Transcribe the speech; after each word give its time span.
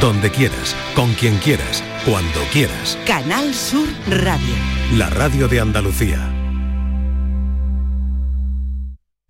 donde 0.00 0.30
quieras, 0.30 0.76
con 0.94 1.12
quien 1.14 1.36
quieras, 1.38 1.82
cuando 2.04 2.40
quieras. 2.52 2.98
Canal 3.06 3.54
Sur 3.54 3.88
Radio. 4.08 4.54
La 4.94 5.08
radio 5.10 5.48
de 5.48 5.60
Andalucía. 5.60 6.32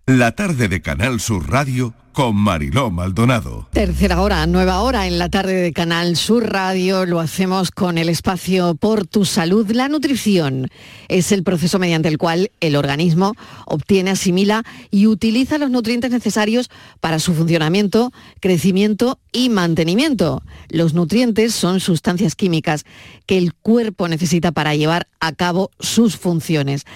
La 0.05 0.31
tarde 0.31 0.67
de 0.67 0.81
Canal 0.81 1.19
Sur 1.19 1.49
Radio 1.49 1.93
con 2.17 2.35
Mariló 2.35 2.89
Maldonado. 2.89 3.67
Tercera 3.73 4.23
hora, 4.23 4.47
nueva 4.47 4.81
hora 4.81 5.05
en 5.05 5.19
la 5.19 5.29
tarde 5.29 5.53
de 5.53 5.71
Canal 5.71 6.15
Sur 6.15 6.51
Radio. 6.51 7.05
Lo 7.05 7.19
hacemos 7.19 7.69
con 7.69 7.99
el 7.99 8.09
espacio 8.09 8.73
Por 8.73 9.05
tu 9.05 9.23
Salud. 9.23 9.69
La 9.69 9.87
nutrición 9.87 10.67
es 11.09 11.31
el 11.31 11.43
proceso 11.43 11.77
mediante 11.77 12.07
el 12.07 12.17
cual 12.17 12.49
el 12.59 12.75
organismo 12.75 13.35
obtiene, 13.67 14.09
asimila 14.09 14.63
y 14.89 15.05
utiliza 15.05 15.59
los 15.59 15.69
nutrientes 15.69 16.09
necesarios 16.09 16.71
para 17.01 17.19
su 17.19 17.35
funcionamiento, 17.35 18.11
crecimiento 18.39 19.19
y 19.31 19.49
mantenimiento. 19.49 20.41
Los 20.69 20.95
nutrientes 20.95 21.53
son 21.53 21.79
sustancias 21.79 22.33
químicas 22.33 22.83
que 23.27 23.37
el 23.37 23.53
cuerpo 23.53 24.07
necesita 24.07 24.51
para 24.51 24.73
llevar 24.73 25.07
a 25.19 25.33
cabo 25.33 25.69
sus 25.79 26.17
funciones. 26.17 26.87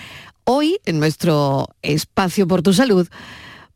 Hoy, 0.45 0.79
en 0.88 0.99
nuestro 0.99 1.67
espacio 1.83 2.47
Por 2.47 2.63
tu 2.63 2.73
Salud, 2.73 3.07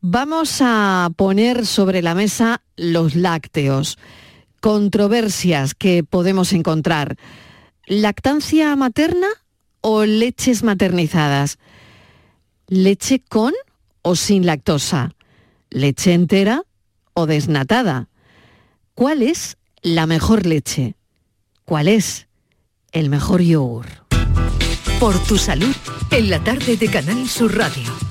Vamos 0.07 0.59
a 0.61 1.09
poner 1.15 1.65
sobre 1.65 2.03
la 2.03 2.13
mesa 2.13 2.61
los 2.75 3.15
lácteos, 3.15 3.97
controversias 4.61 5.73
que 5.73 6.03
podemos 6.03 6.53
encontrar. 6.53 7.17
¿Lactancia 7.87 8.75
materna 8.75 9.25
o 9.81 10.05
leches 10.05 10.61
maternizadas? 10.61 11.57
¿Leche 12.67 13.19
con 13.27 13.53
o 14.03 14.15
sin 14.15 14.45
lactosa? 14.45 15.15
¿Leche 15.71 16.13
entera 16.13 16.61
o 17.15 17.25
desnatada? 17.25 18.07
¿Cuál 18.93 19.23
es 19.23 19.57
la 19.81 20.05
mejor 20.05 20.45
leche? 20.45 20.93
¿Cuál 21.65 21.87
es 21.87 22.27
el 22.91 23.09
mejor 23.09 23.41
yogur? 23.41 23.87
Por 24.99 25.17
tu 25.23 25.39
salud, 25.39 25.75
en 26.11 26.29
la 26.29 26.43
tarde 26.43 26.77
de 26.77 26.91
Canal 26.91 27.27
Sur 27.27 27.57
Radio. 27.57 28.04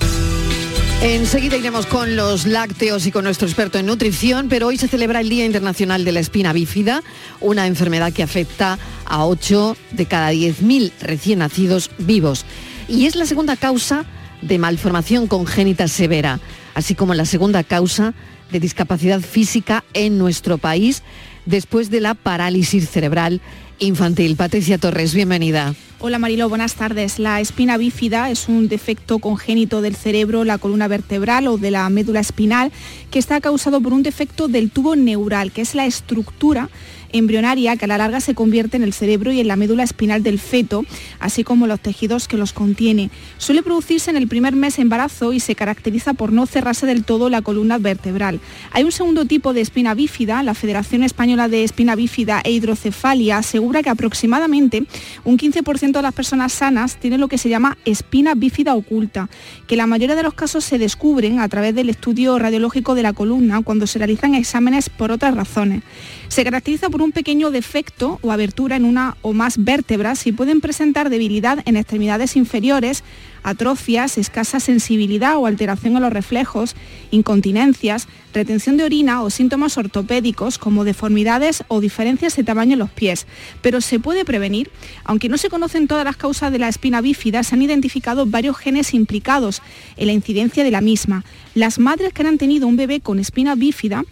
Enseguida 1.01 1.57
iremos 1.57 1.85
con 1.85 2.15
los 2.15 2.47
lácteos 2.47 3.05
y 3.05 3.11
con 3.11 3.25
nuestro 3.25 3.47
experto 3.47 3.77
en 3.77 3.85
nutrición, 3.85 4.47
pero 4.49 4.67
hoy 4.67 4.77
se 4.77 4.87
celebra 4.87 5.21
el 5.21 5.29
Día 5.29 5.45
Internacional 5.45 6.03
de 6.03 6.11
la 6.11 6.19
Espina 6.19 6.51
Bífida, 6.51 7.03
una 7.41 7.67
enfermedad 7.67 8.11
que 8.11 8.23
afecta 8.23 8.79
a 9.05 9.25
8 9.25 9.77
de 9.91 10.05
cada 10.07 10.31
10.000 10.31 10.91
recién 11.01 11.39
nacidos 11.39 11.91
vivos. 11.99 12.45
Y 12.87 13.05
es 13.05 13.15
la 13.15 13.25
segunda 13.25 13.55
causa 13.55 14.05
de 14.41 14.57
malformación 14.57 15.27
congénita 15.27 15.87
severa, 15.87 16.39
así 16.73 16.95
como 16.95 17.13
la 17.13 17.25
segunda 17.25 17.63
causa 17.63 18.13
de 18.51 18.59
discapacidad 18.59 19.21
física 19.21 19.83
en 19.93 20.17
nuestro 20.17 20.57
país 20.57 21.03
después 21.45 21.89
de 21.89 22.01
la 22.01 22.15
parálisis 22.15 22.89
cerebral 22.89 23.41
infantil. 23.79 24.35
Patricia 24.35 24.77
Torres, 24.77 25.13
bienvenida. 25.13 25.75
Hola 25.99 26.19
Marilo, 26.19 26.49
buenas 26.49 26.75
tardes. 26.75 27.19
La 27.19 27.39
espina 27.39 27.77
bífida 27.77 28.29
es 28.29 28.47
un 28.47 28.67
defecto 28.67 29.19
congénito 29.19 29.81
del 29.81 29.95
cerebro, 29.95 30.43
la 30.43 30.57
columna 30.57 30.87
vertebral 30.87 31.47
o 31.47 31.57
de 31.57 31.71
la 31.71 31.89
médula 31.89 32.19
espinal 32.19 32.71
que 33.11 33.19
está 33.19 33.39
causado 33.41 33.81
por 33.81 33.93
un 33.93 34.03
defecto 34.03 34.47
del 34.47 34.69
tubo 34.69 34.95
neural, 34.95 35.51
que 35.51 35.61
es 35.61 35.73
la 35.73 35.85
estructura 35.85 36.69
embrionaria 37.17 37.77
que 37.77 37.85
a 37.85 37.87
la 37.87 37.97
larga 37.97 38.19
se 38.19 38.35
convierte 38.35 38.77
en 38.77 38.83
el 38.83 38.93
cerebro 38.93 39.31
y 39.31 39.39
en 39.39 39.47
la 39.47 39.55
médula 39.55 39.83
espinal 39.83 40.23
del 40.23 40.39
feto, 40.39 40.83
así 41.19 41.43
como 41.43 41.67
los 41.67 41.79
tejidos 41.79 42.27
que 42.27 42.37
los 42.37 42.53
contiene. 42.53 43.09
Suele 43.37 43.63
producirse 43.63 44.09
en 44.09 44.17
el 44.17 44.27
primer 44.27 44.55
mes 44.55 44.75
de 44.75 44.81
embarazo 44.81 45.33
y 45.33 45.39
se 45.39 45.55
caracteriza 45.55 46.13
por 46.13 46.33
no 46.33 46.45
cerrarse 46.45 46.85
del 46.85 47.03
todo 47.03 47.29
la 47.29 47.41
columna 47.41 47.77
vertebral. 47.77 48.39
Hay 48.71 48.83
un 48.83 48.91
segundo 48.91 49.25
tipo 49.25 49.53
de 49.53 49.61
espina 49.61 49.93
bífida, 49.93 50.43
la 50.43 50.53
Federación 50.53 51.03
Española 51.03 51.47
de 51.47 51.63
Espina 51.63 51.95
Bífida 51.95 52.41
e 52.43 52.51
Hidrocefalia 52.51 53.41
que 53.71 53.89
aproximadamente 53.89 54.83
un 55.23 55.37
15% 55.37 55.91
de 55.91 56.01
las 56.01 56.13
personas 56.13 56.53
sanas 56.53 56.97
tienen 56.97 57.19
lo 57.19 57.27
que 57.27 57.37
se 57.37 57.49
llama 57.49 57.77
espina 57.85 58.35
bífida 58.35 58.75
oculta, 58.75 59.29
que 59.67 59.75
la 59.75 59.87
mayoría 59.87 60.15
de 60.15 60.23
los 60.23 60.33
casos 60.33 60.63
se 60.63 60.77
descubren 60.77 61.39
a 61.39 61.49
través 61.49 61.75
del 61.75 61.89
estudio 61.89 62.37
radiológico 62.39 62.95
de 62.95 63.03
la 63.03 63.13
columna 63.13 63.61
cuando 63.63 63.87
se 63.87 63.99
realizan 63.99 64.35
exámenes 64.35 64.89
por 64.89 65.11
otras 65.11 65.35
razones. 65.35 65.83
Se 66.27 66.43
caracteriza 66.43 66.89
por 66.89 67.01
un 67.01 67.11
pequeño 67.11 67.51
defecto 67.51 68.19
o 68.21 68.31
abertura 68.31 68.75
en 68.75 68.85
una 68.85 69.17
o 69.21 69.33
más 69.33 69.63
vértebras 69.63 70.25
y 70.27 70.31
pueden 70.31 70.61
presentar 70.61 71.09
debilidad 71.09 71.59
en 71.65 71.77
extremidades 71.77 72.35
inferiores, 72.35 73.03
atrofias, 73.45 74.17
escasa 74.17 74.59
sensibilidad 74.59 75.37
o 75.37 75.45
alteración 75.45 75.95
en 75.95 76.01
los 76.01 76.11
reflejos, 76.11 76.75
incontinencias, 77.11 78.07
retención 78.33 78.75
de 78.75 78.83
orina 78.83 79.21
o 79.21 79.29
síntomas 79.29 79.77
ortopédicos 79.77 80.57
como 80.57 80.83
deformidades 80.83 81.63
o 81.67 81.79
diferencias 81.79 82.35
de 82.35 82.43
tamaño 82.43 82.73
en 82.73 82.79
los 82.79 82.89
pies. 82.89 83.27
Pero 83.61 83.81
se 83.81 83.99
puede 83.99 84.25
prevenir. 84.25 84.71
Aunque 85.03 85.29
no 85.29 85.37
se 85.37 85.49
conocen 85.49 85.87
todas 85.87 86.03
las 86.03 86.17
causas 86.17 86.51
de 86.51 86.59
la 86.59 86.67
espina 86.67 87.01
bífida, 87.01 87.43
se 87.43 87.53
han 87.53 87.61
identificado 87.61 88.25
varios 88.25 88.57
genes 88.57 88.95
implicados 88.95 89.61
en 89.95 90.07
la 90.07 90.13
incidencia 90.13 90.63
de 90.63 90.71
la 90.71 90.81
misma. 90.81 91.23
Las 91.53 91.77
madres 91.77 92.13
que 92.13 92.23
han 92.23 92.39
tenido 92.39 92.67
un 92.67 92.77
bebé 92.77 92.99
con 92.99 93.19
espina 93.19 93.53
bífida 93.53 94.03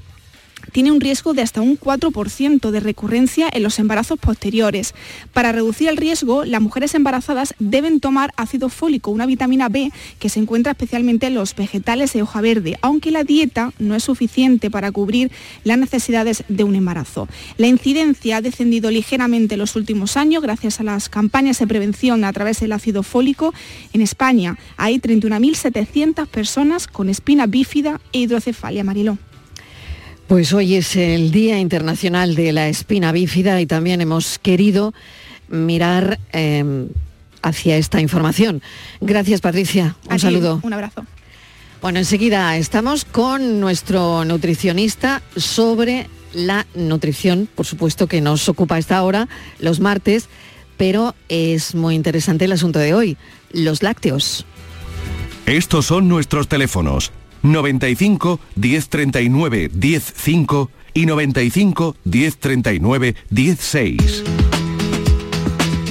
tiene 0.72 0.92
un 0.92 1.02
riesgo 1.02 1.34
de 1.34 1.42
hasta 1.42 1.62
un 1.62 1.80
4% 1.80 2.72
de 2.72 2.80
recurrencia 2.80 3.50
en 3.52 3.64
los 3.64 3.80
embarazos 3.80 4.20
posteriores. 4.20 4.94
Para 5.34 5.52
reducir 5.52 5.90
el 5.90 5.98
riesgo, 5.98 6.46
las 6.46 6.62
mujeres 6.62 6.96
embarazadas 6.96 7.54
deben 7.60 8.00
tomar 8.00 8.32
ácido 8.38 8.70
fólico, 8.70 9.12
una 9.12 9.26
vitamina 9.26 9.70
B 9.70 9.92
que 10.20 10.30
se 10.30 10.40
encuentra 10.40 10.72
especialmente 10.72 11.28
en 11.28 11.36
los 11.36 11.56
vegetales 11.56 12.14
de 12.14 12.22
hoja 12.22 12.42
verde, 12.42 12.78
aunque 12.82 13.12
la 13.12 13.24
dieta 13.24 13.72
no 13.80 13.96
es 13.96 14.04
suficiente 14.04 14.72
para 14.72 14.92
cubrir 14.92 15.32
las 15.64 15.78
necesidades 15.78 16.44
de 16.48 16.64
un 16.64 16.76
embarazo. 16.76 17.28
La 17.58 17.68
incidencia 17.68 18.38
ha 18.38 18.42
descendido 18.42 18.92
ligeramente 18.92 19.56
en 19.56 19.60
los 19.60 19.76
últimos 19.76 20.18
años 20.18 20.44
gracias 20.44 20.80
a 20.80 20.84
las 20.84 21.10
campañas 21.10 21.60
de 21.60 21.68
prevención 21.68 22.24
a 22.24 22.34
través 22.34 22.60
del 22.60 22.72
ácido 22.72 23.04
fólico. 23.04 23.54
En 23.94 24.02
España 24.02 24.58
hay 24.78 25.00
31.700 25.00 26.28
personas 26.28 26.88
con 26.88 27.10
espina 27.10 27.48
bífida 27.48 28.00
e 28.12 28.20
hidrocefalia. 28.20 28.84
Mariló. 28.84 29.18
Pues 30.28 30.54
hoy 30.54 30.76
es 30.76 30.96
el 30.96 31.32
Día 31.32 31.60
Internacional 31.60 32.36
de 32.36 32.54
la 32.54 32.70
Espina 32.70 33.12
Bífida 33.12 33.60
y 33.60 33.66
también 33.66 34.00
hemos 34.00 34.40
querido 34.40 34.94
mirar 35.50 36.18
em, 36.32 36.88
hacia 37.42 37.78
esta 37.78 38.00
información. 38.00 38.62
Gracias 39.02 39.42
Patricia, 39.42 39.96
un 40.10 40.20
saludo. 40.20 40.60
Un 40.64 40.74
abrazo. 40.74 41.06
Bueno, 41.82 42.00
enseguida 42.00 42.56
estamos 42.56 43.04
con 43.04 43.60
nuestro 43.60 44.24
nutricionista 44.24 45.22
sobre 45.36 46.08
la 46.34 46.66
nutrición, 46.74 47.50
por 47.54 47.66
supuesto 47.66 48.08
que 48.08 48.22
nos 48.22 48.48
ocupa 48.48 48.78
esta 48.78 49.04
hora 49.04 49.28
los 49.60 49.82
martes, 49.82 50.30
pero 50.78 51.16
es 51.28 51.76
muy 51.76 51.96
interesante 51.96 52.46
el 52.46 52.54
asunto 52.54 52.80
de 52.80 52.94
hoy, 52.94 53.18
los 53.52 53.84
lácteos. 53.84 54.46
Estos 55.46 55.86
son 55.86 56.08
nuestros 56.08 56.48
teléfonos 56.48 57.12
95 57.44 58.40
1039 58.56 59.70
105 59.80 60.70
y 60.94 61.06
95 61.06 61.96
1039 62.04 63.16
16. 63.30 64.24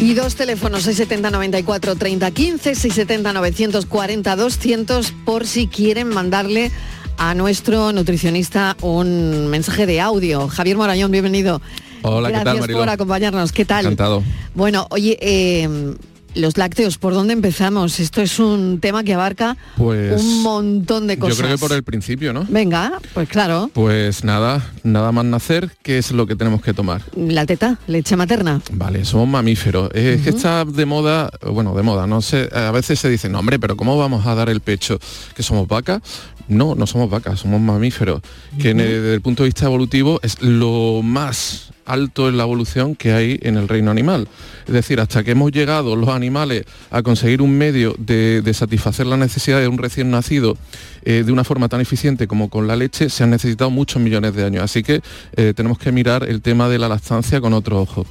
Y 0.01 0.15
dos 0.15 0.35
teléfonos, 0.35 0.83
670 0.83 1.31
94 1.31 1.95
30 1.95 2.31
15, 2.33 2.75
670 2.75 3.33
940 3.35 4.37
200 4.37 5.13
por 5.25 5.47
si 5.47 5.69
quieren 5.69 6.09
mandarle 6.09 6.73
a 7.19 7.35
nuestro 7.35 7.93
nutricionista 7.93 8.77
un 8.81 9.47
mensaje 9.47 9.87
de 9.87 10.01
audio. 10.01 10.49
Javier 10.49 10.77
Morañón, 10.77 11.13
bienvenido. 11.13 11.63
Hola, 12.03 12.31
Gracias 12.31 12.67
¿qué 12.67 12.73
tal, 12.73 12.81
por 12.81 12.89
acompañarnos. 12.89 13.53
¿Qué 13.53 13.65
tal? 13.65 13.85
Encantado. 13.85 14.25
Bueno, 14.57 14.89
oye, 14.91 15.19
eh, 15.21 15.95
los 16.35 16.57
lácteos, 16.57 16.99
¿por 16.99 17.15
dónde 17.15 17.33
empezamos? 17.33 18.01
Esto 18.01 18.23
es 18.23 18.39
un 18.39 18.79
tema 18.81 19.05
que 19.05 19.15
abarca 19.15 19.57
Pues, 19.77 20.21
un 20.21 20.43
montón 20.43 21.07
de 21.07 21.19
cosas. 21.19 21.37
Yo 21.37 21.45
creo 21.45 21.57
que 21.57 21.61
por 21.61 21.73
el 21.73 21.83
principio, 21.83 22.33
¿no? 22.33 22.47
Venga, 22.49 23.01
pues 23.15 23.29
claro. 23.29 23.71
Pues 23.73 24.25
nada, 24.25 24.71
nada 24.83 25.13
más 25.13 25.25
nacer, 25.25 25.71
¿qué 25.83 25.99
es 25.99 26.13
lo 26.13 26.27
que 26.27 26.37
tenemos 26.37 26.63
que 26.63 26.73
tomar? 26.75 27.03
La 27.17 27.47
teta, 27.47 27.79
leche 27.87 28.17
materna. 28.17 28.61
Vale, 28.73 29.05
somos 29.05 29.29
mamíferos. 29.29 29.91
Es 29.95 30.23
que 30.23 30.31
está 30.31 30.65
de 30.65 30.87
moda, 30.87 31.31
bueno, 31.51 31.75
de 31.75 31.83
moda, 31.83 32.07
no 32.07 32.23
sé, 32.23 32.49
a 32.53 32.71
veces 32.71 32.99
se 32.99 33.09
dice, 33.09 33.29
no 33.29 33.39
hombre, 33.39 33.59
pero 33.59 33.77
¿cómo 33.77 33.97
vamos 33.97 34.27
a 34.27 34.35
dar 34.35 34.49
el 34.49 34.61
pecho? 34.61 34.99
¿Que 35.35 35.43
somos 35.43 35.69
vacas? 35.69 36.01
No, 36.49 36.75
no 36.75 36.87
somos 36.87 37.09
vacas, 37.09 37.41
somos 37.41 37.61
mamíferos, 37.61 38.21
que 38.59 38.75
desde 38.75 39.15
el 39.15 39.21
punto 39.21 39.43
de 39.43 39.49
vista 39.49 39.67
evolutivo 39.67 40.21
es 40.23 40.41
lo 40.43 41.01
más 41.03 41.72
alto 41.87 42.29
en 42.29 42.37
la 42.37 42.45
evolución 42.45 42.95
que 42.95 43.13
hay 43.13 43.39
en 43.43 43.57
el 43.57 43.69
reino 43.69 43.91
animal. 43.91 44.29
Es 44.67 44.73
decir, 44.73 45.01
hasta 45.01 45.25
que 45.25 45.33
hemos 45.33 45.53
llegado 45.53 45.97
los 45.97 46.09
animales 46.09 46.65
a 46.91 47.03
conseguir 47.03 47.43
un 47.43 47.57
medio 47.57 47.95
de, 47.99 48.43
satisfacer 48.55 49.07
la 49.07 49.17
necesidad 49.17 49.61
de 49.61 49.69
un 49.69 49.79
recién 49.79 50.11
nacido 50.11 50.57
eh, 51.05 51.23
de 51.25 51.33
una 51.33 51.45
forma 51.45 51.69
tan 51.69 51.81
eficiente 51.81 52.27
como 52.27 52.49
con 52.51 52.67
la 52.67 52.77
leche, 52.77 53.09
se 53.09 53.25
han 53.25 53.31
necesitado 53.31 53.71
muchos 53.71 54.01
millones 54.01 54.35
de 54.35 54.45
años. 54.45 54.63
Así 54.63 54.83
que 54.83 55.01
eh, 55.37 55.53
tenemos 55.55 55.79
que 55.79 55.93
mirar 55.93 56.29
el 56.29 56.43
tema 56.43 56.69
de 56.69 56.79
la 56.79 56.89
lactancia 56.89 57.41
con 57.41 57.53
otro 57.53 57.81
ojo. 57.81 58.07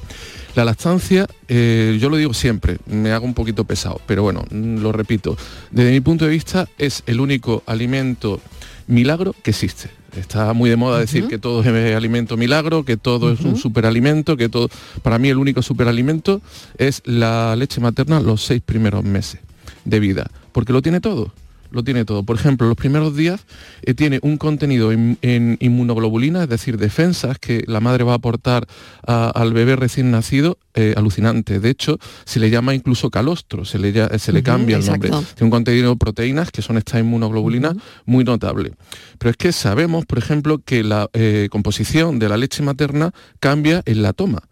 La 0.54 0.66
lactancia, 0.66 1.26
eh, 1.48 1.96
yo 1.98 2.10
lo 2.10 2.16
digo 2.16 2.34
siempre, 2.34 2.76
me 2.86 3.12
hago 3.12 3.24
un 3.24 3.32
poquito 3.32 3.64
pesado, 3.64 4.02
pero 4.06 4.22
bueno, 4.22 4.44
mm, 4.50 4.82
lo 4.82 4.92
repito, 4.92 5.36
desde 5.70 5.90
mi 5.90 6.00
punto 6.00 6.26
de 6.26 6.30
vista 6.30 6.68
es 6.76 7.02
el 7.06 7.20
único 7.20 7.62
alimento 7.64 8.38
milagro 8.86 9.34
que 9.42 9.50
existe. 9.50 10.01
Está 10.16 10.52
muy 10.52 10.68
de 10.68 10.76
moda 10.76 10.98
decir 10.98 11.26
que 11.26 11.38
todo 11.38 11.62
es 11.62 11.96
alimento 11.96 12.36
milagro, 12.36 12.84
que 12.84 12.96
todo 12.96 13.32
es 13.32 13.40
un 13.40 13.56
superalimento, 13.56 14.36
que 14.36 14.48
todo... 14.48 14.68
Para 15.02 15.18
mí 15.18 15.28
el 15.28 15.38
único 15.38 15.62
superalimento 15.62 16.42
es 16.76 17.02
la 17.06 17.56
leche 17.56 17.80
materna 17.80 18.20
los 18.20 18.44
seis 18.44 18.62
primeros 18.64 19.04
meses 19.04 19.40
de 19.84 20.00
vida, 20.00 20.30
porque 20.52 20.72
lo 20.72 20.82
tiene 20.82 21.00
todo 21.00 21.32
lo 21.72 21.82
tiene 21.84 22.04
todo. 22.04 22.22
Por 22.22 22.36
ejemplo, 22.36 22.66
los 22.68 22.76
primeros 22.76 23.16
días 23.16 23.40
eh, 23.82 23.94
tiene 23.94 24.18
un 24.22 24.36
contenido 24.38 24.92
en, 24.92 25.18
inmunoglobulina, 25.60 26.44
es 26.44 26.48
decir, 26.48 26.78
defensas 26.78 27.38
que 27.38 27.64
la 27.66 27.80
madre 27.80 28.04
va 28.04 28.12
a 28.12 28.16
aportar 28.16 28.66
al 29.06 29.52
bebé 29.52 29.76
recién 29.76 30.10
nacido, 30.10 30.58
eh, 30.74 30.94
alucinante. 30.96 31.60
De 31.60 31.70
hecho, 31.70 31.98
se 32.24 32.40
le 32.40 32.50
llama 32.50 32.74
incluso 32.74 33.10
calostro, 33.10 33.64
se 33.64 33.78
le, 33.78 34.18
se 34.18 34.32
le 34.32 34.42
cambia 34.42 34.76
el 34.76 34.86
nombre. 34.86 35.10
Tiene 35.10 35.26
un 35.42 35.50
contenido 35.50 35.90
de 35.90 35.96
proteínas, 35.96 36.50
que 36.50 36.62
son 36.62 36.78
estas 36.78 37.00
inmunoglobulinas, 37.00 37.76
muy 38.06 38.24
notable. 38.24 38.72
Pero 39.18 39.30
es 39.30 39.36
que 39.36 39.52
sabemos, 39.52 40.06
por 40.06 40.18
ejemplo, 40.18 40.58
que 40.64 40.82
la 40.82 41.08
eh, 41.12 41.48
composición 41.50 42.18
de 42.18 42.28
la 42.28 42.36
leche 42.36 42.62
materna 42.62 43.12
cambia 43.40 43.82
en 43.84 44.02
la 44.02 44.12
toma. 44.12 44.42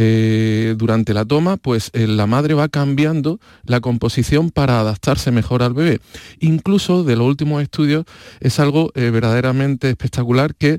Eh, 0.00 0.76
durante 0.78 1.12
la 1.12 1.24
toma, 1.24 1.56
pues 1.56 1.90
eh, 1.92 2.06
la 2.06 2.28
madre 2.28 2.54
va 2.54 2.68
cambiando 2.68 3.40
la 3.64 3.80
composición 3.80 4.50
para 4.50 4.78
adaptarse 4.78 5.32
mejor 5.32 5.60
al 5.64 5.74
bebé. 5.74 5.98
Incluso 6.38 7.02
de 7.02 7.16
los 7.16 7.26
últimos 7.26 7.60
estudios 7.64 8.04
es 8.38 8.60
algo 8.60 8.92
eh, 8.94 9.10
verdaderamente 9.10 9.90
espectacular 9.90 10.54
que 10.54 10.78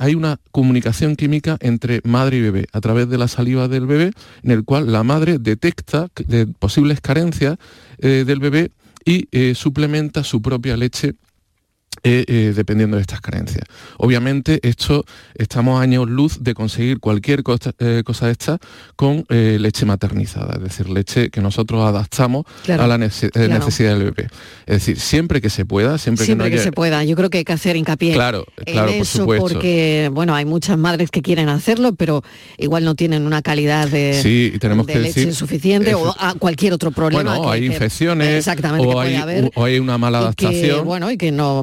hay 0.00 0.16
una 0.16 0.40
comunicación 0.50 1.14
química 1.14 1.58
entre 1.60 2.00
madre 2.02 2.38
y 2.38 2.40
bebé 2.40 2.66
a 2.72 2.80
través 2.80 3.08
de 3.08 3.18
la 3.18 3.28
saliva 3.28 3.68
del 3.68 3.86
bebé, 3.86 4.10
en 4.42 4.50
el 4.50 4.64
cual 4.64 4.90
la 4.90 5.04
madre 5.04 5.38
detecta 5.38 6.08
posibles 6.58 7.00
carencias 7.00 7.56
del 7.98 8.40
bebé 8.40 8.72
y 9.04 9.28
suplementa 9.54 10.24
su 10.24 10.42
propia 10.42 10.76
leche 10.76 11.14
eh, 12.02 12.24
eh, 12.28 12.52
dependiendo 12.56 12.96
de 12.96 13.02
estas 13.02 13.20
carencias. 13.20 13.64
Obviamente, 13.98 14.58
esto 14.62 15.04
estamos 15.34 15.82
años 15.82 16.08
luz 16.08 16.42
de 16.42 16.54
conseguir 16.54 16.98
cualquier 16.98 17.42
cosa, 17.42 17.72
eh, 17.78 18.02
cosa 18.04 18.26
de 18.26 18.32
esta 18.32 18.58
con 18.96 19.24
leche 19.28 19.84
maternizada, 19.84 20.54
es 20.54 20.62
decir, 20.62 20.88
leche 20.88 21.30
que 21.30 21.40
nosotros 21.40 21.84
adaptamos 21.86 22.46
a 22.68 22.86
la 22.86 22.96
necesidad 22.96 23.98
del 23.98 24.04
bebé. 24.04 24.28
Es 24.66 24.76
decir, 24.76 24.98
siempre 24.98 25.40
que 25.40 25.50
se 25.50 25.64
pueda, 25.64 25.98
siempre, 25.98 26.26
que, 26.26 26.34
no 26.34 26.44
haya... 26.44 26.62
se 26.62 26.72
pueda. 26.72 27.04
Yo 27.04 27.16
creo 27.16 27.28
que 27.28 27.38
hay 27.38 27.44
que 27.44 27.52
hacer 27.52 27.76
hincapié 27.76 28.14
claro, 28.14 28.46
claro, 28.64 28.90
en 28.90 29.02
eso 29.02 29.26
porque, 29.26 30.10
bueno, 30.12 30.34
hay 30.34 30.44
muchas 30.44 30.78
madres 30.78 31.10
que 31.10 31.22
quieren 31.22 31.48
hacerlo, 31.48 31.94
pero 31.94 32.22
igual 32.56 32.84
no 32.84 32.94
tienen 32.94 33.26
una 33.26 33.42
calidad 33.42 33.88
de, 33.88 34.18
sí, 34.22 34.54
tenemos 34.58 34.86
que 34.86 34.98
leche 34.98 35.20
decir, 35.20 35.34
suficiente 35.34 35.94
o 35.94 36.14
a 36.18 36.34
cualquier 36.34 36.72
otro 36.72 36.90
problema. 36.90 37.36
Bueno, 37.36 37.50
hay 37.50 37.66
infecciones 37.66 38.38
exactamente, 38.38 38.86
o, 38.86 39.00
hay, 39.00 39.50
o 39.54 39.64
hay 39.64 39.78
una 39.78 39.98
mala 39.98 40.18
adaptación. 40.18 40.84
bueno, 40.84 41.10
y 41.10 41.16
que 41.16 41.30
no 41.30 41.62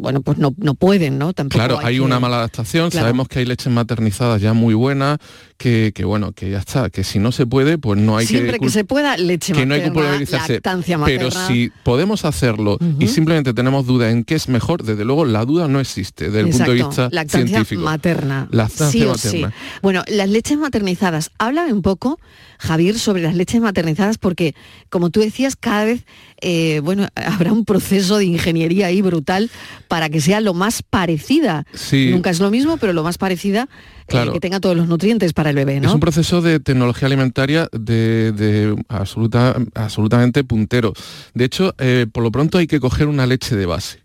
bueno, 0.00 0.22
pues 0.22 0.38
no, 0.38 0.54
no 0.56 0.74
pueden, 0.74 1.18
¿no? 1.18 1.32
Tampoco 1.32 1.58
claro, 1.58 1.78
hay, 1.82 1.98
una 1.98 2.20
mala 2.20 2.36
adaptación, 2.36 2.90
sabemos 2.90 3.28
que 3.28 3.40
hay 3.40 3.44
leches 3.44 3.72
maternizadas 3.72 4.40
ya 4.40 4.52
muy 4.52 4.74
buenas, 4.74 5.18
que, 5.58 5.92
bueno, 6.04 6.32
que 6.32 6.50
ya 6.50 6.58
está, 6.58 6.88
que 6.88 7.02
si 7.02 7.18
no 7.18 7.32
se 7.32 7.44
puede, 7.44 7.78
pues 7.78 8.00
no 8.00 8.16
hay 8.16 8.26
que... 8.26 8.34
Siempre 8.34 8.60
que 8.60 8.70
se 8.70 8.84
pueda, 8.84 9.16
leche 9.16 9.52
que 9.52 9.66
materna, 9.66 9.92
no 9.92 10.12
hay 10.12 10.24
que 10.24 10.32
lactancia 10.32 10.98
Pero 11.04 11.30
si 11.32 11.72
podemos 11.82 12.24
hacerlo 12.24 12.78
y 13.00 13.08
simplemente 13.08 13.52
tenemos 13.52 13.84
duda 13.84 14.10
en 14.10 14.22
qué 14.22 14.36
es 14.36 14.48
mejor, 14.48 14.84
desde 14.84 15.04
luego 15.04 15.24
la 15.24 15.44
duda 15.44 15.66
no 15.66 15.80
existe 15.80 16.26
desde 16.26 16.40
el 16.40 16.50
punto 16.50 16.70
de 16.70 16.74
vista 16.74 17.08
lactancia 17.10 17.46
científico. 17.48 17.82
materna. 17.82 18.48
Lactancia 18.52 19.06
materna. 19.06 19.52
Bueno, 19.82 20.04
las 20.06 20.28
leches 20.28 20.58
maternizadas, 20.58 21.32
háblame 21.38 21.72
un 21.72 21.82
poco, 21.82 22.20
Javier, 22.58 22.96
sobre 22.96 23.22
las 23.22 23.34
leches 23.34 23.60
maternizadas, 23.60 24.16
porque 24.16 24.54
como 24.90 25.10
tú 25.10 25.20
decías, 25.20 25.56
cada 25.56 25.84
vez 25.84 26.04
eh, 26.40 26.80
bueno, 26.84 27.08
habrá 27.16 27.52
un 27.52 27.64
proceso 27.64 28.18
de 28.18 28.26
ingeniería 28.26 28.86
ahí 28.86 29.02
brutal 29.02 29.50
para 29.88 30.08
que 30.08 30.20
sea 30.20 30.40
lo 30.40 30.54
más 30.54 30.82
parecida. 30.82 31.66
Nunca 31.92 32.30
es 32.30 32.38
lo 32.38 32.50
mismo, 32.50 32.76
pero 32.76 32.92
lo 32.92 33.02
más 33.02 33.18
parecida 33.18 33.68
eh, 34.08 34.32
que 34.32 34.40
tenga 34.40 34.60
todos 34.60 34.76
los 34.76 34.88
nutrientes 34.88 35.32
para 35.32 35.50
el 35.50 35.56
bebé, 35.56 35.80
¿no? 35.80 35.88
Es 35.88 35.94
un 35.94 36.00
proceso 36.00 36.40
de 36.42 36.60
tecnología 36.60 37.06
alimentaria 37.06 37.68
de, 37.72 38.76
absoluta, 38.88 39.56
absolutamente 39.74 40.44
puntero. 40.44 40.92
De 41.34 41.44
hecho, 41.44 41.74
eh, 41.78 42.06
por 42.10 42.22
lo 42.22 42.30
pronto 42.30 42.58
hay 42.58 42.66
que 42.66 42.80
coger 42.80 43.06
una 43.06 43.26
leche 43.26 43.56
de 43.56 43.66
base 43.66 44.02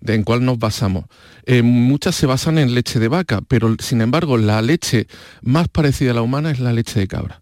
de 0.00 0.14
en 0.14 0.22
cuál 0.22 0.44
nos 0.44 0.58
basamos. 0.58 1.06
muchas 1.62 2.14
se 2.14 2.26
basan 2.26 2.58
en 2.58 2.74
leche 2.74 2.98
de 2.98 3.08
vaca, 3.08 3.40
pero 3.48 3.74
sin 3.78 4.02
embargo 4.02 4.36
la 4.36 4.60
leche 4.60 5.06
más 5.40 5.68
parecida 5.68 6.10
a 6.10 6.14
la 6.14 6.20
humana 6.20 6.50
es 6.50 6.60
la 6.60 6.74
leche 6.74 7.00
de 7.00 7.08
cabra. 7.08 7.40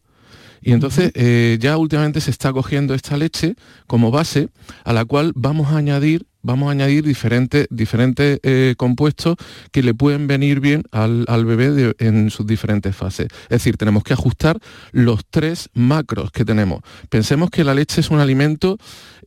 Y 0.62 0.72
entonces 0.72 1.10
eh, 1.14 1.58
ya 1.60 1.76
últimamente 1.76 2.20
se 2.20 2.30
está 2.30 2.52
cogiendo 2.52 2.94
esta 2.94 3.16
leche 3.16 3.56
como 3.86 4.10
base 4.10 4.48
a 4.84 4.92
la 4.92 5.04
cual 5.04 5.32
vamos 5.34 5.72
a 5.72 5.76
añadir 5.76 6.26
vamos 6.42 6.68
a 6.68 6.72
añadir 6.72 7.04
diferentes, 7.04 7.66
diferentes 7.70 8.40
eh, 8.42 8.74
compuestos 8.76 9.36
que 9.70 9.82
le 9.82 9.94
pueden 9.94 10.26
venir 10.26 10.60
bien 10.60 10.82
al, 10.90 11.44
bebé 11.44 11.94
en 11.98 12.30
sus 12.30 12.46
diferentes 12.46 12.94
fases. 12.94 13.28
Es 13.44 13.48
decir, 13.48 13.76
tenemos 13.76 14.04
que 14.04 14.12
ajustar 14.12 14.58
los 14.92 15.24
tres 15.28 15.70
macros 15.74 16.30
que 16.30 16.44
tenemos. 16.44 16.80
Pensemos 17.08 17.50
que 17.50 17.64
la 17.64 17.74
leche 17.74 18.00
es 18.00 18.10
un 18.10 18.20
alimento 18.20 18.78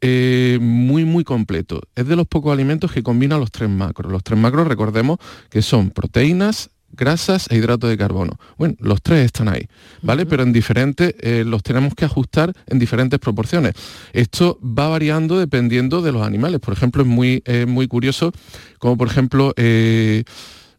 eh, 0.02 0.60
muy, 0.62 1.06
muy 1.06 1.24
completo. 1.24 1.82
Es 1.96 2.08
de 2.08 2.16
los 2.16 2.28
pocos 2.28 2.52
alimentos 2.52 2.92
que 2.92 3.04
combina 3.04 3.38
los 3.38 3.52
tres 3.52 3.70
macros. 3.70 4.12
Los 4.12 4.24
tres 4.24 4.40
macros, 4.40 4.68
recordemos 4.68 5.20
que 5.50 5.62
son 5.62 5.92
proteínas, 5.92 6.70
grasas 6.96 7.48
e 7.50 7.58
hidratos 7.58 7.90
de 7.90 7.98
carbono. 7.98 8.38
Bueno, 8.58 8.76
los 8.80 9.02
tres 9.02 9.26
están 9.26 9.50
ahí, 9.50 9.68
¿vale? 10.02 10.26
Pero 10.26 10.44
en 10.44 10.54
diferentes, 10.54 11.16
eh, 11.20 11.44
los 11.46 11.64
tenemos 11.64 11.94
que 11.96 12.06
ajustar 12.06 12.54
en 12.68 12.80
diferentes 12.80 13.20
proporciones. 13.20 13.74
Esto 14.14 14.60
va 14.62 14.88
variando 14.88 15.38
dependiendo 15.38 16.02
de 16.02 16.12
los 16.12 16.26
animales. 16.26 16.60
Por 16.60 16.74
ejemplo, 16.74 17.04
es 17.04 17.08
muy, 17.08 17.44
muy 17.68 17.88
curioso, 17.88 18.32
como 18.80 18.98
por 18.98 19.08
ejemplo, 19.08 19.54
eh, 19.58 20.24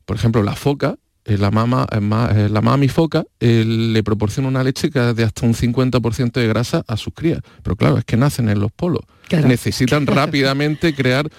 por 0.05 0.17
ejemplo, 0.17 0.43
la 0.43 0.55
foca, 0.55 0.97
eh, 1.25 1.39
la 1.39 1.51
mama, 1.51 1.87
la 1.91 2.61
mami 2.61 2.89
foca 2.89 3.25
le 3.41 4.03
proporciona 4.03 4.49
una 4.49 4.63
leche 4.63 4.91
que 4.91 5.01
de 5.01 5.25
hasta 5.25 5.45
un 5.45 5.55
50% 5.55 6.41
de 6.41 6.47
grasa 6.47 6.85
a 6.87 6.97
sus 6.97 7.13
crías. 7.15 7.41
Pero 7.63 7.77
claro, 7.77 7.99
es 7.99 8.05
que 8.05 8.17
nacen 8.17 8.49
en 8.49 8.61
los 8.61 8.71
polos 8.73 9.03
necesitan 9.45 10.07
rápidamente 10.07 10.95
crear 10.95 11.31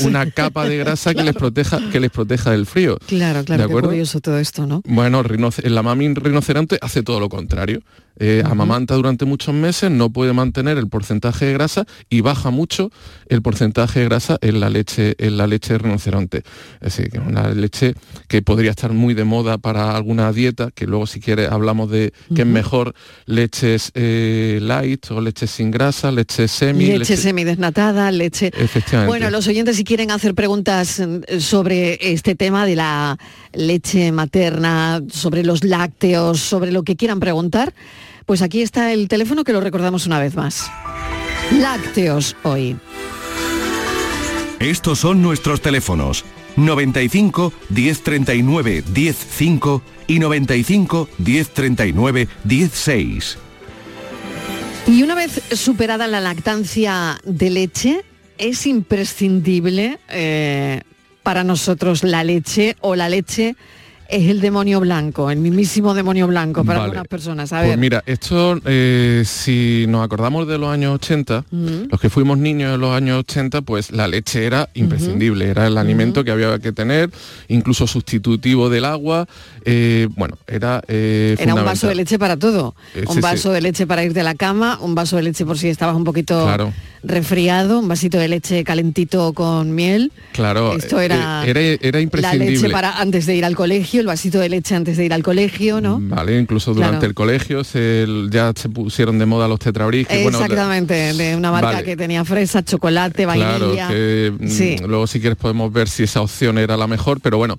una 0.00 0.30
capa 0.30 0.68
de 0.68 0.78
grasa 0.78 1.14
que 1.14 1.22
les 1.22 1.34
proteja 1.34 1.80
que 1.90 2.00
les 2.00 2.10
proteja 2.10 2.50
del 2.50 2.66
frío. 2.66 2.98
Claro, 3.06 3.44
claro, 3.44 3.68
qué 3.68 3.72
curioso 3.74 4.20
todo 4.20 4.38
esto, 4.38 4.66
¿no? 4.66 4.82
Bueno, 4.86 5.22
la 5.22 5.82
mami 5.82 6.14
rinoceronte 6.14 6.78
hace 6.80 7.02
todo 7.02 7.20
lo 7.20 7.28
contrario. 7.28 7.82
Eh, 8.18 8.42
amamanta 8.44 8.94
durante 8.94 9.24
muchos 9.24 9.54
meses, 9.54 9.90
no 9.90 10.10
puede 10.10 10.34
mantener 10.34 10.76
el 10.76 10.88
porcentaje 10.88 11.46
de 11.46 11.54
grasa 11.54 11.86
y 12.10 12.20
baja 12.20 12.50
mucho 12.50 12.90
el 13.28 13.40
porcentaje 13.40 14.00
de 14.00 14.04
grasa 14.04 14.38
en 14.42 14.60
la 14.60 14.68
leche, 14.68 15.14
en 15.18 15.38
la 15.38 15.46
leche 15.46 15.72
de 15.72 15.78
rinoceronte. 15.78 16.38
Es 16.80 16.96
decir, 16.96 17.10
que 17.10 17.18
es 17.18 17.26
una 17.26 17.48
leche 17.48 17.94
que 18.28 18.42
podría 18.42 18.70
estar 18.70 18.92
muy 18.92 19.14
de 19.14 19.24
moda 19.24 19.56
para 19.58 19.96
alguna 19.96 20.30
dieta, 20.32 20.70
que 20.74 20.86
luego 20.86 21.06
si 21.06 21.20
quiere 21.20 21.46
hablamos 21.46 21.90
de 21.90 22.12
que 22.34 22.42
es 22.42 22.46
mejor 22.46 22.94
leches 23.24 23.90
eh, 23.94 24.58
light 24.60 25.10
o 25.10 25.20
leches 25.20 25.50
sin 25.50 25.70
grasa, 25.70 26.12
leches 26.12 26.50
semi, 26.50 26.98
semidesnatada, 27.22 28.10
leche. 28.10 28.52
Bueno, 29.06 29.30
los 29.30 29.46
oyentes 29.48 29.76
si 29.76 29.84
quieren 29.84 30.10
hacer 30.10 30.34
preguntas 30.34 31.00
mm, 31.00 31.38
sobre 31.40 32.12
este 32.12 32.34
tema 32.34 32.66
de 32.66 32.76
la 32.76 33.18
leche 33.52 34.12
materna, 34.12 35.00
sobre 35.10 35.44
los 35.44 35.64
lácteos, 35.64 36.40
sobre 36.40 36.72
lo 36.72 36.82
que 36.82 36.96
quieran 36.96 37.20
preguntar, 37.20 37.72
pues 38.26 38.42
aquí 38.42 38.62
está 38.62 38.92
el 38.92 39.08
teléfono 39.08 39.44
que 39.44 39.52
lo 39.52 39.60
recordamos 39.60 40.06
una 40.06 40.20
vez 40.20 40.34
más. 40.34 40.70
Lácteos 41.52 42.36
hoy. 42.42 42.76
Estos 44.58 45.00
son 45.00 45.22
nuestros 45.22 45.60
teléfonos 45.60 46.24
95 46.56 47.52
1039 47.70 48.84
105 48.94 49.82
y 50.06 50.18
95 50.18 51.08
1039 51.18 52.28
16. 52.44 53.38
Y 54.86 55.02
una 55.02 55.14
vez 55.14 55.40
superada 55.52 56.06
la 56.08 56.20
lactancia 56.20 57.18
de 57.24 57.50
leche, 57.50 58.04
es 58.38 58.66
imprescindible 58.66 59.98
eh, 60.08 60.82
para 61.22 61.44
nosotros 61.44 62.02
la 62.02 62.24
leche 62.24 62.76
o 62.80 62.96
la 62.96 63.08
leche 63.08 63.56
es 64.12 64.28
el 64.28 64.42
demonio 64.42 64.78
blanco, 64.78 65.30
el 65.30 65.38
mismísimo 65.38 65.94
demonio 65.94 66.26
blanco 66.26 66.64
para 66.64 66.84
algunas 66.84 67.08
personas. 67.08 67.50
A 67.52 67.62
pues 67.62 67.78
mira, 67.78 68.02
esto, 68.04 68.60
eh, 68.66 69.22
si 69.24 69.86
nos 69.88 70.04
acordamos 70.04 70.46
de 70.46 70.58
los 70.58 70.68
años 70.68 70.96
80, 70.96 71.46
los 71.90 71.98
que 71.98 72.10
fuimos 72.10 72.36
niños 72.36 72.74
en 72.74 72.80
los 72.80 72.94
años 72.94 73.20
80, 73.20 73.62
pues 73.62 73.90
la 73.90 74.06
leche 74.06 74.44
era 74.44 74.68
imprescindible, 74.74 75.48
era 75.48 75.66
el 75.66 75.78
alimento 75.78 76.24
que 76.24 76.30
había 76.30 76.58
que 76.58 76.72
tener, 76.72 77.10
incluso 77.48 77.86
sustitutivo 77.86 78.68
del 78.68 78.84
agua. 78.84 79.26
Eh, 79.64 80.08
bueno, 80.14 80.36
era... 80.46 80.82
Eh, 80.88 81.34
era 81.38 81.54
un 81.54 81.64
vaso 81.64 81.88
de 81.88 81.94
leche 81.94 82.18
para 82.18 82.36
todo. 82.36 82.74
un 83.06 83.20
vaso 83.22 83.50
de 83.50 83.62
leche 83.62 83.86
para 83.86 84.04
irte 84.04 84.20
a 84.20 84.24
la 84.24 84.34
cama, 84.34 84.78
un 84.82 84.94
vaso 84.94 85.16
de 85.16 85.22
leche 85.22 85.46
por 85.46 85.56
si 85.56 85.68
estabas 85.68 85.96
un 85.96 86.04
poquito 86.04 86.46
resfriado, 87.02 87.80
un 87.80 87.88
vasito 87.88 88.18
de 88.18 88.28
leche 88.28 88.64
calentito 88.64 89.32
con 89.32 89.74
miel. 89.74 90.12
Claro, 90.32 90.74
esto 90.74 91.00
era, 91.00 91.44
eh, 91.46 91.78
era, 91.80 92.00
imprescindible. 92.00 92.46
La 92.46 92.50
leche 92.52 92.70
para 92.70 93.00
antes 93.00 93.26
de 93.26 93.34
ir 93.36 93.44
al 93.44 93.56
colegio, 93.56 94.00
el 94.00 94.06
vasito 94.06 94.38
de 94.38 94.48
leche 94.48 94.74
antes 94.74 94.96
de 94.96 95.04
ir 95.04 95.12
al 95.12 95.22
colegio, 95.22 95.80
¿no? 95.80 95.98
Vale, 96.00 96.38
incluso 96.38 96.74
durante 96.74 97.06
el 97.06 97.14
colegio 97.14 97.64
se, 97.64 98.06
ya 98.30 98.52
se 98.54 98.68
pusieron 98.68 99.18
de 99.18 99.26
moda 99.26 99.48
los 99.48 99.58
tetrabris. 99.58 100.06
Exactamente, 100.10 101.12
de 101.14 101.36
una 101.36 101.50
marca 101.50 101.82
que 101.82 101.96
tenía 101.96 102.24
fresa, 102.24 102.64
chocolate, 102.64 103.26
vainilla. 103.26 103.56
Claro, 103.56 103.88
que 103.88 104.32
mm, 104.38 104.84
luego 104.86 105.06
si 105.06 105.20
quieres 105.20 105.38
podemos 105.38 105.72
ver 105.72 105.88
si 105.88 106.04
esa 106.04 106.20
opción 106.20 106.58
era 106.58 106.76
la 106.76 106.86
mejor, 106.86 107.20
pero 107.20 107.38
bueno, 107.38 107.58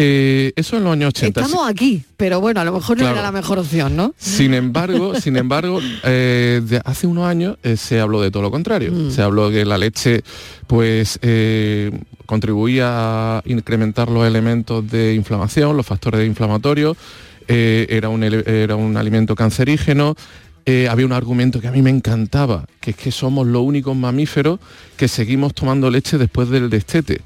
eh, 0.00 0.52
eso 0.54 0.76
en 0.76 0.84
los 0.84 0.92
años 0.92 1.08
80. 1.08 1.40
Estamos 1.40 1.68
aquí, 1.68 2.04
pero 2.16 2.40
bueno, 2.40 2.60
a 2.60 2.64
lo 2.64 2.72
mejor 2.72 2.98
no 2.98 3.08
era 3.08 3.20
la 3.20 3.32
mejor 3.32 3.58
opción, 3.58 3.96
¿no? 3.96 4.14
Sin 4.16 4.54
embargo, 4.54 5.14
sin 5.20 5.36
embargo, 5.36 5.80
eh, 6.04 6.80
hace 6.84 7.08
unos 7.08 7.26
años 7.26 7.56
eh, 7.64 7.76
se 7.76 7.98
habló 7.98 8.22
de 8.22 8.30
todo 8.30 8.44
lo 8.44 8.52
contrario. 8.52 8.92
Mm. 8.92 9.10
Se 9.10 9.22
habló 9.22 9.50
que 9.50 9.64
la 9.64 9.76
leche, 9.76 10.22
pues, 10.68 11.18
contribuía 12.26 13.38
a 13.38 13.42
incrementar 13.46 14.08
los 14.08 14.24
elementos 14.24 14.88
de 14.88 15.14
inflamación, 15.14 15.76
los 15.76 15.84
factores 15.84 16.24
inflamatorios. 16.24 16.96
era, 17.48 18.08
un, 18.08 18.22
era 18.22 18.76
un 18.76 18.96
alimento 18.96 19.34
cancerígeno, 19.34 20.14
eh, 20.70 20.86
había 20.86 21.06
un 21.06 21.12
argumento 21.12 21.62
que 21.62 21.68
a 21.68 21.72
mí 21.72 21.80
me 21.80 21.88
encantaba, 21.88 22.66
que 22.82 22.90
es 22.90 22.96
que 22.96 23.10
somos 23.10 23.46
los 23.46 23.62
únicos 23.62 23.96
mamíferos 23.96 24.60
que 24.98 25.08
seguimos 25.08 25.54
tomando 25.54 25.90
leche 25.90 26.18
después 26.18 26.50
del 26.50 26.68
destete. 26.68 27.22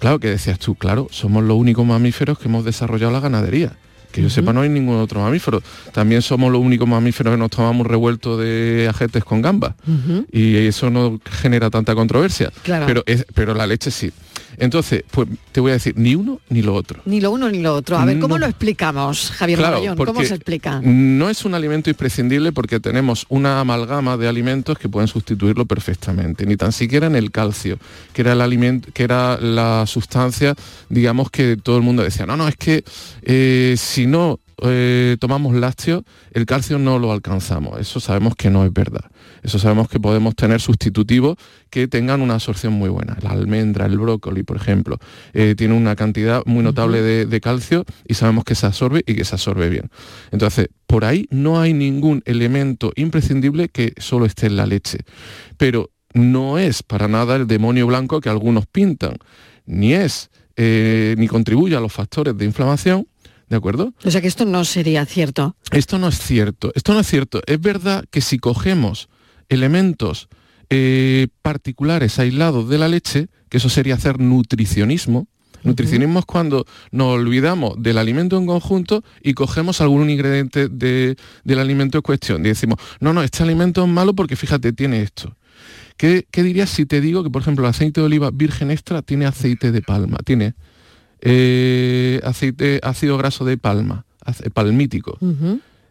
Claro, 0.00 0.20
que 0.20 0.28
decías 0.28 0.58
tú, 0.58 0.74
claro, 0.74 1.08
somos 1.10 1.42
los 1.44 1.56
únicos 1.56 1.86
mamíferos 1.86 2.38
que 2.38 2.46
hemos 2.46 2.62
desarrollado 2.62 3.10
la 3.10 3.20
ganadería. 3.20 3.72
Que 4.12 4.20
yo 4.20 4.28
sepa, 4.28 4.52
no 4.52 4.60
hay 4.60 4.68
ningún 4.68 4.96
otro 4.96 5.20
mamífero. 5.20 5.62
También 5.92 6.20
somos 6.20 6.52
los 6.52 6.60
únicos 6.60 6.86
mamíferos 6.86 7.32
que 7.32 7.38
nos 7.38 7.50
tomamos 7.50 7.86
revuelto 7.86 8.36
de 8.36 8.86
ajetes 8.90 9.24
con 9.24 9.40
gambas. 9.40 9.76
Y 10.30 10.54
eso 10.56 10.90
no 10.90 11.18
genera 11.40 11.70
tanta 11.70 11.94
controversia. 11.94 12.52
Pero, 12.86 13.02
pero 13.34 13.54
la 13.54 13.66
leche 13.66 13.90
sí. 13.90 14.12
Entonces, 14.58 15.04
pues 15.10 15.28
te 15.52 15.60
voy 15.60 15.70
a 15.70 15.74
decir, 15.74 15.94
ni 15.96 16.14
uno 16.14 16.40
ni 16.48 16.62
lo 16.62 16.74
otro. 16.74 17.00
Ni 17.04 17.20
lo 17.20 17.30
uno 17.30 17.50
ni 17.50 17.60
lo 17.60 17.74
otro. 17.74 17.96
A 17.96 18.04
ver, 18.04 18.18
¿cómo 18.18 18.38
lo 18.38 18.46
explicamos, 18.46 19.30
Javier 19.30 19.58
claro, 19.58 19.96
¿Cómo 19.96 20.24
se 20.24 20.34
explica? 20.34 20.80
No 20.82 21.30
es 21.30 21.44
un 21.44 21.54
alimento 21.54 21.90
imprescindible 21.90 22.52
porque 22.52 22.80
tenemos 22.80 23.26
una 23.28 23.60
amalgama 23.60 24.16
de 24.16 24.28
alimentos 24.28 24.78
que 24.78 24.88
pueden 24.88 25.08
sustituirlo 25.08 25.66
perfectamente, 25.66 26.46
ni 26.46 26.56
tan 26.56 26.72
siquiera 26.72 27.06
en 27.06 27.16
el 27.16 27.30
calcio, 27.30 27.78
que 28.12 28.22
era 28.22 28.32
el 28.32 28.40
alimento, 28.40 28.88
que 28.92 29.02
era 29.02 29.38
la 29.40 29.86
sustancia, 29.86 30.54
digamos 30.88 31.30
que 31.30 31.56
todo 31.56 31.76
el 31.76 31.82
mundo 31.82 32.02
decía, 32.02 32.26
no, 32.26 32.36
no, 32.36 32.48
es 32.48 32.56
que 32.56 32.84
eh, 33.22 33.74
si 33.78 34.06
no 34.06 34.40
eh, 34.62 35.16
tomamos 35.20 35.54
lácteos, 35.54 36.04
el 36.32 36.46
calcio 36.46 36.78
no 36.78 36.98
lo 36.98 37.12
alcanzamos. 37.12 37.80
Eso 37.80 38.00
sabemos 38.00 38.34
que 38.36 38.50
no 38.50 38.64
es 38.64 38.72
verdad. 38.72 39.04
Eso 39.44 39.58
sabemos 39.58 39.88
que 39.88 40.00
podemos 40.00 40.34
tener 40.34 40.58
sustitutivos 40.60 41.36
que 41.68 41.86
tengan 41.86 42.22
una 42.22 42.34
absorción 42.34 42.72
muy 42.72 42.88
buena. 42.88 43.16
La 43.20 43.30
almendra, 43.30 43.84
el 43.84 43.98
brócoli, 43.98 44.42
por 44.42 44.56
ejemplo, 44.56 44.98
eh, 45.34 45.54
tiene 45.54 45.74
una 45.74 45.94
cantidad 45.96 46.42
muy 46.46 46.64
notable 46.64 47.02
de, 47.02 47.40
calcio 47.40 47.84
y 48.08 48.14
sabemos 48.14 48.44
que 48.44 48.54
se 48.54 48.64
absorbe 48.64 49.04
y 49.06 49.14
que 49.14 49.24
se 49.24 49.34
absorbe 49.34 49.68
bien. 49.68 49.90
Entonces, 50.30 50.68
por 50.86 51.04
ahí 51.04 51.26
no 51.30 51.60
hay 51.60 51.74
ningún 51.74 52.22
elemento 52.24 52.92
imprescindible 52.96 53.68
que 53.68 53.92
solo 53.98 54.24
esté 54.24 54.46
en 54.46 54.56
la 54.56 54.64
leche. 54.64 55.00
Pero 55.58 55.90
no 56.14 56.58
es 56.58 56.82
para 56.82 57.06
nada 57.06 57.36
el 57.36 57.46
demonio 57.46 57.86
blanco 57.86 58.22
que 58.22 58.30
algunos 58.30 58.66
pintan, 58.66 59.18
ni 59.66 59.92
es, 59.92 60.30
eh, 60.56 61.16
ni 61.18 61.28
contribuye 61.28 61.76
a 61.76 61.80
los 61.80 61.92
factores 61.92 62.36
de 62.38 62.46
inflamación, 62.46 63.06
¿De 63.46 63.56
acuerdo? 63.56 63.92
O 64.02 64.10
sea 64.10 64.22
que 64.22 64.26
esto 64.26 64.46
no 64.46 64.64
sería 64.64 65.04
cierto. 65.04 65.54
Esto 65.70 65.98
no 65.98 66.08
es 66.08 66.18
cierto. 66.18 66.72
Esto 66.74 66.94
no 66.94 67.00
es 67.00 67.06
cierto. 67.06 67.42
Es 67.46 67.60
verdad 67.60 68.04
que 68.10 68.22
si 68.22 68.38
cogemos 68.38 69.10
elementos 69.48 70.28
eh, 70.70 71.28
particulares 71.42 72.18
aislados 72.18 72.68
de 72.68 72.78
la 72.78 72.88
leche, 72.88 73.28
que 73.48 73.58
eso 73.58 73.68
sería 73.68 73.94
hacer 73.94 74.20
nutricionismo, 74.20 75.28
Nutricionismo 75.64 76.18
es 76.18 76.26
cuando 76.26 76.66
nos 76.92 77.14
olvidamos 77.14 77.82
del 77.82 77.98
alimento 77.98 78.36
en 78.36 78.46
conjunto 78.46 79.02
y 79.22 79.32
cogemos 79.32 79.80
algún 79.80 80.10
ingrediente 80.10 80.68
del 80.68 81.58
alimento 81.58 81.98
en 81.98 82.02
cuestión. 82.02 82.44
Y 82.44 82.50
decimos, 82.50 82.78
no, 83.00 83.12
no, 83.12 83.22
este 83.22 83.42
alimento 83.42 83.82
es 83.82 83.88
malo 83.88 84.14
porque 84.14 84.36
fíjate, 84.36 84.72
tiene 84.74 85.02
esto. 85.02 85.34
¿Qué, 85.96 86.26
¿Qué, 86.30 86.42
dirías 86.42 86.68
si 86.68 86.86
te 86.86 87.00
digo 87.00 87.22
que, 87.22 87.30
por 87.30 87.40
ejemplo, 87.40 87.64
el 87.64 87.70
aceite 87.70 88.00
de 88.00 88.06
oliva 88.06 88.30
virgen 88.30 88.70
extra 88.70 89.00
tiene 89.00 89.26
aceite 89.26 89.72
de 89.72 89.80
palma? 89.80 90.18
Tiene 90.24 90.54
eh, 91.20 92.20
aceite, 92.24 92.80
ácido 92.82 93.16
graso 93.16 93.44
de 93.44 93.56
palma, 93.56 94.04
palmítico. 94.52 95.18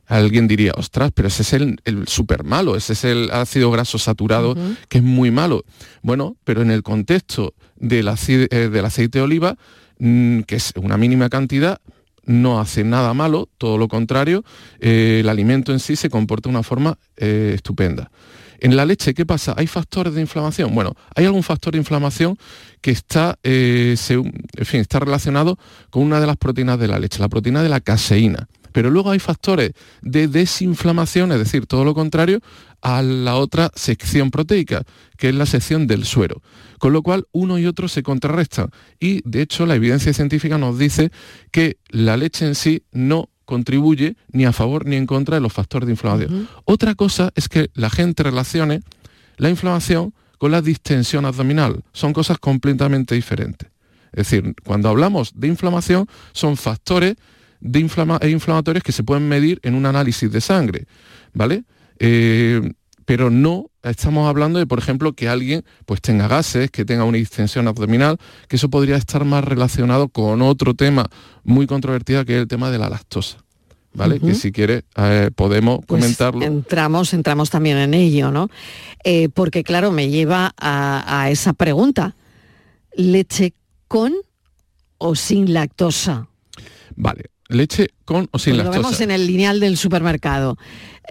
Alguien 0.07 0.47
diría, 0.47 0.73
ostras, 0.75 1.11
pero 1.13 1.27
ese 1.27 1.43
es 1.43 1.53
el, 1.53 1.79
el 1.85 2.07
súper 2.07 2.43
malo, 2.43 2.75
ese 2.75 2.93
es 2.93 3.03
el 3.05 3.31
ácido 3.31 3.71
graso 3.71 3.97
saturado 3.97 4.55
que 4.89 4.97
es 4.97 5.03
muy 5.03 5.31
malo. 5.31 5.63
Bueno, 6.01 6.35
pero 6.43 6.61
en 6.61 6.71
el 6.71 6.83
contexto 6.83 7.53
del, 7.77 8.09
eh, 8.27 8.69
del 8.71 8.85
aceite 8.85 9.19
de 9.19 9.23
oliva, 9.23 9.55
mm, 9.99 10.41
que 10.41 10.55
es 10.55 10.73
una 10.75 10.97
mínima 10.97 11.29
cantidad, 11.29 11.79
no 12.25 12.59
hace 12.59 12.83
nada 12.83 13.13
malo, 13.13 13.49
todo 13.57 13.77
lo 13.77 13.87
contrario, 13.87 14.43
eh, 14.79 15.19
el 15.21 15.29
alimento 15.29 15.71
en 15.71 15.79
sí 15.79 15.95
se 15.95 16.09
comporta 16.09 16.49
de 16.49 16.55
una 16.55 16.63
forma 16.63 16.97
estupenda. 17.17 18.09
En 18.63 18.77
la 18.77 18.85
leche, 18.85 19.13
¿qué 19.13 19.25
pasa? 19.25 19.53
¿Hay 19.57 19.67
factores 19.67 20.13
de 20.13 20.21
inflamación? 20.21 20.73
Bueno, 20.73 20.95
hay 21.15 21.25
algún 21.25 21.43
factor 21.43 21.73
de 21.73 21.79
inflamación 21.79 22.37
que 22.79 22.91
está, 22.91 23.37
eh, 23.43 23.97
fin, 24.63 24.79
está 24.79 25.01
relacionado 25.01 25.59
con 25.89 26.01
una 26.01 26.21
de 26.21 26.27
las 26.27 26.37
proteínas 26.37 26.79
de 26.79 26.87
la 26.87 26.97
leche, 26.97 27.19
la 27.19 27.27
proteína 27.27 27.61
de 27.61 27.67
la 27.67 27.81
caseína. 27.81 28.47
Pero 28.73 28.89
luego 28.89 29.11
hay 29.11 29.19
factores 29.19 29.71
de 30.01 30.27
desinflamación, 30.27 31.31
es 31.31 31.39
decir, 31.39 31.65
todo 31.65 31.85
lo 31.85 31.93
contrario 31.93 32.41
a 32.81 33.01
la 33.01 33.35
otra 33.35 33.71
sección 33.75 34.29
proteica, 34.29 34.83
que 35.17 35.29
es 35.29 35.35
la 35.35 35.45
sección 35.45 35.87
del 35.87 36.03
suero. 36.03 36.41
Con 36.79 36.91
lo 36.91 37.01
cual, 37.01 37.27
uno 37.31 37.57
y 37.57 37.65
otro 37.65 37.87
se 37.87 38.03
contrarrestan. 38.03 38.69
Y, 38.99 39.21
de 39.23 39.41
hecho, 39.41 39.65
la 39.65 39.75
evidencia 39.75 40.13
científica 40.13 40.57
nos 40.57 40.77
dice 40.77 41.11
que 41.51 41.77
la 41.89 42.17
leche 42.17 42.45
en 42.45 42.55
sí 42.55 42.83
no 42.91 43.29
contribuye 43.45 44.17
ni 44.31 44.45
a 44.45 44.51
favor 44.51 44.85
ni 44.85 44.95
en 44.95 45.05
contra 45.05 45.35
de 45.35 45.41
los 45.41 45.53
factores 45.53 45.87
de 45.87 45.93
inflamación. 45.93 46.49
Otra 46.65 46.95
cosa 46.95 47.31
es 47.35 47.47
que 47.47 47.69
la 47.73 47.89
gente 47.89 48.23
relacione 48.23 48.81
la 49.37 49.49
inflamación 49.49 50.13
con 50.37 50.51
la 50.51 50.61
distensión 50.61 51.25
abdominal. 51.25 51.83
Son 51.93 52.11
cosas 52.11 52.37
completamente 52.37 53.15
diferentes. 53.15 53.69
Es 54.11 54.29
decir, 54.29 54.55
cuando 54.63 54.89
hablamos 54.89 55.31
de 55.35 55.47
inflamación, 55.47 56.07
son 56.33 56.57
factores 56.57 57.15
de 57.63 57.79
e 57.79 58.29
inflamatorios 58.29 58.83
que 58.83 58.91
se 58.91 59.03
pueden 59.03 59.27
medir 59.27 59.59
en 59.63 59.73
un 59.75 59.85
análisis 59.85 60.31
de 60.31 60.41
sangre, 60.41 60.85
¿vale? 61.33 61.63
Eh, 61.99 62.61
pero 63.05 63.29
no 63.29 63.69
estamos 63.83 64.29
hablando 64.29 64.59
de, 64.59 64.67
por 64.67 64.79
ejemplo, 64.79 65.13
que 65.13 65.27
alguien 65.27 65.63
pues 65.85 66.01
tenga 66.01 66.27
gases, 66.27 66.71
que 66.71 66.85
tenga 66.85 67.03
una 67.03 67.17
distensión 67.17 67.67
abdominal, 67.67 68.17
que 68.47 68.57
eso 68.57 68.69
podría 68.69 68.95
estar 68.95 69.25
más 69.25 69.43
relacionado 69.43 70.09
con 70.09 70.41
otro 70.41 70.73
tema 70.73 71.09
muy 71.43 71.67
controvertido 71.67 72.25
que 72.25 72.35
es 72.35 72.41
el 72.41 72.47
tema 72.47 72.69
de 72.69 72.77
la 72.77 72.89
lactosa. 72.89 73.37
¿Vale? 73.95 74.19
Que 74.19 74.33
si 74.33 74.51
quiere 74.51 74.85
eh, 74.95 75.29
podemos 75.35 75.81
pues 75.85 76.01
comentarlo. 76.01 76.43
Entramos, 76.43 77.13
entramos 77.13 77.51
también 77.51 77.77
en 77.77 77.93
ello, 77.93 78.31
¿no? 78.31 78.49
Eh, 79.03 79.29
porque 79.29 79.63
claro, 79.63 79.91
me 79.91 80.09
lleva 80.09 80.51
a, 80.57 81.29
esa 81.29 81.53
pregunta. 81.53 82.15
¿Leche 82.95 83.53
con 83.87 84.13
o 84.97 85.13
sin 85.13 85.53
lactosa? 85.53 86.27
Vale, 86.95 87.25
leche 87.55 87.89
con 88.05 88.27
o 88.31 88.39
sin 88.39 88.57
lactosa. 88.57 88.77
Lo 88.77 88.83
vemos 88.83 89.01
en 89.01 89.11
el 89.11 89.27
lineal 89.27 89.59
del 89.59 89.77
supermercado. 89.77 90.57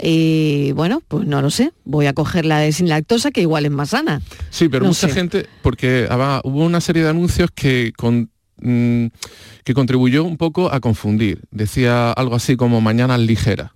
Y 0.00 0.72
bueno, 0.72 1.02
pues 1.06 1.26
no 1.26 1.42
lo 1.42 1.50
sé, 1.50 1.72
voy 1.84 2.06
a 2.06 2.14
coger 2.14 2.46
la 2.46 2.58
de 2.58 2.72
sin 2.72 2.88
lactosa, 2.88 3.30
que 3.30 3.42
igual 3.42 3.66
es 3.66 3.70
más 3.70 3.90
sana. 3.90 4.22
Sí, 4.50 4.68
pero 4.68 4.86
mucha 4.86 5.08
gente, 5.08 5.46
porque 5.62 6.08
hubo 6.44 6.64
una 6.64 6.80
serie 6.80 7.02
de 7.02 7.10
anuncios 7.10 7.50
que, 7.54 7.92
mm, 8.58 9.06
que 9.64 9.74
contribuyó 9.74 10.24
un 10.24 10.38
poco 10.38 10.72
a 10.72 10.80
confundir. 10.80 11.42
Decía 11.50 12.10
algo 12.12 12.36
así 12.36 12.56
como 12.56 12.80
mañana 12.80 13.18
ligera. 13.18 13.74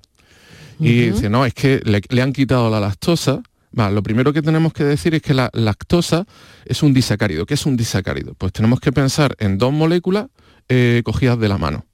Y 0.79 1.11
dice, 1.11 1.31
no, 1.31 1.47
es 1.47 1.55
que 1.55 1.81
le, 1.85 2.23
han 2.23 2.33
quitado 2.33 2.71
la 2.71 2.81
lactosa. 2.81 3.43
lo 3.73 4.03
primero 4.03 4.33
que 4.33 4.43
tenemos 4.43 4.73
que 4.73 4.85
decir 4.85 5.15
es 5.15 5.23
que 5.23 5.35
la 5.35 5.51
lactosa 5.53 6.27
es 6.65 6.83
un 6.83 6.93
disacárido. 6.93 7.47
¿Qué 7.47 7.55
es 7.55 7.67
un 7.67 7.77
disacárido? 7.77 8.35
Pues 8.35 8.53
tenemos 8.53 8.81
que 8.81 8.93
pensar 8.93 9.37
en 9.39 9.59
dos 9.59 9.73
moléculas 9.73 10.27
eh, 10.69 11.03
cogidas 11.05 11.39
de 11.39 11.49
la 11.49 11.59
mano. 11.59 11.87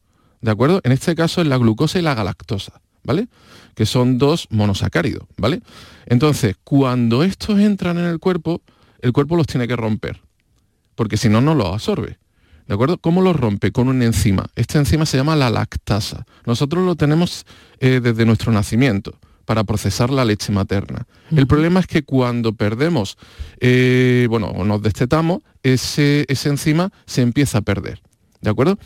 ¿De 0.42 0.50
acuerdo? 0.50 0.80
En 0.84 0.92
este 0.92 1.14
caso 1.14 1.40
es 1.40 1.46
la 1.46 1.56
glucosa 1.56 1.98
y 1.98 2.02
la 2.02 2.14
galactosa. 2.14 2.82
¿vale? 3.04 3.28
Que 3.74 3.86
son 3.86 4.18
dos 4.18 4.46
monosacáridos, 4.50 5.24
¿vale? 5.36 5.60
Entonces, 6.06 6.56
cuando 6.64 7.22
estos 7.22 7.58
entran 7.58 7.98
en 7.98 8.04
el 8.04 8.18
cuerpo, 8.18 8.62
el 9.00 9.12
cuerpo 9.12 9.36
los 9.36 9.46
tiene 9.46 9.66
que 9.66 9.76
romper, 9.76 10.20
porque 10.94 11.16
si 11.16 11.28
no, 11.28 11.40
no 11.40 11.54
los 11.54 11.68
absorbe. 11.68 12.18
¿De 12.66 12.74
acuerdo? 12.74 12.98
¿Cómo 12.98 13.22
los 13.22 13.34
rompe? 13.34 13.72
Con 13.72 13.88
una 13.88 14.04
enzima. 14.04 14.46
Esta 14.54 14.78
enzima 14.78 15.04
se 15.04 15.16
llama 15.16 15.34
la 15.34 15.50
lactasa. 15.50 16.24
Nosotros 16.46 16.84
lo 16.84 16.94
tenemos 16.94 17.44
eh, 17.80 18.00
desde 18.00 18.24
nuestro 18.24 18.52
nacimiento 18.52 19.18
para 19.44 19.64
procesar 19.64 20.10
la 20.10 20.24
leche 20.24 20.52
materna. 20.52 21.04
El 21.32 21.48
problema 21.48 21.80
es 21.80 21.88
que 21.88 22.04
cuando 22.04 22.52
perdemos, 22.52 23.18
eh, 23.60 24.26
bueno, 24.30 24.46
o 24.46 24.64
nos 24.64 24.80
destetamos, 24.80 25.40
ese, 25.64 26.24
esa 26.28 26.50
enzima 26.50 26.92
se 27.04 27.22
empieza 27.22 27.58
a 27.58 27.62
perder. 27.62 28.00
¿De 28.40 28.50
acuerdo? 28.50 28.78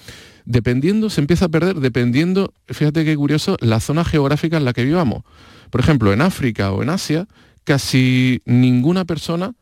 Dependiendo, 0.47 1.11
se 1.11 1.21
empieza 1.21 1.47
a 1.47 1.49
perder 1.49 1.77
dependiendo, 1.77 2.55
fíjate 2.69 3.05
qué 3.05 3.15
curioso, 3.17 3.57
la 3.61 3.81
zona 3.81 4.05
geográfica 4.05 4.57
en 4.57 4.65
la 4.65 4.73
que 4.73 4.85
vivamos. 4.85 5.25
Por 5.71 5.81
ejemplo, 5.81 6.13
en 6.13 6.23
África 6.23 6.73
o 6.73 6.83
en 6.83 6.89
Asia, 6.89 7.27
casi 7.65 8.41
ninguna 8.47 9.05
persona 9.05 9.53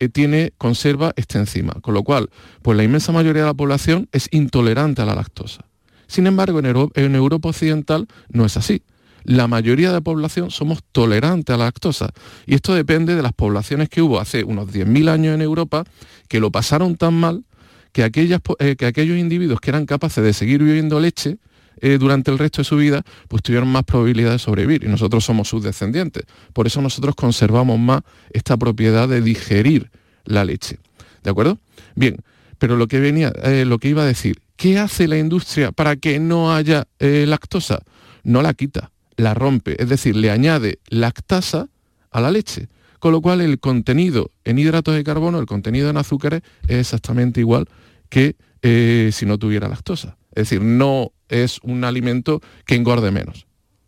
eh, 0.00 0.08
tiene, 0.08 0.52
conserva 0.56 1.12
esta 1.16 1.38
enzima, 1.38 1.74
con 1.82 1.94
lo 1.94 2.02
cual, 2.02 2.30
pues 2.62 2.76
la 2.76 2.82
inmensa 2.82 3.12
mayoría 3.12 3.42
de 3.42 3.48
la 3.48 3.54
población 3.54 4.08
es 4.12 4.28
intolerante 4.32 5.02
a 5.02 5.04
la 5.04 5.14
lactosa. 5.14 5.66
Sin 6.06 6.26
embargo, 6.26 6.58
en, 6.58 6.90
en 6.94 7.14
Europa 7.14 7.50
Occidental 7.50 8.08
no 8.30 8.46
es 8.46 8.56
así. 8.56 8.82
La 9.24 9.46
mayoría 9.46 9.88
de 9.88 9.94
la 9.94 10.00
población 10.00 10.50
somos 10.50 10.82
tolerantes 10.90 11.54
a 11.54 11.58
la 11.58 11.66
lactosa. 11.66 12.08
Y 12.46 12.54
esto 12.54 12.74
depende 12.74 13.14
de 13.14 13.22
las 13.22 13.34
poblaciones 13.34 13.90
que 13.90 14.00
hubo 14.00 14.18
hace 14.18 14.42
unos 14.42 14.70
10.000 14.70 15.10
años 15.10 15.34
en 15.34 15.42
Europa, 15.42 15.84
que 16.28 16.40
lo 16.40 16.50
pasaron 16.50 16.96
tan 16.96 17.14
mal 17.14 17.44
que, 17.92 18.02
aquellas, 18.02 18.40
eh, 18.58 18.76
que 18.76 18.86
aquellos 18.86 19.18
individuos 19.18 19.60
que 19.60 19.70
eran 19.70 19.86
capaces 19.86 20.22
de 20.22 20.32
seguir 20.32 20.62
bebiendo 20.62 21.00
leche, 21.00 21.38
eh, 21.82 21.96
durante 21.98 22.30
el 22.30 22.38
resto 22.38 22.60
de 22.60 22.64
su 22.64 22.76
vida, 22.76 23.02
pues 23.28 23.42
tuvieron 23.42 23.68
más 23.68 23.84
probabilidad 23.84 24.32
de 24.32 24.38
sobrevivir 24.38 24.84
y 24.84 24.88
nosotros 24.88 25.24
somos 25.24 25.48
sus 25.48 25.62
descendientes. 25.62 26.24
Por 26.52 26.66
eso 26.66 26.82
nosotros 26.82 27.14
conservamos 27.14 27.78
más 27.78 28.02
esta 28.30 28.56
propiedad 28.58 29.08
de 29.08 29.22
digerir 29.22 29.90
la 30.24 30.44
leche. 30.44 30.78
¿De 31.22 31.30
acuerdo? 31.30 31.58
Bien, 31.94 32.16
pero 32.58 32.76
lo 32.76 32.86
que 32.86 33.00
venía, 33.00 33.32
eh, 33.44 33.64
lo 33.64 33.78
que 33.78 33.88
iba 33.88 34.02
a 34.02 34.06
decir, 34.06 34.42
¿qué 34.56 34.78
hace 34.78 35.08
la 35.08 35.16
industria 35.16 35.72
para 35.72 35.96
que 35.96 36.18
no 36.18 36.54
haya 36.54 36.86
lactosa? 36.98 37.80
No 38.24 38.42
la 38.42 38.52
quita, 38.52 38.90
la 39.16 39.32
rompe, 39.32 39.82
es 39.82 39.88
decir, 39.88 40.16
le 40.16 40.30
añade 40.30 40.80
lactasa 40.90 41.68
a 42.10 42.20
la 42.20 42.30
leche. 42.30 42.68
Con 43.00 43.10
lo 43.10 43.20
cual 43.20 43.40
el 43.40 43.58
contenido 43.58 44.30
en 44.44 44.58
hidratos 44.58 44.94
de 44.94 45.02
carbono, 45.02 45.40
el 45.40 45.46
contenido 45.46 45.90
en 45.90 45.96
azúcares 45.96 46.42
es 46.68 46.78
exactamente 46.78 47.40
igual 47.40 47.68
que 48.08 48.36
si 48.62 49.26
no 49.26 49.38
tuviera 49.38 49.68
lactosa. 49.68 50.16
Es 50.30 50.48
decir, 50.48 50.62
no 50.62 51.12
es 51.28 51.58
un 51.62 51.82
alimento 51.82 52.40
que 52.64 52.76
engorde 52.76 53.10
menos. 53.10 53.46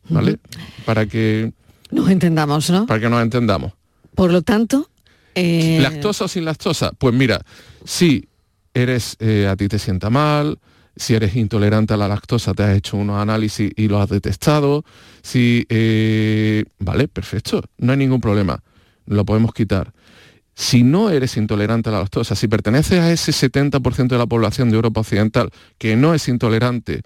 ¿Vale? 0.08 0.38
Para 0.84 1.06
que... 1.06 1.52
Nos 1.90 2.10
entendamos, 2.10 2.70
¿no? 2.70 2.86
Para 2.86 3.00
que 3.00 3.08
nos 3.08 3.22
entendamos. 3.22 3.72
Por 4.14 4.32
lo 4.32 4.42
tanto... 4.42 4.88
Eh, 5.34 5.78
¿Lactosa 5.80 6.24
o 6.24 6.28
sin 6.28 6.44
lactosa? 6.44 6.92
Pues 6.92 7.14
mira, 7.14 7.40
si 7.84 8.28
eres, 8.74 9.16
eh, 9.20 9.46
a 9.48 9.56
ti 9.56 9.68
te 9.68 9.78
sienta 9.78 10.10
mal, 10.10 10.58
si 10.96 11.14
eres 11.14 11.36
intolerante 11.36 11.94
a 11.94 11.96
la 11.96 12.08
lactosa, 12.08 12.52
te 12.52 12.64
has 12.64 12.76
hecho 12.76 12.96
unos 12.96 13.20
análisis 13.20 13.70
y 13.76 13.88
lo 13.88 14.00
has 14.00 14.10
detectado, 14.10 14.84
si... 15.22 15.64
Eh, 15.68 16.64
vale, 16.78 17.08
perfecto, 17.08 17.62
no 17.78 17.92
hay 17.92 17.98
ningún 17.98 18.20
problema, 18.20 18.62
lo 19.06 19.24
podemos 19.24 19.52
quitar. 19.52 19.92
Si 20.54 20.82
no 20.82 21.10
eres 21.10 21.36
intolerante 21.36 21.88
a 21.88 21.92
la 21.92 22.00
lactosa, 22.00 22.34
si 22.34 22.46
perteneces 22.46 23.00
a 23.00 23.10
ese 23.10 23.32
70% 23.32 24.08
de 24.08 24.18
la 24.18 24.26
población 24.26 24.68
de 24.68 24.76
Europa 24.76 25.00
Occidental 25.00 25.50
que 25.78 25.96
no 25.96 26.14
es 26.14 26.28
intolerante 26.28 27.00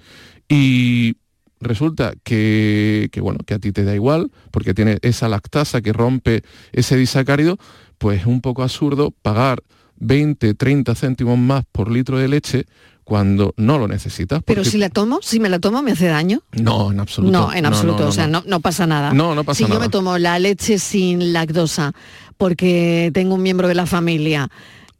y 0.48 1.16
resulta 1.60 2.14
que, 2.24 3.08
bueno, 3.20 3.38
que 3.46 3.54
a 3.54 3.58
ti 3.58 3.72
te 3.72 3.84
da 3.84 3.94
igual 3.94 4.30
porque 4.50 4.74
tiene 4.74 4.98
esa 5.02 5.28
lactasa 5.28 5.80
que 5.80 5.92
rompe 5.92 6.42
ese 6.72 6.96
disacárido, 6.96 7.58
pues 7.98 8.20
es 8.20 8.26
un 8.26 8.40
poco 8.40 8.62
absurdo 8.62 9.12
pagar 9.22 9.62
20, 9.98 10.54
30 10.54 10.94
céntimos 10.94 11.38
más 11.38 11.64
por 11.70 11.90
litro 11.90 12.18
de 12.18 12.28
leche 12.28 12.66
cuando 13.06 13.54
no 13.56 13.78
lo 13.78 13.86
necesitas. 13.86 14.42
Pero 14.44 14.64
si 14.64 14.78
la 14.78 14.90
tomo, 14.90 15.20
si 15.22 15.38
me 15.38 15.48
la 15.48 15.60
tomo, 15.60 15.80
¿me 15.80 15.92
hace 15.92 16.06
daño? 16.06 16.42
No, 16.50 16.90
en 16.90 16.98
absoluto. 16.98 17.30
No, 17.30 17.52
en 17.52 17.64
absoluto, 17.64 18.08
o 18.08 18.10
sea, 18.10 18.26
no, 18.26 18.60
pasa 18.60 18.84
nada. 18.84 19.12
No, 19.12 19.36
no 19.36 19.44
pasa 19.44 19.62
nada. 19.62 19.68
Si 19.68 19.72
yo 19.74 19.80
me 19.80 19.88
tomo 19.88 20.18
la 20.18 20.40
leche 20.40 20.80
sin 20.80 21.32
lactosa 21.32 21.92
porque 22.36 23.12
tengo 23.14 23.36
un 23.36 23.42
miembro 23.42 23.68
de 23.68 23.76
la 23.76 23.86
familia 23.86 24.50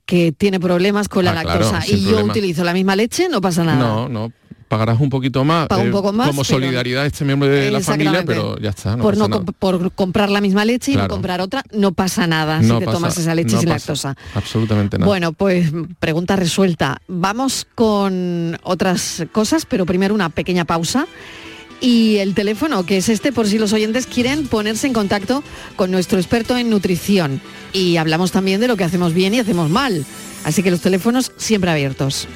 que 0.04 0.30
tiene 0.30 0.60
problemas 0.60 1.08
con 1.08 1.24
la 1.24 1.32
ah, 1.32 1.42
lactosa 1.42 1.82
y 1.84 2.04
yo 2.04 2.24
utilizo 2.24 2.62
la 2.62 2.72
misma 2.72 2.94
leche, 2.94 3.28
no 3.28 3.40
pasa 3.40 3.64
nada. 3.64 3.80
No, 3.80 4.08
no, 4.08 4.32
pagarás 4.68 5.00
un 5.00 5.10
poquito 5.10 5.44
más, 5.44 5.68
un 5.70 5.88
eh, 5.88 5.90
poco 5.90 6.12
más 6.12 6.28
como 6.28 6.44
solidaridad 6.44 7.04
a 7.04 7.06
este 7.06 7.24
miembro 7.24 7.48
de 7.48 7.70
la 7.70 7.80
familia, 7.80 8.24
pero 8.26 8.58
ya 8.58 8.70
está. 8.70 8.96
por, 8.96 9.16
no, 9.16 9.28
por 9.28 9.92
comprar 9.92 10.30
la 10.30 10.40
misma 10.40 10.64
leche 10.64 10.92
y 10.92 10.96
no 10.96 11.08
comprar 11.08 11.40
otra, 11.40 11.62
no 11.72 11.92
pasa 11.92 12.26
nada 12.26 12.62
si 12.62 12.72
te 12.78 12.84
tomas 12.86 13.16
esa 13.18 13.34
leche 13.34 13.58
sin 13.58 13.68
lactosa. 13.68 14.16
Absolutamente 14.34 14.98
nada. 14.98 15.06
Bueno, 15.06 15.32
pues 15.32 15.72
pregunta 15.98 16.36
resuelta. 16.36 17.00
Vamos 17.08 17.66
con 17.74 18.58
otras 18.62 19.24
cosas, 19.32 19.66
pero 19.66 19.86
primero 19.86 20.14
una 20.14 20.28
pequeña 20.28 20.64
pausa 20.64 21.06
y 21.80 22.16
el 22.16 22.34
teléfono, 22.34 22.86
que 22.86 22.98
es 22.98 23.08
este, 23.08 23.32
por 23.32 23.46
si 23.46 23.58
los 23.58 23.72
oyentes 23.72 24.06
quieren 24.06 24.46
ponerse 24.46 24.86
en 24.86 24.92
contacto 24.92 25.42
con 25.76 25.90
nuestro 25.90 26.18
experto 26.18 26.56
en 26.56 26.70
nutrición. 26.70 27.40
Y 27.72 27.98
hablamos 27.98 28.32
también 28.32 28.60
de 28.60 28.68
lo 28.68 28.76
que 28.76 28.84
hacemos 28.84 29.12
bien 29.12 29.34
y 29.34 29.40
hacemos 29.40 29.70
mal. 29.70 30.04
Así 30.44 30.62
que 30.62 30.70
los 30.70 30.80
teléfonos 30.80 31.32
siempre 31.36 31.70
abiertos. 31.70 32.28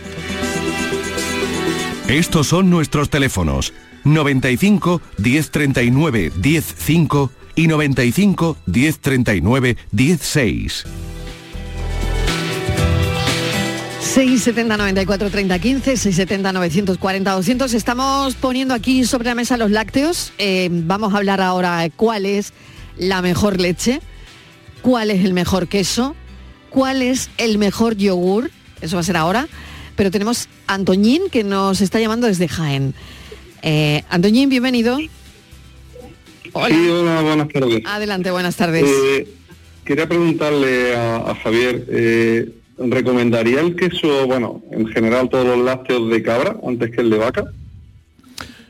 Estos 2.11 2.49
son 2.49 2.71
nuestros 2.71 3.09
teléfonos 3.09 3.73
95 4.03 5.01
1039 5.19 6.33
105 6.43 7.31
y 7.55 7.69
95 7.69 8.57
1039 8.67 9.77
16. 9.93 10.87
670 14.01 14.77
94 14.77 15.31
30 15.31 15.59
15, 15.61 15.97
670 15.97 16.53
940 16.53 17.31
200. 17.31 17.75
Estamos 17.75 18.35
poniendo 18.35 18.75
aquí 18.75 19.05
sobre 19.05 19.29
la 19.29 19.37
mesa 19.37 19.57
los 19.57 19.71
lácteos. 19.71 20.33
Eh, 20.39 20.69
vamos 20.69 21.15
a 21.15 21.19
hablar 21.19 21.41
ahora 21.41 21.89
cuál 21.95 22.27
es 22.27 22.53
la 22.99 23.23
mejor 23.23 23.61
leche, 23.61 24.01
cuál 24.83 25.13
es 25.13 25.25
el 25.25 25.33
mejor 25.33 25.69
queso, 25.69 26.17
cuál 26.71 27.03
es 27.03 27.31
el 27.39 27.57
mejor 27.59 27.95
yogur. 27.97 28.51
Eso 28.81 28.97
va 28.97 29.01
a 29.01 29.05
ser 29.05 29.17
ahora. 29.17 29.47
Pero 30.01 30.11
tenemos 30.11 30.49
a 30.67 30.73
Antoñín 30.73 31.25
que 31.31 31.45
nos 31.45 31.83
está 31.83 32.01
llamando 32.01 32.27
desde 32.27 32.49
Jaén. 32.49 32.95
Eh, 33.61 34.03
Antoñín, 34.09 34.49
bienvenido. 34.49 34.97
Hola. 36.55 36.75
Sí, 36.75 36.89
hola, 36.89 37.21
buenas 37.21 37.49
tardes. 37.49 37.83
Adelante, 37.85 38.31
buenas 38.31 38.57
tardes. 38.57 38.83
Eh, 38.87 39.29
quería 39.85 40.09
preguntarle 40.09 40.97
a, 40.97 41.37
Javier, 41.43 41.85
eh, 41.91 42.51
¿recomendaría 42.79 43.61
el 43.61 43.77
queso, 43.77 44.27
bueno, 44.27 44.63
en 44.71 44.87
general 44.87 45.29
todos 45.29 45.45
los 45.45 45.63
lácteos 45.67 46.09
de 46.09 46.23
cabra 46.23 46.57
antes 46.67 46.93
que 46.93 47.03
el 47.03 47.11
de 47.11 47.19
vaca? 47.19 47.45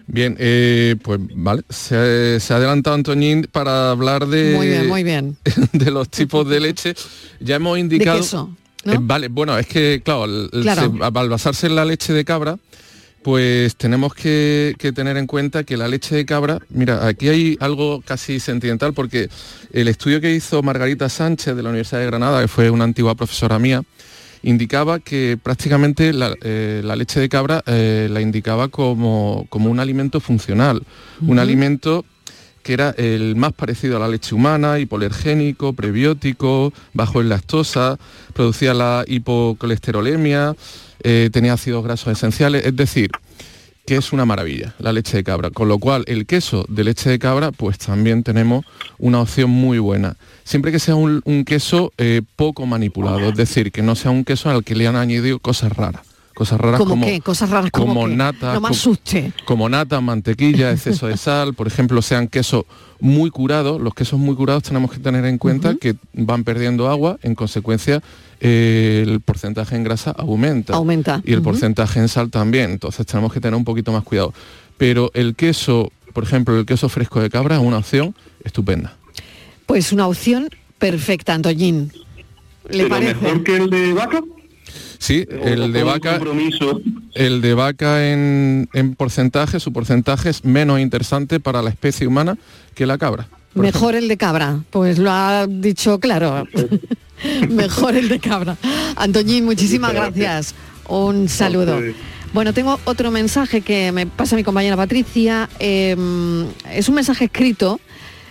Bien, 0.08 0.34
eh, 0.40 0.96
pues 1.00 1.20
vale, 1.36 1.62
se, 1.68 1.94
ha 1.94 2.56
adelantado 2.56 2.96
Antoñín 2.96 3.46
para 3.52 3.92
hablar 3.92 4.26
de, 4.26 4.56
muy 4.56 4.66
bien, 4.66 4.88
muy 4.88 5.04
bien. 5.04 5.36
de 5.74 5.92
los 5.92 6.08
tipos 6.08 6.48
de 6.48 6.58
leche. 6.58 6.94
Ya 7.38 7.54
hemos 7.54 7.78
indicado... 7.78 8.16
De 8.16 8.22
queso, 8.22 8.56
eh, 8.84 8.96
vale, 9.00 9.28
bueno, 9.28 9.58
es 9.58 9.66
que, 9.66 10.00
claro, 10.04 10.24
al 10.24 11.28
basarse 11.28 11.66
en 11.66 11.76
la 11.76 11.84
leche 11.84 12.12
de 12.12 12.24
cabra, 12.24 12.58
pues 13.22 13.76
tenemos 13.76 14.14
que, 14.14 14.74
que, 14.78 14.92
tener 14.92 15.16
en 15.16 15.26
cuenta 15.26 15.64
que 15.64 15.76
la 15.76 15.88
leche 15.88 16.16
de 16.16 16.24
cabra, 16.24 16.58
mira, 16.70 17.06
aquí 17.06 17.28
hay 17.28 17.56
algo 17.60 18.00
casi 18.00 18.40
sentimental 18.40 18.94
porque 18.94 19.28
el 19.72 19.88
estudio 19.88 20.20
que 20.20 20.34
hizo 20.34 20.62
Margarita 20.62 21.08
Sánchez 21.08 21.54
de 21.54 21.62
la 21.62 21.68
Universidad 21.68 22.00
de 22.00 22.06
Granada, 22.06 22.40
que 22.40 22.48
fue 22.48 22.70
una 22.70 22.84
antigua 22.84 23.14
profesora 23.14 23.58
mía, 23.58 23.82
indicaba 24.42 25.00
que 25.00 25.38
prácticamente 25.42 26.12
la, 26.12 26.34
eh, 26.42 26.82
leche 26.96 27.20
de 27.20 27.28
cabra 27.28 27.62
eh, 27.66 28.08
la 28.10 28.20
indicaba 28.20 28.68
como, 28.68 29.46
un 29.50 29.80
alimento 29.80 30.20
funcional, 30.20 30.82
un 31.20 31.38
alimento 31.38 32.04
que 32.62 32.72
era 32.72 32.90
el 32.90 33.36
más 33.36 33.52
parecido 33.52 33.96
a 33.96 34.00
la 34.00 34.08
leche 34.08 34.34
humana, 34.34 34.78
hipolergénico, 34.78 35.72
prebiótico, 35.72 36.72
bajo 36.92 37.20
en 37.20 37.28
lactosa, 37.28 37.98
producía 38.32 38.74
la 38.74 39.04
hipocolesterolemia, 39.06 40.54
eh, 41.02 41.30
tenía 41.32 41.54
ácidos 41.54 41.84
grasos 41.84 42.12
esenciales, 42.12 42.66
es 42.66 42.76
decir, 42.76 43.10
que 43.86 43.96
es 43.96 44.12
una 44.12 44.24
maravilla 44.24 44.74
la 44.78 44.92
leche 44.92 45.16
de 45.16 45.24
cabra, 45.24 45.50
con 45.50 45.68
lo 45.68 45.78
cual 45.78 46.04
el 46.06 46.26
queso 46.26 46.64
de 46.68 46.84
leche 46.84 47.10
de 47.10 47.18
cabra, 47.18 47.50
pues 47.50 47.78
también 47.78 48.22
tenemos 48.22 48.64
una 48.98 49.20
opción 49.20 49.50
muy 49.50 49.78
buena 49.78 50.16
siempre 50.50 50.72
que 50.72 50.80
sea 50.80 50.96
un, 50.96 51.44
queso 51.46 51.92
eh, 51.96 52.22
poco 52.34 52.66
manipulado, 52.66 53.28
es 53.28 53.36
decir, 53.36 53.70
que 53.70 53.82
no 53.82 53.94
sea 53.94 54.10
un 54.10 54.24
queso 54.24 54.50
al 54.50 54.64
que 54.64 54.74
le 54.74 54.88
han 54.88 54.96
añadido 54.96 55.38
cosas 55.38 55.76
raras. 55.76 56.02
Cosas 56.34 56.60
raras 56.60 56.80
como, 56.80 57.06
Cosas 57.22 57.50
raras 57.50 57.70
como, 57.70 58.08
nata, 58.08 58.54
no 58.54 58.60
me 58.60 58.68
asuste. 58.68 59.32
como 59.44 59.68
nata, 59.68 60.00
mantequilla, 60.00 60.70
exceso 60.70 61.06
de 61.06 61.16
sal, 61.16 61.54
por 61.54 61.66
ejemplo, 61.66 62.00
sean 62.02 62.28
quesos 62.28 62.64
muy 63.00 63.30
curados. 63.30 63.80
Los 63.80 63.94
quesos 63.94 64.18
muy 64.18 64.34
curados 64.34 64.62
tenemos 64.62 64.90
que 64.90 64.98
tener 64.98 65.24
en 65.26 65.38
cuenta 65.38 65.74
que 65.74 65.96
van 66.12 66.44
perdiendo 66.44 66.88
agua, 66.88 67.18
en 67.22 67.34
consecuencia 67.34 68.02
eh, 68.40 69.04
el 69.06 69.20
porcentaje 69.20 69.76
en 69.76 69.84
grasa 69.84 70.12
aumenta. 70.12 70.74
Aumenta. 70.74 71.20
Y 71.24 71.32
el 71.34 71.42
porcentaje 71.42 72.00
en 72.00 72.08
sal 72.08 72.30
también. 72.30 72.70
Entonces 72.70 73.04
tenemos 73.06 73.32
que 73.32 73.40
tener 73.40 73.54
un 73.54 73.64
poquito 73.64 73.92
más 73.92 74.02
cuidado. 74.02 74.32
Pero 74.78 75.10
el 75.12 75.34
queso, 75.34 75.92
por 76.14 76.24
ejemplo, 76.24 76.58
el 76.58 76.64
queso 76.64 76.88
fresco 76.88 77.20
de 77.20 77.28
cabra 77.28 77.56
es 77.56 77.62
una 77.62 77.78
opción 77.78 78.14
estupenda. 78.44 78.96
Pues 79.66 79.92
una 79.92 80.06
opción 80.06 80.48
perfecta, 80.78 81.34
Antoñín. 81.34 81.92
¿Le 82.70 82.86
parece? 82.86 83.14
mejor 83.14 83.44
que 83.44 83.56
el 83.56 83.70
de 83.70 83.92
vaca? 83.92 84.22
Sí, 85.00 85.26
el 85.28 85.72
de 85.72 85.82
vaca, 85.82 86.20
el 87.14 87.40
de 87.40 87.54
vaca 87.54 88.12
en, 88.12 88.68
porcentaje, 88.96 89.58
su 89.58 89.72
porcentaje 89.72 90.28
es 90.28 90.44
menos 90.44 90.78
interesante 90.78 91.40
para 91.40 91.62
la 91.62 91.70
especie 91.70 92.06
humana 92.06 92.36
que 92.74 92.86
la 92.86 92.98
cabra. 92.98 93.26
Mejor 93.54 93.96
el 93.96 94.06
de 94.06 94.16
cabra, 94.16 94.60
pues 94.70 94.98
lo 94.98 95.10
ha 95.10 95.46
dicho 95.48 95.98
claro. 95.98 96.46
Mejor 97.48 97.96
el 97.96 98.08
de 98.08 98.20
cabra. 98.20 98.56
Antoñín, 98.94 99.44
muchísimas 99.44 99.92
gracias. 99.92 100.54
Un 100.86 101.28
saludo. 101.28 101.80
Bueno, 102.32 102.52
tengo 102.52 102.78
otro 102.84 103.10
mensaje 103.10 103.62
que 103.62 103.90
me 103.90 104.06
pasa 104.06 104.36
mi 104.36 104.44
compañera 104.44 104.76
Patricia. 104.76 105.48
Em, 105.58 106.46
es 106.70 106.88
un 106.88 106.94
mensaje 106.94 107.24
escrito 107.24 107.80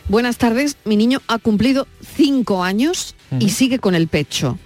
Buenas 0.10 0.38
tardes, 0.38 0.76
mi 0.86 0.98
niño 0.98 1.22
ha 1.28 1.38
cumplido 1.38 1.88
cinco 2.16 2.64
años 2.64 3.14
y 3.40 3.50
sigue 3.50 3.78
con 3.78 3.94
el 3.94 4.08
pecho. 4.08 4.58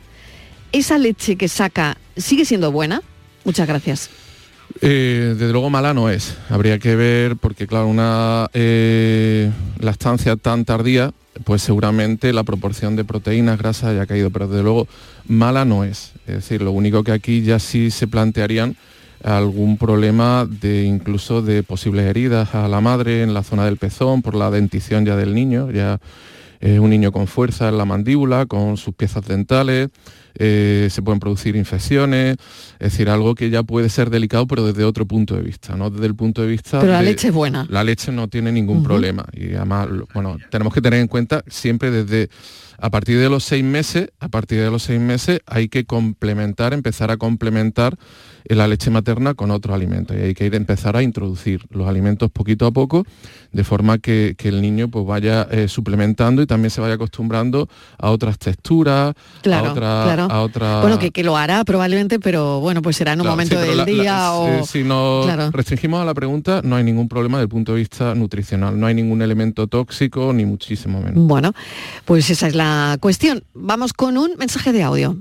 ¿Esa 0.73 0.97
leche 0.97 1.36
que 1.36 1.47
saca 1.47 1.97
sigue 2.17 2.45
siendo 2.45 2.71
buena? 2.71 3.01
Muchas 3.45 3.67
gracias. 3.67 4.09
Eh, 4.81 5.36
desde 5.38 5.51
luego 5.51 5.69
mala 5.69 5.93
no 5.93 6.09
es. 6.09 6.36
Habría 6.49 6.79
que 6.79 6.95
ver, 6.95 7.36
porque 7.38 7.67
claro, 7.67 7.88
una 7.88 8.49
eh, 8.53 9.51
lactancia 9.79 10.36
tan 10.36 10.65
tardía, 10.65 11.13
pues 11.43 11.62
seguramente 11.62 12.33
la 12.33 12.43
proporción 12.43 12.95
de 12.95 13.05
proteínas, 13.05 13.59
grasas 13.59 13.91
haya 13.91 14.07
caído, 14.07 14.31
pero 14.31 14.47
desde 14.47 14.63
luego 14.63 14.88
mala 15.27 15.63
no 15.63 15.83
es. 15.83 16.13
Es 16.25 16.36
decir, 16.36 16.63
lo 16.63 16.71
único 16.71 17.03
que 17.03 17.12
aquí 17.12 17.43
ya 17.43 17.59
sí 17.59 17.91
se 17.91 18.07
plantearían 18.07 18.75
algún 19.23 19.77
problema 19.77 20.47
de 20.49 20.86
incluso 20.86 21.43
de 21.43 21.62
posibles 21.62 22.07
heridas 22.07 22.55
a 22.55 22.67
la 22.67 22.81
madre 22.81 23.21
en 23.21 23.36
la 23.36 23.43
zona 23.43 23.65
del 23.65 23.77
pezón 23.77 24.23
por 24.23 24.33
la 24.33 24.49
dentición 24.49 25.05
ya 25.05 25.15
del 25.15 25.36
niño, 25.36 25.69
ya 25.69 25.99
es 26.63 26.80
un 26.80 26.89
niño 26.89 27.12
con 27.12 27.28
fuerza 27.28 27.67
en 27.67 27.78
la 27.78 27.84
mandíbula, 27.84 28.45
con 28.45 28.78
sus 28.78 28.93
piezas 28.95 29.26
dentales, 29.28 29.89
eh, 30.36 30.88
se 30.89 31.02
pueden 31.02 31.19
producir 31.19 31.56
infecciones, 31.58 32.38
es 32.80 32.91
decir, 32.91 33.10
algo 33.10 33.36
que 33.36 33.49
ya 33.49 33.63
puede 33.63 33.89
ser 33.89 34.10
delicado, 34.10 34.47
pero 34.47 34.65
desde 34.65 34.86
otro 34.86 35.06
punto 35.06 35.36
de 35.36 35.41
vista, 35.41 35.76
no 35.76 35.89
desde 35.89 36.06
el 36.06 36.15
punto 36.15 36.41
de 36.41 36.47
vista 36.47 36.80
Pero 36.80 36.93
la 36.93 36.99
de- 36.99 37.06
leche 37.06 37.28
es 37.28 37.34
buena. 37.34 37.67
la 37.69 37.84
leche 37.84 38.12
no 38.13 38.30
tiene 38.30 38.52
ningún 38.54 38.82
problema. 38.82 39.26
Y 39.34 39.54
además, 39.56 39.89
bueno, 40.13 40.38
tenemos 40.49 40.73
que 40.73 40.82
tener 40.82 41.02
en 41.02 41.08
cuenta 41.08 41.43
siempre 41.47 41.91
desde 41.91 42.30
a 42.80 42.89
partir 42.89 43.19
de 43.19 43.30
los 43.30 43.43
seis 43.43 43.63
meses, 43.63 44.10
a 44.19 44.30
partir 44.30 44.60
de 44.62 44.71
los 44.71 44.84
seis 44.84 44.99
meses 45.02 45.41
hay 45.45 45.67
que 45.67 45.86
complementar, 45.86 46.73
empezar 46.73 47.12
a 47.12 47.17
complementar 47.17 47.97
la 48.45 48.67
leche 48.67 48.89
materna 48.89 49.34
con 49.34 49.51
otros 49.51 49.73
alimentos 49.75 50.15
y 50.17 50.19
hay 50.21 50.34
que 50.34 50.45
ir 50.45 50.53
a 50.53 50.58
empezar 50.58 50.95
a 50.97 51.03
introducir 51.03 51.62
los 51.69 51.88
alimentos 51.88 52.29
poquito 52.32 52.65
a 52.65 52.71
poco 52.71 53.06
de 53.51 53.63
forma 53.63 53.97
que, 53.99 54.36
que 54.38 54.49
el 54.49 54.62
niño 54.62 54.89
pues 54.89 55.06
vaya 55.06 55.47
eh, 55.51 55.67
suplementando 55.67 56.41
y 56.41 56.45
también 56.47 56.69
se 56.71 56.82
vaya 56.82 56.95
acostumbrando 56.95 57.69
a 57.97 58.10
otras 58.10 58.38
texturas, 58.39 59.13
Claro, 59.41 59.67
a 59.67 59.71
otra, 59.71 60.01
claro. 60.06 60.23
a 60.32 60.41
otra 60.41 60.82
Bueno, 60.82 60.99
que, 60.99 61.12
que 61.12 61.23
lo 61.23 61.38
hará 61.38 61.63
probablemente, 61.63 62.19
pero 62.19 62.60
bueno, 62.60 62.82
pues 62.82 62.95
será 62.97 63.13
en 63.13 63.19
un 63.21 63.23
Claro, 63.25 63.34
momento 63.36 63.56
sí, 63.62 63.67
del 63.67 63.77
la- 63.77 63.86
la- 63.86 63.91
día 63.91 64.34
o... 64.34 64.47
eh, 64.47 64.62
si 64.65 64.84
nos 64.84 65.25
restringimos 65.53 66.01
a 66.01 66.06
la 66.06 66.13
pregunta, 66.13 66.62
no 66.63 66.75
hay 66.75 66.84
ningún 66.84 67.08
problema 67.08 67.38
desde 67.38 67.43
el 67.45 67.49
punto 67.49 67.73
de 67.73 67.79
vista 67.79 68.15
nutricional, 68.15 68.79
no 68.79 68.88
hay 68.88 68.93
ningún 68.95 69.21
elemento 69.21 69.67
tóxico 69.67 70.34
ni 70.34 70.45
muchísimo 70.45 70.99
menos. 71.01 71.23
Bueno, 71.27 71.53
pues 72.06 72.29
esa 72.29 72.47
es 72.47 72.56
la 72.56 72.97
cuestión. 72.99 73.43
Vamos 73.53 73.93
con 73.93 74.17
un 74.17 74.32
mensaje 74.38 74.71
de 74.73 74.84
audio. 74.84 75.17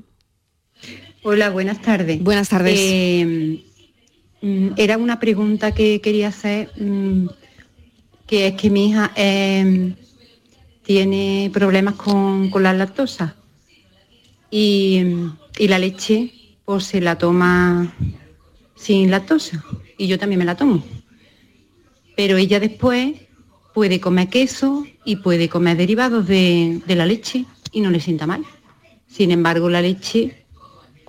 Hola, 1.24 1.50
buenas 1.50 1.80
tardes. 1.80 2.20
Buenas 2.20 2.48
tardes. 2.48 2.74
Eh, 2.76 3.64
mm, 4.40 4.70
era 4.76 4.98
una 4.98 5.20
pregunta 5.20 5.72
que 5.72 6.00
quería 6.00 6.28
hacer, 6.28 6.72
mm, 6.76 7.28
que 8.26 8.48
es 8.48 8.54
que 8.54 8.70
mi 8.70 8.88
hija 8.90 9.12
eh, 9.14 9.94
tiene 10.82 11.48
problemas 11.52 11.94
con, 11.94 12.50
con 12.50 12.64
la 12.64 12.72
lactosa 12.72 13.36
y, 14.50 15.00
y 15.60 15.68
la 15.68 15.78
leche 15.78 16.32
pues 16.64 16.84
se 16.86 17.00
la 17.00 17.16
toma 17.16 17.94
sin 18.74 19.08
lactosa 19.12 19.64
y 19.96 20.08
yo 20.08 20.18
también 20.18 20.40
me 20.40 20.44
la 20.44 20.56
tomo. 20.56 20.82
Pero 22.16 22.36
ella 22.36 22.58
después 22.58 23.12
puede 23.72 24.00
comer 24.00 24.28
queso 24.28 24.84
y 25.04 25.16
puede 25.16 25.48
comer 25.48 25.76
derivados 25.76 26.26
de, 26.26 26.82
de 26.84 26.96
la 26.96 27.06
leche 27.06 27.44
y 27.70 27.80
no 27.80 27.90
le 27.90 28.00
sienta 28.00 28.26
mal. 28.26 28.44
Sin 29.06 29.30
embargo, 29.30 29.68
la 29.68 29.82
leche 29.82 30.41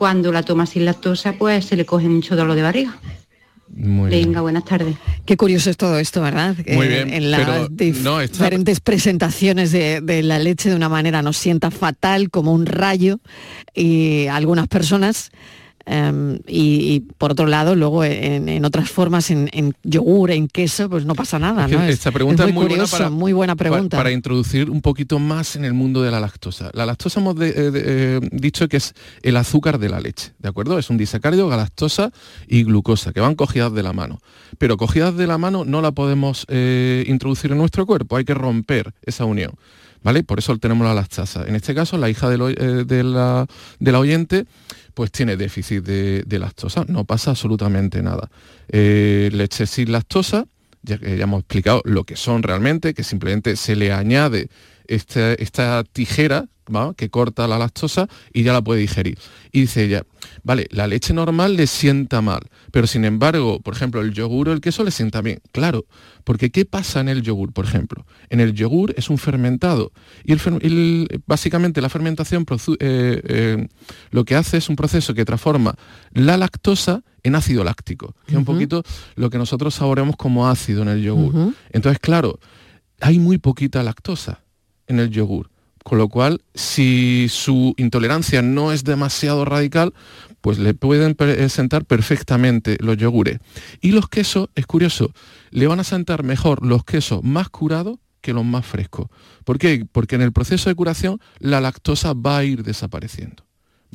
cuando 0.04 0.34
la 0.34 0.44
toma 0.44 0.66
sin 0.66 0.84
lactosa, 0.84 1.32
pues 1.32 1.64
se 1.64 1.78
le 1.78 1.86
coge 1.86 2.10
mucho 2.10 2.36
dolor 2.36 2.56
de 2.56 2.62
barriga. 2.62 2.98
Muy 3.70 4.10
bien. 4.10 4.26
Venga, 4.26 4.42
buenas 4.42 4.66
tardes. 4.66 4.98
Qué 5.26 5.38
curioso 5.38 5.70
es 5.70 5.78
todo 5.78 5.98
esto, 5.98 6.22
¿verdad? 6.22 6.58
Muy 6.58 6.88
Eh, 6.88 6.90
bien, 6.90 7.14
en 7.14 7.32
las 7.32 7.70
no, 8.04 8.20
diferentes 8.20 8.82
presentaciones 8.82 9.72
de, 9.72 10.02
de 10.02 10.22
la 10.22 10.40
leche 10.40 10.70
de 10.70 10.76
una 10.76 10.90
manera 10.90 11.22
nos 11.22 11.38
sienta 11.38 11.72
fatal, 11.72 12.30
como 12.32 12.52
un 12.52 12.66
rayo, 12.66 13.22
y 13.74 14.28
algunas 14.28 14.68
personas, 14.68 15.32
em, 15.86 16.36
y, 16.48 16.94
y 16.94 17.00
por 17.18 17.32
otro 17.32 17.46
lado, 17.46 17.76
luego 17.76 18.04
en, 18.04 18.48
en 18.50 18.66
otras 18.66 18.90
formas, 18.90 19.30
en, 19.32 19.50
en 19.54 19.74
yogur, 19.84 20.32
en 20.32 20.48
queso, 20.48 20.90
pues 20.90 21.06
no 21.06 21.16
pasa 21.16 21.40
nada, 21.40 21.68
esta 21.90 22.12
pregunta 22.12 22.46
es, 22.48 22.54
muy, 22.54 22.64
buena 22.66 22.70
curioso, 22.84 22.98
para, 22.98 23.10
muy 23.10 23.34
buena 23.34 23.56
pregunta. 23.56 23.98
Para, 23.98 24.12
introducir 24.12 24.70
un 24.70 24.82
poquito 24.82 25.20
más 25.20 25.56
en 25.56 25.66
el 25.66 25.74
mundo 25.74 26.02
de 26.02 26.12
la 26.12 26.20
lactosa. 26.20 26.70
La 26.74 26.86
lactosa 26.86 27.20
hemos 27.20 27.36
de- 27.36 27.50
eh, 27.50 27.72
de- 27.72 27.84
eh, 27.86 28.20
dicho 28.32 28.68
que 28.68 28.78
es 28.78 28.94
el 29.22 29.36
azúcar 29.38 29.78
de 29.80 29.90
la 29.90 30.00
leche, 30.00 30.34
¿de 30.40 30.50
acuerdo? 30.50 30.80
Es 30.80 30.90
un 30.90 30.98
disacárido, 30.98 31.48
galactosa 31.50 32.12
y 32.48 32.64
glucosa, 32.64 33.12
que 33.14 33.20
van 33.20 33.36
cogidas 33.36 33.74
de 33.74 33.84
la 33.84 33.94
mano. 33.94 34.20
Pero 34.58 34.78
cogidas 34.78 35.16
de 35.18 35.28
la 35.28 35.38
mano 35.38 35.66
no 35.66 35.82
la 35.82 35.92
podemos 35.92 36.46
eh, 36.48 37.04
introducir 37.08 37.52
en 37.52 37.58
nuestro 37.58 37.86
cuerpo, 37.86 38.16
hay 38.18 38.24
que 38.26 38.34
romper 38.34 38.94
esa 39.06 39.26
unión. 39.26 39.52
¿Vale? 40.04 40.22
Por 40.26 40.38
eso 40.38 40.58
tenemos 40.58 40.86
la 40.86 40.94
lactasa. 40.94 41.46
En 41.48 41.56
este 41.56 41.74
caso, 41.74 41.98
la 41.98 42.10
hija 42.10 42.28
eh, 42.34 42.84
de, 42.86 43.04
la, 43.06 43.48
de 43.80 43.92
la 43.94 44.00
oyente 44.00 44.46
pues 44.94 45.12
tiene 45.12 45.38
déficit 45.38 45.84
de, 45.84 46.40
lactosa, 46.40 46.86
no 46.88 47.06
pasa 47.06 47.32
absolutamente 47.32 48.02
nada. 48.02 48.30
Eh, 48.70 49.30
leche 49.34 49.66
sin 49.66 49.92
lactosa, 49.92 50.46
ya 50.82 50.98
que 50.98 51.18
ya 51.18 51.24
hemos 51.24 51.40
explicado 51.40 51.82
lo 51.86 52.04
que 52.04 52.16
son 52.16 52.44
realmente, 52.44 52.94
que 52.94 53.04
simplemente 53.04 53.56
se 53.56 53.76
le 53.76 53.92
añade 53.92 54.50
esta, 54.88 55.34
esta 55.34 55.84
tijera 55.84 56.48
¿va? 56.74 56.94
que 56.94 57.10
corta 57.10 57.48
la 57.48 57.58
lactosa 57.58 58.08
y 58.34 58.44
ya 58.44 58.54
la 58.54 58.62
puede 58.62 58.82
digerir. 58.82 59.18
Y 59.52 59.62
dice 59.62 59.84
ella, 59.84 60.04
vale, 60.44 60.68
la 60.72 60.88
leche 60.88 61.14
normal 61.14 61.56
le 61.56 61.68
sienta 61.68 62.22
mal, 62.22 62.42
pero 62.72 62.88
sin 62.88 63.06
embargo, 63.06 63.60
por 63.60 63.74
ejemplo, 63.74 64.02
el 64.02 64.14
yogur 64.14 64.50
o 64.50 64.54
el 64.54 64.62
queso 64.62 64.84
le 64.84 64.92
sienta 64.92 65.22
bien. 65.22 65.40
Claro, 65.52 65.86
porque 66.24 66.52
¿qué 66.52 66.66
pasa 66.66 67.02
en 67.02 67.10
el 67.10 67.22
yogur, 67.22 67.54
por 67.54 67.66
ejemplo? 67.66 68.06
En 68.30 68.40
el 68.40 68.54
yogur 68.54 68.94
es 68.98 69.10
un 69.10 69.18
fermentado 69.18 69.92
y 70.24 70.34
el 70.34 71.24
básicamente 71.26 71.82
la 71.82 71.90
fermentación 71.90 72.46
eh, 72.80 73.22
eh, 73.24 73.68
lo 74.12 74.26
que 74.26 74.36
hace 74.36 74.58
es 74.58 74.70
un 74.70 74.76
proceso 74.76 75.14
que 75.14 75.26
transforma 75.26 75.76
la 76.12 76.38
lactosa 76.38 77.04
en 77.24 77.36
ácido 77.36 77.64
láctico, 77.64 78.16
que 78.26 78.34
es 78.34 78.38
un 78.38 78.46
poquito 78.46 78.84
lo 79.16 79.30
que 79.30 79.38
nosotros 79.38 79.74
saboreamos 79.76 80.16
como 80.18 80.48
ácido 80.48 80.82
en 80.82 80.90
el 80.90 81.02
yogur. 81.02 81.54
Entonces, 81.72 82.00
claro, 82.00 82.40
hay 83.00 83.20
muy 83.20 83.38
poquita 83.38 83.82
lactosa 83.84 84.44
en 84.88 85.00
el 85.00 85.10
yogur, 85.10 85.50
con 85.84 85.98
lo 85.98 86.08
cual, 86.08 86.42
si 86.56 87.28
su 87.30 87.74
intolerancia 87.78 88.42
no 88.42 88.72
es 88.72 88.84
demasiado 88.84 89.46
radical, 89.46 89.94
pues 90.42 90.58
le 90.58 90.74
pueden 90.74 91.16
pre- 91.16 91.48
sentar 91.50 91.86
perfectamente 91.86 92.78
los 92.80 92.98
yogures. 92.98 93.40
Y 93.82 93.92
los 93.92 94.08
quesos, 94.10 94.50
es 94.56 94.66
curioso, 94.66 95.14
le 95.52 95.68
van 95.68 95.80
a 95.80 95.84
sentar 95.84 96.24
mejor 96.24 96.66
los 96.66 96.84
quesos 96.84 97.24
más 97.24 97.50
curados 97.50 98.00
que 98.22 98.34
los 98.34 98.46
más 98.46 98.66
frescos. 98.66 99.08
¿Por 99.44 99.58
qué? 99.58 99.86
Porque 99.92 100.16
en 100.16 100.22
el 100.22 100.32
proceso 100.32 100.70
de 100.70 100.76
curación 100.76 101.20
la 101.40 101.60
lactosa 101.60 102.14
va 102.14 102.38
a 102.38 102.44
ir 102.44 102.64
desapareciendo. 102.64 103.46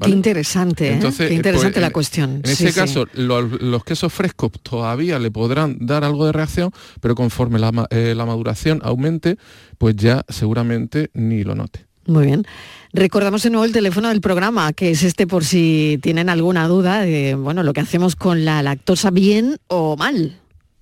Qué 0.04 0.10
interesante, 0.10 0.94
¿eh? 0.94 0.98
Qué 1.00 1.26
eh, 1.26 1.34
interesante 1.34 1.72
pues, 1.74 1.80
la 1.80 1.86
en- 1.88 1.92
cuestión. 1.92 2.30
En 2.44 2.46
Sí, 2.46 2.64
este 2.66 2.72
sí. 2.72 2.78
caso, 2.78 3.06
lo- 3.14 3.42
los 3.42 3.84
quesos 3.84 4.12
frescos 4.12 4.52
todavía 4.62 5.18
le 5.18 5.30
podrán 5.30 5.76
dar 5.80 6.04
algo 6.04 6.26
de 6.26 6.32
reacción, 6.32 6.70
pero 7.00 7.14
conforme 7.14 7.58
la, 7.58 7.86
eh, 7.90 8.14
la 8.16 8.26
maduración 8.26 8.80
aumente, 8.84 9.36
pues 9.78 9.96
ya 9.96 10.24
seguramente 10.28 11.10
ni 11.14 11.44
lo 11.44 11.54
note. 11.54 11.86
Muy 12.06 12.24
bien. 12.26 12.46
Recordamos 12.94 13.42
de 13.42 13.50
nuevo 13.50 13.66
el 13.66 13.72
teléfono 13.72 14.08
del 14.08 14.22
programa, 14.22 14.72
que 14.72 14.90
es 14.92 15.02
este 15.02 15.26
por 15.26 15.44
si 15.44 15.98
tienen 16.02 16.30
alguna 16.30 16.66
duda 16.66 17.00
de 17.02 17.34
bueno, 17.34 17.62
lo 17.62 17.74
que 17.74 17.80
hacemos 17.80 18.16
con 18.16 18.46
la 18.46 18.62
lactosa 18.62 19.10
bien 19.10 19.58
o 19.66 19.96
mal. 19.96 20.38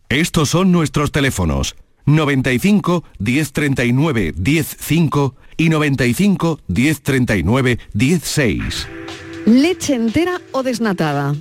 Estos 0.08 0.50
son 0.50 0.70
nuestros 0.70 1.10
teléfonos 1.10 1.74
95 2.06 3.04
1039 3.18 4.34
105 4.42 5.34
y 5.56 5.68
95 5.68 6.60
1039 6.68 7.78
16. 7.92 8.88
¿Leche 9.46 9.94
entera 9.94 10.40
o 10.52 10.62
desnatada? 10.62 11.34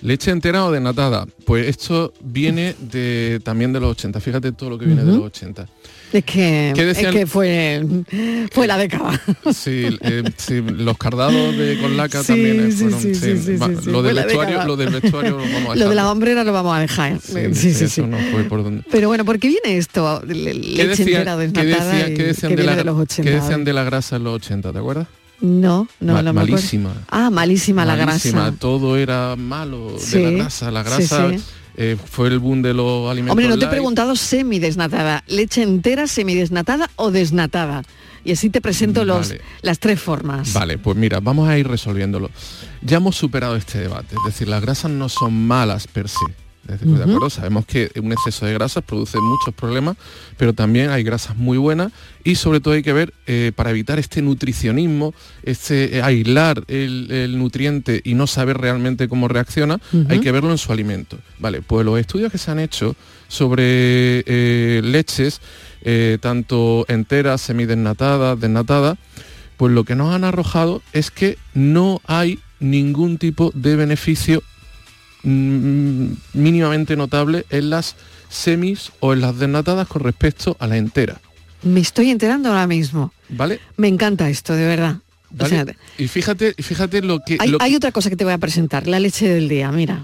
¿Leche 0.00 0.30
entera 0.30 0.64
o 0.64 0.70
desnatada? 0.72 1.26
Pues 1.44 1.66
esto 1.66 2.12
viene 2.22 2.74
de, 2.80 3.40
también 3.42 3.72
de 3.72 3.80
los 3.80 3.90
80. 3.92 4.20
Fíjate 4.20 4.52
todo 4.52 4.70
lo 4.70 4.78
que 4.78 4.86
viene 4.86 5.02
de 5.02 5.10
Ujú. 5.10 5.18
los 5.18 5.26
80. 5.26 5.68
Es 6.10 6.24
que, 6.24 6.72
¿Qué 6.74 6.90
es 6.90 6.98
que 6.98 7.26
fue, 7.26 7.84
fue 8.52 8.66
la 8.66 8.78
década. 8.78 9.20
Sí, 9.52 9.88
eh, 10.00 10.22
sí, 10.38 10.62
los 10.62 10.96
cardados 10.96 11.54
de 11.56 11.76
con 11.78 11.96
laca 11.98 12.22
Sí, 12.22 12.28
también 12.28 12.60
eh, 12.60 12.72
sí, 12.72 12.78
fueron. 12.84 13.00
sí, 13.00 13.14
sí, 13.14 13.36
sí, 13.36 13.56
va, 13.56 13.66
sí, 13.68 13.74
sí, 13.84 13.90
lo, 13.90 14.02
del 14.02 14.16
la 14.16 14.24
vestuario, 14.24 14.64
lo 14.64 14.76
del 14.76 14.88
vestuario 14.90 15.32
lo 15.32 15.38
vamos 15.38 15.72
a 15.72 15.76
Lo 15.76 15.88
de 15.90 15.94
la 15.94 16.10
hombrera 16.10 16.44
lo 16.44 16.52
vamos 16.52 16.76
a 16.76 16.80
dejar. 16.80 17.20
Sí, 17.20 17.34
Sí, 17.52 17.74
sí, 17.74 17.84
eso 17.84 17.88
sí. 17.88 18.02
no 18.02 18.16
fue 18.30 18.44
por 18.44 18.64
donde. 18.64 18.84
Pero 18.90 19.08
bueno, 19.08 19.24
¿por 19.26 19.38
qué 19.38 19.48
viene 19.48 19.76
esto? 19.76 20.22
Le- 20.26 20.34
¿Qué 20.76 20.86
decían, 20.86 21.06
qué 21.06 21.12
qué 21.12 22.56
de 22.56 22.62
la, 22.64 22.76
de 22.76 22.84
los 22.84 22.96
qué 22.96 23.02
80. 23.02 23.30
decían 23.30 23.64
de 23.64 23.72
la 23.74 23.84
grasa 23.84 24.16
en 24.16 24.24
los 24.24 24.34
80, 24.36 24.72
¿te 24.72 24.78
acuerdas? 24.78 25.08
No, 25.40 25.86
no, 26.00 26.12
Ma- 26.14 26.18
acuerdo. 26.20 26.32
malísima. 26.32 26.94
Ah, 27.10 27.30
malísima, 27.30 27.84
la 27.84 27.96
Malísima, 27.96 28.42
grasa. 28.44 28.56
todo 28.58 28.96
era 28.96 29.36
malo 29.36 29.92
de 29.92 30.00
Sí, 30.00 30.18
la 30.22 30.30
grasa. 30.30 30.70
La 30.70 30.82
sí, 30.84 30.90
grasa 30.90 31.30
sí. 31.30 31.36
Eh, 31.80 31.96
fue 31.96 32.26
el 32.26 32.40
boom 32.40 32.60
de 32.60 32.74
los 32.74 33.08
alimentos. 33.08 33.32
Hombre, 33.32 33.46
no 33.46 33.56
te 33.56 33.66
he 33.66 33.68
preguntado 33.68 34.16
semidesnatada. 34.16 35.22
¿Leche 35.28 35.62
entera, 35.62 36.08
semidesnatada 36.08 36.90
o 36.96 37.12
desnatada? 37.12 37.84
Y 38.24 38.32
así 38.32 38.50
te 38.50 38.60
presento 38.60 39.04
los, 39.04 39.32
las 39.62 39.78
tres 39.78 40.00
formas. 40.00 40.52
Vale, 40.52 40.76
pues 40.76 40.96
mira, 40.96 41.20
vamos 41.20 41.48
a 41.48 41.56
ir 41.56 41.68
resolviéndolo. 41.68 42.30
Ya 42.82 42.96
hemos 42.96 43.14
superado 43.14 43.54
este 43.54 43.78
debate, 43.78 44.16
es 44.16 44.24
decir, 44.26 44.48
las 44.48 44.60
grasas 44.60 44.90
no 44.90 45.08
son 45.08 45.46
malas 45.46 45.86
per 45.86 46.08
se, 46.08 46.18
¿De 46.68 47.02
acuerdo? 47.02 47.30
Sabemos 47.30 47.64
que 47.64 47.90
un 47.98 48.12
exceso 48.12 48.44
de 48.44 48.52
grasas 48.52 48.84
produce 48.84 49.18
muchos 49.18 49.54
problemas, 49.54 49.96
pero 50.36 50.52
también 50.52 50.90
hay 50.90 51.02
grasas 51.02 51.34
muy 51.34 51.56
buenas 51.56 51.92
y 52.24 52.34
sobre 52.34 52.60
todo 52.60 52.74
hay 52.74 52.82
que 52.82 52.92
ver, 52.92 53.14
eh, 53.26 53.52
para 53.56 53.70
evitar 53.70 53.98
este 53.98 54.20
nutricionismo, 54.20 55.14
este 55.42 55.96
eh, 55.96 56.02
aislar 56.02 56.62
el, 56.68 57.38
nutriente 57.38 58.02
y 58.04 58.12
no 58.12 58.26
saber 58.26 58.58
realmente 58.58 59.08
cómo 59.08 59.28
reacciona, 59.28 59.80
hay 60.10 60.20
que 60.20 60.30
verlo 60.30 60.50
en 60.50 60.58
su 60.58 60.70
alimento. 60.70 61.18
Vale, 61.38 61.62
pues 61.62 61.86
los 61.86 61.98
estudios 61.98 62.30
que 62.30 62.36
se 62.36 62.50
han 62.50 62.58
hecho 62.58 62.94
sobre 63.28 64.22
eh, 64.26 64.82
leches, 64.84 65.40
tanto 66.20 66.84
enteras, 66.88 67.40
semidesnatadas, 67.40 68.38
desnatadas, 68.38 68.98
pues 69.56 69.72
lo 69.72 69.84
que 69.84 69.94
nos 69.94 70.14
han 70.14 70.24
arrojado 70.24 70.82
es 70.92 71.10
que 71.10 71.38
no 71.54 72.02
hay 72.06 72.40
ningún 72.60 73.16
tipo 73.16 73.52
de 73.54 73.76
beneficio 73.76 74.42
mínimamente 75.22 76.96
notable 76.96 77.44
en 77.50 77.70
las 77.70 77.96
semis 78.28 78.92
o 79.00 79.12
en 79.12 79.20
las 79.20 79.38
desnatadas 79.38 79.88
con 79.88 80.02
respecto 80.02 80.56
a 80.60 80.66
la 80.66 80.76
entera. 80.76 81.20
Me 81.62 81.80
estoy 81.80 82.10
enterando 82.10 82.50
ahora 82.50 82.66
mismo. 82.66 83.12
¿Vale? 83.28 83.60
Me 83.76 83.88
encanta 83.88 84.28
esto, 84.30 84.54
de 84.54 84.66
verdad. 84.66 84.96
y 85.98 86.08
fíjate, 86.08 86.54
fíjate 86.54 87.02
lo 87.02 87.20
que 87.20 87.36
hay, 87.60 87.74
otra 87.74 87.92
cosa 87.92 88.08
que 88.10 88.16
te 88.16 88.24
voy 88.24 88.32
a 88.32 88.38
presentar, 88.38 88.86
la 88.86 89.00
leche 89.00 89.28
del 89.28 89.48
día, 89.48 89.70
mira. 89.72 90.00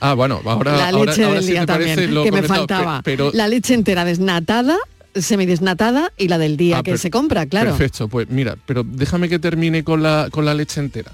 Ah, 0.00 0.14
bueno, 0.14 0.40
ahora 0.44 0.90
la 0.90 0.92
leche 0.92 1.24
del 1.24 1.46
día 1.46 1.66
también, 1.66 1.96
que 1.96 2.32
me 2.32 2.42
faltaba. 2.42 3.00
Pero, 3.04 3.30
la 3.32 3.48
leche 3.48 3.74
entera 3.74 4.04
desnatada, 4.04 4.76
semidesnatada 5.14 6.12
y 6.16 6.28
la 6.28 6.38
del 6.38 6.56
día 6.56 6.78
ah, 6.78 6.82
que 6.82 6.98
se 6.98 7.10
compra, 7.10 7.46
claro. 7.46 7.70
Perfecto, 7.70 8.08
pues 8.08 8.28
mira, 8.30 8.56
pero 8.66 8.82
déjame 8.84 9.28
que 9.28 9.38
termine 9.38 9.84
con 9.84 10.02
la 10.02 10.28
con 10.30 10.44
la 10.44 10.54
leche 10.54 10.80
entera. 10.80 11.12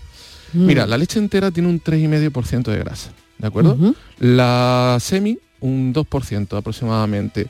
Mm. 0.53 0.67
Mira, 0.67 0.87
la 0.87 0.97
leche 0.97 1.19
entera 1.19 1.51
tiene 1.51 1.69
un 1.69 1.83
3,5% 1.83 2.71
de 2.71 2.79
grasa. 2.79 3.13
¿De 3.41 3.47
acuerdo? 3.47 3.95
La 4.19 4.99
semi, 5.01 5.39
un 5.61 5.93
2% 5.95 6.57
aproximadamente. 6.57 7.47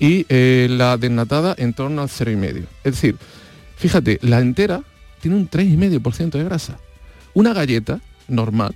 Y 0.00 0.26
eh, 0.28 0.66
la 0.70 0.96
desnatada 0.96 1.54
en 1.56 1.72
torno 1.72 2.02
al 2.02 2.08
0,5. 2.08 2.64
Es 2.82 2.94
decir, 2.94 3.16
fíjate, 3.76 4.18
la 4.22 4.40
entera 4.40 4.82
tiene 5.20 5.36
un 5.36 5.48
3,5% 5.48 6.30
de 6.30 6.44
grasa. 6.44 6.78
Una 7.32 7.52
galleta 7.52 8.00
normal 8.28 8.74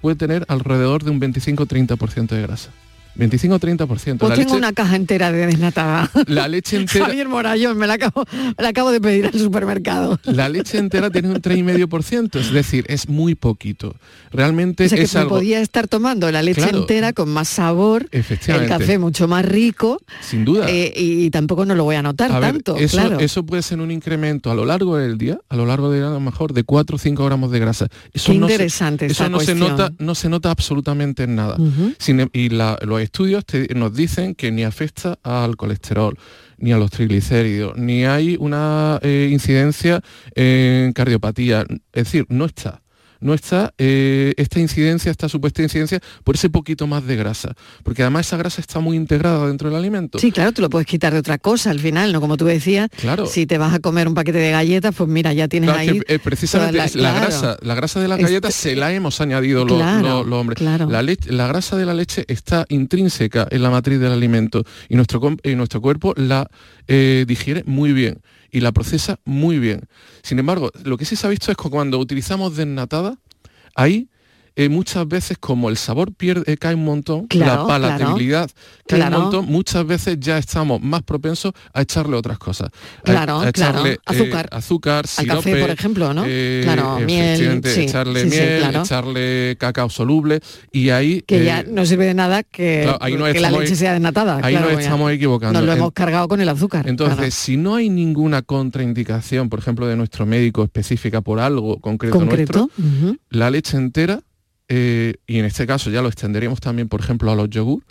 puede 0.00 0.16
tener 0.16 0.44
alrededor 0.48 1.04
de 1.04 1.10
un 1.10 1.20
25-30% 1.20 2.28
de 2.28 2.42
grasa. 2.42 2.70
25-30%. 3.16 4.18
Pues 4.18 4.34
tengo 4.38 4.54
una 4.54 4.72
caja 4.72 4.96
entera 4.96 5.32
de 5.32 5.46
desnatada. 5.46 6.10
La 6.26 6.48
leche 6.48 6.76
entera... 6.80 7.06
Javier 7.06 7.28
Morayón, 7.28 7.76
me 7.76 7.86
la 7.86 7.94
acabo, 7.94 8.24
la 8.58 8.68
acabo 8.68 8.90
de 8.92 9.00
pedir 9.00 9.26
al 9.26 9.38
supermercado. 9.38 10.18
La 10.24 10.48
leche 10.48 10.78
entera 10.78 11.10
tiene 11.10 11.28
un 11.28 11.36
3,5%, 11.36 12.40
es 12.40 12.52
decir, 12.52 12.84
es 12.88 13.08
muy 13.08 13.34
poquito. 13.34 13.96
Realmente 14.32 14.86
o 14.86 14.88
sea, 14.88 14.98
que 14.98 15.04
es 15.04 15.16
algo... 15.16 15.30
podía 15.30 15.60
estar 15.60 15.88
tomando 15.88 16.30
la 16.30 16.42
leche 16.42 16.68
entera 16.70 17.12
con 17.12 17.28
más 17.28 17.48
sabor, 17.48 18.08
el 18.12 18.68
café 18.68 18.98
mucho 18.98 19.26
más 19.28 19.44
rico. 19.44 20.00
Sin 20.20 20.44
duda. 20.44 20.66
Eh, 20.68 20.92
y 20.96 21.30
tampoco 21.30 21.64
no 21.64 21.74
lo 21.74 21.84
voy 21.84 21.96
a 21.96 22.02
notar 22.02 22.40
tanto, 22.40 22.76
eso, 22.76 22.96
claro. 22.96 23.18
Eso 23.18 23.44
puede 23.44 23.62
ser 23.62 23.80
un 23.80 23.90
incremento 23.90 24.50
a 24.50 24.54
lo 24.54 24.64
largo 24.64 24.96
del 24.96 25.18
día, 25.18 25.38
a 25.48 25.56
lo 25.56 25.66
largo 25.66 25.90
de 25.90 26.04
a 26.04 26.10
lo 26.10 26.20
mejor 26.20 26.52
de 26.52 26.64
4 26.64 26.96
o 26.96 26.98
5 26.98 27.24
gramos 27.24 27.50
de 27.50 27.58
grasa. 27.58 27.88
Eso 28.12 28.32
Qué 28.32 28.38
interesante 28.38 29.06
Eso 29.06 29.28
no 29.28 29.40
se, 29.40 29.54
nota, 29.54 29.92
no 29.98 30.14
se 30.14 30.28
nota 30.28 30.50
absolutamente 30.50 31.24
en 31.24 31.34
nada. 31.34 31.56
Em, 32.20 32.28
y 32.32 32.48
la, 32.50 32.78
estudios 33.02 33.44
nos 33.74 33.94
dicen 33.94 34.34
que 34.34 34.50
ni 34.50 34.64
afecta 34.64 35.18
al 35.22 35.56
colesterol, 35.56 36.18
ni 36.58 36.72
a 36.72 36.78
los 36.78 36.90
triglicéridos, 36.90 37.76
ni 37.76 38.04
hay 38.04 38.36
una 38.38 38.98
eh, 39.02 39.28
incidencia 39.30 40.02
en 40.34 40.92
cardiopatía. 40.92 41.66
Es 41.92 42.04
decir, 42.04 42.26
no 42.28 42.44
está 42.44 42.82
no 43.20 43.34
está 43.34 43.74
eh, 43.78 44.34
esta 44.36 44.60
incidencia, 44.60 45.10
esta 45.10 45.28
supuesta 45.28 45.62
incidencia, 45.62 46.00
por 46.24 46.34
ese 46.34 46.50
poquito 46.50 46.86
más 46.86 47.06
de 47.06 47.16
grasa. 47.16 47.54
Porque 47.82 48.02
además 48.02 48.26
esa 48.26 48.36
grasa 48.36 48.60
está 48.60 48.80
muy 48.80 48.96
integrada 48.96 49.46
dentro 49.46 49.68
del 49.68 49.78
alimento. 49.78 50.18
Sí, 50.18 50.32
claro, 50.32 50.52
tú 50.52 50.62
lo 50.62 50.70
puedes 50.70 50.86
quitar 50.86 51.12
de 51.12 51.18
otra 51.18 51.38
cosa 51.38 51.70
al 51.70 51.80
final, 51.80 52.12
¿no? 52.12 52.20
Como 52.20 52.36
tú 52.36 52.44
decías, 52.44 52.88
claro. 52.96 53.26
si 53.26 53.46
te 53.46 53.58
vas 53.58 53.74
a 53.74 53.80
comer 53.80 54.08
un 54.08 54.14
paquete 54.14 54.38
de 54.38 54.50
galletas, 54.50 54.94
pues 54.94 55.08
mira, 55.08 55.32
ya 55.32 55.48
tienes 55.48 55.70
ahí... 55.70 56.00
Eh, 56.08 56.18
precisamente 56.18 56.78
la, 56.98 57.12
grasa, 57.12 57.56
la 57.62 57.74
grasa 57.74 58.00
de 58.00 58.08
las 58.08 58.18
galletas 58.18 58.54
se 58.54 58.76
la 58.76 58.92
hemos 58.92 59.20
añadido 59.20 59.64
los, 59.64 59.80
hombres. 60.32 60.60
La, 60.60 61.02
la 61.02 61.46
grasa 61.46 61.76
de 61.76 61.86
la 61.86 61.94
leche 61.94 62.24
está 62.28 62.64
intrínseca 62.68 63.46
en 63.50 63.62
la 63.62 63.70
matriz 63.70 64.00
del 64.00 64.12
alimento 64.12 64.64
y 64.88 64.96
nuestro, 64.96 65.20
y 65.42 65.54
nuestro 65.54 65.80
cuerpo 65.80 66.14
la 66.16 66.48
eh, 66.88 67.24
digiere 67.26 67.62
muy 67.66 67.92
bien 67.92 68.20
y 68.50 68.60
la 68.60 68.72
procesa 68.72 69.18
muy 69.24 69.58
bien. 69.58 69.82
Sin 70.22 70.38
embargo, 70.38 70.70
lo 70.84 70.96
que 70.96 71.04
sí 71.04 71.16
se 71.16 71.26
ha 71.26 71.30
visto 71.30 71.50
es 71.50 71.56
que 71.56 71.70
cuando 71.70 71.98
utilizamos 71.98 72.56
desnatada, 72.56 73.18
ahí 73.74 74.08
eh, 74.56 74.68
muchas 74.68 75.06
veces 75.06 75.38
como 75.38 75.68
el 75.70 75.76
sabor 75.76 76.12
pierde, 76.12 76.56
cae 76.56 76.74
un 76.74 76.84
montón, 76.84 77.26
la 77.30 77.66
palatabilidad 77.66 78.50
cae 78.86 79.02
un 79.02 79.10
montón, 79.10 79.46
muchas 79.46 79.86
veces 79.86 80.18
ya 80.20 80.38
estamos 80.38 80.80
más 80.80 81.02
propensos 81.02 81.52
a 81.72 81.82
echarle 81.82 82.16
otras 82.16 82.38
cosas. 82.38 82.70
Claro, 83.04 83.44
echarle, 83.46 83.98
claro. 83.98 84.20
Azúcar. 84.20 84.46
Eh, 84.46 84.56
azúcar, 84.56 85.04
Al 85.16 85.26
café, 85.26 85.56
por 85.56 85.70
ejemplo, 85.70 86.14
¿no? 86.14 86.24
Eh, 86.26 86.60
claro, 86.64 86.98
miel. 87.00 87.62
echarle 87.64 88.24
miel, 88.24 88.76
echarle 88.76 89.56
cacao 89.58 89.88
soluble 89.88 90.40
y 90.72 90.90
ahí... 90.90 91.22
Que 91.22 91.44
ya 91.44 91.62
no 91.62 91.86
sirve 91.86 92.06
de 92.06 92.14
nada 92.14 92.42
que, 92.42 92.84
la 93.40 93.50
leche 93.50 93.76
sea 93.76 93.92
desnatada. 93.92 94.40
Ahí 94.42 94.54
nos 94.54 94.72
estamos 94.72 95.12
equivocando. 95.12 95.58
Nos 95.58 95.66
lo 95.66 95.72
hemos 95.72 95.92
cargado 95.92 96.28
con 96.28 96.40
el 96.40 96.48
azúcar. 96.48 96.88
Entonces, 96.88 97.34
si 97.34 97.56
no 97.56 97.76
hay 97.76 97.88
ninguna 97.88 98.42
contraindicación, 98.42 99.48
por 99.48 99.58
ejemplo, 99.58 99.86
de 99.86 99.96
nuestro 99.96 100.26
médico 100.26 100.64
específica 100.64 101.20
por 101.20 101.40
algo 101.40 101.80
concreto, 101.80 102.20
nuestro, 102.20 102.70
la 103.30 103.50
leche 103.50 103.76
entera 103.76 104.20
eh, 104.72 105.16
y 105.26 105.40
en 105.40 105.44
este 105.44 105.66
caso 105.66 105.90
ya 105.90 106.00
lo 106.00 106.08
extenderíamos 106.08 106.60
también, 106.60 106.88
por 106.88 107.00
ejemplo, 107.00 107.32
a 107.32 107.34
los 107.34 107.50
yogur 107.50 107.82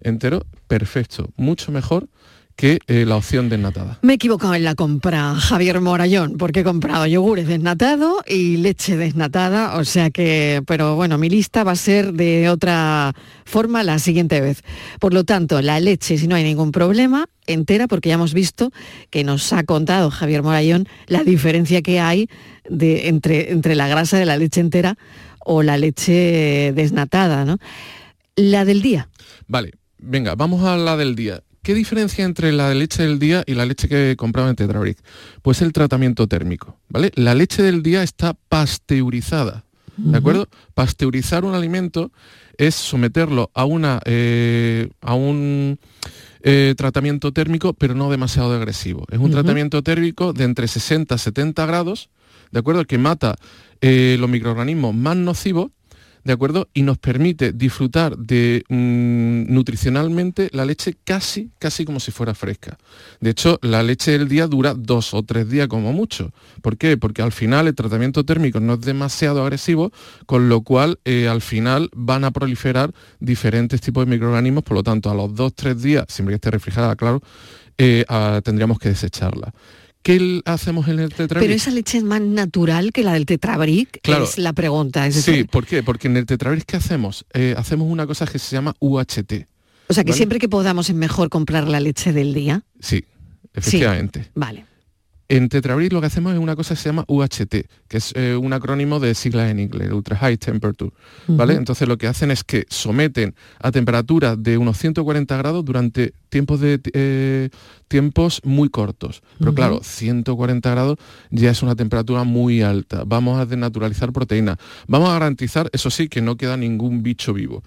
enteros, 0.00 0.44
perfecto, 0.68 1.30
mucho 1.36 1.72
mejor 1.72 2.08
que 2.54 2.78
eh, 2.88 3.04
la 3.06 3.16
opción 3.16 3.48
desnatada. 3.48 3.98
Me 4.02 4.12
he 4.12 4.16
equivocado 4.16 4.54
en 4.54 4.64
la 4.64 4.74
compra, 4.74 5.36
Javier 5.36 5.80
Morayón, 5.80 6.36
porque 6.38 6.60
he 6.60 6.64
comprado 6.64 7.06
yogures 7.06 7.46
desnatados 7.46 8.16
y 8.26 8.56
leche 8.56 8.96
desnatada, 8.96 9.76
o 9.76 9.84
sea 9.84 10.10
que, 10.10 10.62
pero 10.66 10.96
bueno, 10.96 11.18
mi 11.18 11.28
lista 11.28 11.62
va 11.62 11.72
a 11.72 11.76
ser 11.76 12.12
de 12.14 12.48
otra 12.50 13.14
forma 13.44 13.84
la 13.84 14.00
siguiente 14.00 14.40
vez. 14.40 14.62
Por 14.98 15.14
lo 15.14 15.22
tanto, 15.22 15.62
la 15.62 15.78
leche, 15.78 16.18
si 16.18 16.26
no 16.26 16.34
hay 16.34 16.42
ningún 16.42 16.72
problema, 16.72 17.26
entera, 17.46 17.86
porque 17.86 18.08
ya 18.08 18.16
hemos 18.16 18.34
visto 18.34 18.72
que 19.10 19.22
nos 19.22 19.52
ha 19.52 19.62
contado 19.62 20.10
Javier 20.10 20.42
Morayón 20.42 20.88
la 21.06 21.22
diferencia 21.22 21.80
que 21.80 22.00
hay 22.00 22.28
entre, 22.68 23.52
entre 23.52 23.76
la 23.76 23.86
grasa 23.86 24.18
de 24.18 24.26
la 24.26 24.36
leche 24.36 24.60
entera 24.60 24.98
o 25.50 25.62
la 25.62 25.78
leche 25.78 26.72
desnatada, 26.74 27.46
¿no? 27.46 27.58
La 28.36 28.66
del 28.66 28.82
día. 28.82 29.08
Vale, 29.46 29.72
venga, 29.98 30.34
vamos 30.34 30.62
a 30.64 30.76
la 30.76 30.96
del 30.98 31.16
día. 31.16 31.42
¿Qué 31.62 31.74
diferencia 31.74 32.24
entre 32.26 32.52
la 32.52 32.72
leche 32.74 33.02
del 33.02 33.18
día 33.18 33.44
y 33.46 33.54
la 33.54 33.64
leche 33.64 33.88
que 33.88 34.14
compraba 34.16 34.50
en 34.50 34.56
Tetrabric? 34.56 34.98
Pues 35.40 35.62
el 35.62 35.72
tratamiento 35.72 36.26
térmico, 36.26 36.78
¿vale? 36.90 37.12
La 37.14 37.34
leche 37.34 37.62
del 37.62 37.82
día 37.82 38.02
está 38.02 38.34
pasteurizada, 38.34 39.64
¿de 39.96 40.18
acuerdo? 40.18 40.48
Pasteurizar 40.74 41.44
un 41.46 41.54
alimento 41.54 42.12
es 42.58 42.74
someterlo 42.74 43.50
a, 43.54 43.64
una, 43.64 44.00
eh, 44.04 44.90
a 45.00 45.14
un 45.14 45.78
eh, 46.42 46.74
tratamiento 46.76 47.32
térmico, 47.32 47.72
pero 47.72 47.94
no 47.94 48.10
demasiado 48.10 48.54
agresivo. 48.54 49.06
Es 49.10 49.18
un 49.18 49.30
tratamiento 49.30 49.82
térmico 49.82 50.34
de 50.34 50.44
entre 50.44 50.68
60 50.68 51.14
y 51.14 51.18
70 51.18 51.66
grados, 51.66 52.10
¿de 52.50 52.58
acuerdo? 52.58 52.84
Que 52.84 52.98
mata 52.98 53.36
eh, 53.80 54.16
los 54.18 54.28
microorganismos 54.28 54.94
más 54.94 55.16
nocivos, 55.16 55.70
¿de 56.24 56.32
acuerdo? 56.32 56.68
Y 56.74 56.82
nos 56.82 56.98
permite 56.98 57.52
disfrutar 57.52 58.18
de 58.18 58.64
mm, 58.68 59.52
nutricionalmente 59.52 60.50
la 60.52 60.64
leche 60.64 60.94
casi, 61.04 61.50
casi 61.58 61.84
como 61.84 62.00
si 62.00 62.10
fuera 62.10 62.34
fresca. 62.34 62.76
De 63.20 63.30
hecho, 63.30 63.58
la 63.62 63.82
leche 63.82 64.12
del 64.12 64.28
día 64.28 64.46
dura 64.46 64.74
dos 64.74 65.14
o 65.14 65.22
tres 65.22 65.48
días 65.48 65.68
como 65.68 65.92
mucho. 65.92 66.32
¿Por 66.60 66.76
qué? 66.76 66.96
Porque 66.96 67.22
al 67.22 67.32
final 67.32 67.68
el 67.68 67.74
tratamiento 67.74 68.24
térmico 68.24 68.60
no 68.60 68.74
es 68.74 68.80
demasiado 68.80 69.42
agresivo, 69.42 69.92
con 70.26 70.48
lo 70.48 70.62
cual 70.62 70.98
eh, 71.04 71.28
al 71.28 71.40
final 71.40 71.88
van 71.94 72.24
a 72.24 72.30
proliferar 72.30 72.92
diferentes 73.20 73.80
tipos 73.80 74.04
de 74.04 74.10
microorganismos, 74.10 74.64
por 74.64 74.76
lo 74.76 74.82
tanto, 74.82 75.10
a 75.10 75.14
los 75.14 75.34
dos, 75.34 75.54
tres 75.54 75.80
días, 75.80 76.04
siempre 76.08 76.32
que 76.32 76.36
esté 76.36 76.50
refrigerada, 76.50 76.96
claro, 76.96 77.22
eh, 77.78 78.04
tendríamos 78.42 78.78
que 78.78 78.88
desecharla. 78.88 79.54
¿Qué 80.08 80.40
hacemos 80.46 80.88
en 80.88 81.00
el 81.00 81.10
tetrabric? 81.10 81.46
Pero 81.46 81.52
esa 81.54 81.70
leche 81.70 81.98
es 81.98 82.04
más 82.04 82.22
natural 82.22 82.92
que 82.92 83.02
la 83.02 83.12
del 83.12 83.26
tetrabric, 83.26 84.00
claro. 84.00 84.24
es 84.24 84.38
la 84.38 84.54
pregunta. 84.54 85.10
sí, 85.12 85.44
¿por 85.44 85.66
qué? 85.66 85.82
Porque 85.82 86.08
en 86.08 86.16
el 86.16 86.24
tetrabric, 86.24 86.64
¿qué 86.64 86.78
hacemos? 86.78 87.26
Eh, 87.34 87.54
hacemos 87.58 87.90
una 87.90 88.06
cosa 88.06 88.24
que 88.24 88.38
se 88.38 88.56
llama 88.56 88.74
UHT. 88.78 89.46
O 89.88 89.92
sea, 89.92 90.04
que 90.04 90.14
siempre 90.14 90.38
que 90.38 90.48
podamos 90.48 90.88
es 90.88 90.96
mejor 90.96 91.28
comprar 91.28 91.68
la 91.68 91.78
leche 91.78 92.14
del 92.14 92.32
día. 92.32 92.62
Sí, 92.80 93.04
efectivamente. 93.52 94.30
vale. 94.34 94.64
En 95.30 95.50
tetrabric 95.50 95.92
lo 95.92 96.00
que 96.00 96.06
hacemos 96.06 96.32
es 96.32 96.38
una 96.38 96.56
cosa 96.56 96.74
que 96.74 96.80
se 96.80 96.88
llama 96.88 97.04
UHT, 97.06 97.66
que 97.86 97.96
es 97.98 98.14
eh, 98.16 98.34
un 98.34 98.54
acrónimo 98.54 99.00
de 99.00 99.14
siglas 99.14 99.50
en 99.50 99.60
inglés, 99.60 99.92
Ultra 99.92 100.16
High 100.16 100.38
Temperature, 100.38 100.90
¿vale? 101.26 101.52
Entonces 101.52 101.86
lo 101.86 101.98
que 101.98 102.06
hacen 102.06 102.30
es 102.30 102.44
que 102.44 102.64
someten 102.70 103.34
a 103.60 103.70
temperaturas 103.70 104.42
de 104.42 104.56
unos 104.56 104.78
140 104.78 105.36
grados 105.36 105.66
durante 105.66 106.14
tiempos 106.28 106.60
de 106.60 106.80
eh, 106.92 107.50
tiempos 107.88 108.40
muy 108.44 108.68
cortos. 108.68 109.22
Pero 109.38 109.54
claro, 109.54 109.80
140 109.82 110.70
grados 110.70 110.98
ya 111.30 111.50
es 111.50 111.62
una 111.62 111.74
temperatura 111.74 112.24
muy 112.24 112.62
alta. 112.62 113.04
Vamos 113.06 113.38
a 113.38 113.46
desnaturalizar 113.46 114.12
proteínas. 114.12 114.58
Vamos 114.86 115.08
a 115.08 115.14
garantizar, 115.14 115.70
eso 115.72 115.90
sí, 115.90 116.08
que 116.08 116.20
no 116.20 116.36
queda 116.36 116.56
ningún 116.56 117.02
bicho 117.02 117.32
vivo. 117.32 117.62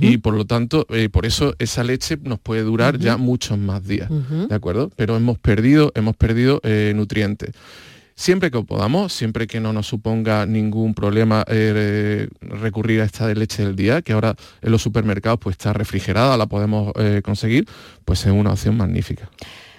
Y 0.00 0.18
por 0.18 0.34
lo 0.34 0.46
tanto, 0.46 0.86
eh, 0.90 1.08
por 1.08 1.26
eso 1.26 1.54
esa 1.58 1.84
leche 1.84 2.18
nos 2.22 2.38
puede 2.38 2.62
durar 2.62 2.98
ya 2.98 3.16
muchos 3.16 3.58
más 3.58 3.86
días. 3.86 4.10
¿De 4.48 4.54
acuerdo? 4.54 4.90
Pero 4.96 5.16
hemos 5.16 5.38
perdido, 5.38 5.92
hemos 5.94 6.16
perdido 6.16 6.60
nutrientes 6.94 7.52
siempre 8.16 8.50
que 8.50 8.62
podamos, 8.62 9.12
siempre 9.12 9.46
que 9.46 9.60
no 9.60 9.72
nos 9.72 9.86
suponga 9.86 10.46
ningún 10.46 10.94
problema 10.94 11.44
eh, 11.46 12.28
recurrir 12.40 13.02
a 13.02 13.04
esta 13.04 13.32
leche 13.32 13.64
del 13.64 13.76
día, 13.76 14.02
que 14.02 14.14
ahora 14.14 14.34
en 14.62 14.72
los 14.72 14.82
supermercados 14.82 15.38
pues 15.38 15.54
está 15.54 15.72
refrigerada, 15.72 16.36
la 16.36 16.46
podemos 16.46 16.92
eh, 16.96 17.20
conseguir, 17.22 17.68
pues 18.04 18.24
es 18.26 18.32
una 18.32 18.52
opción 18.52 18.76
magnífica. 18.76 19.30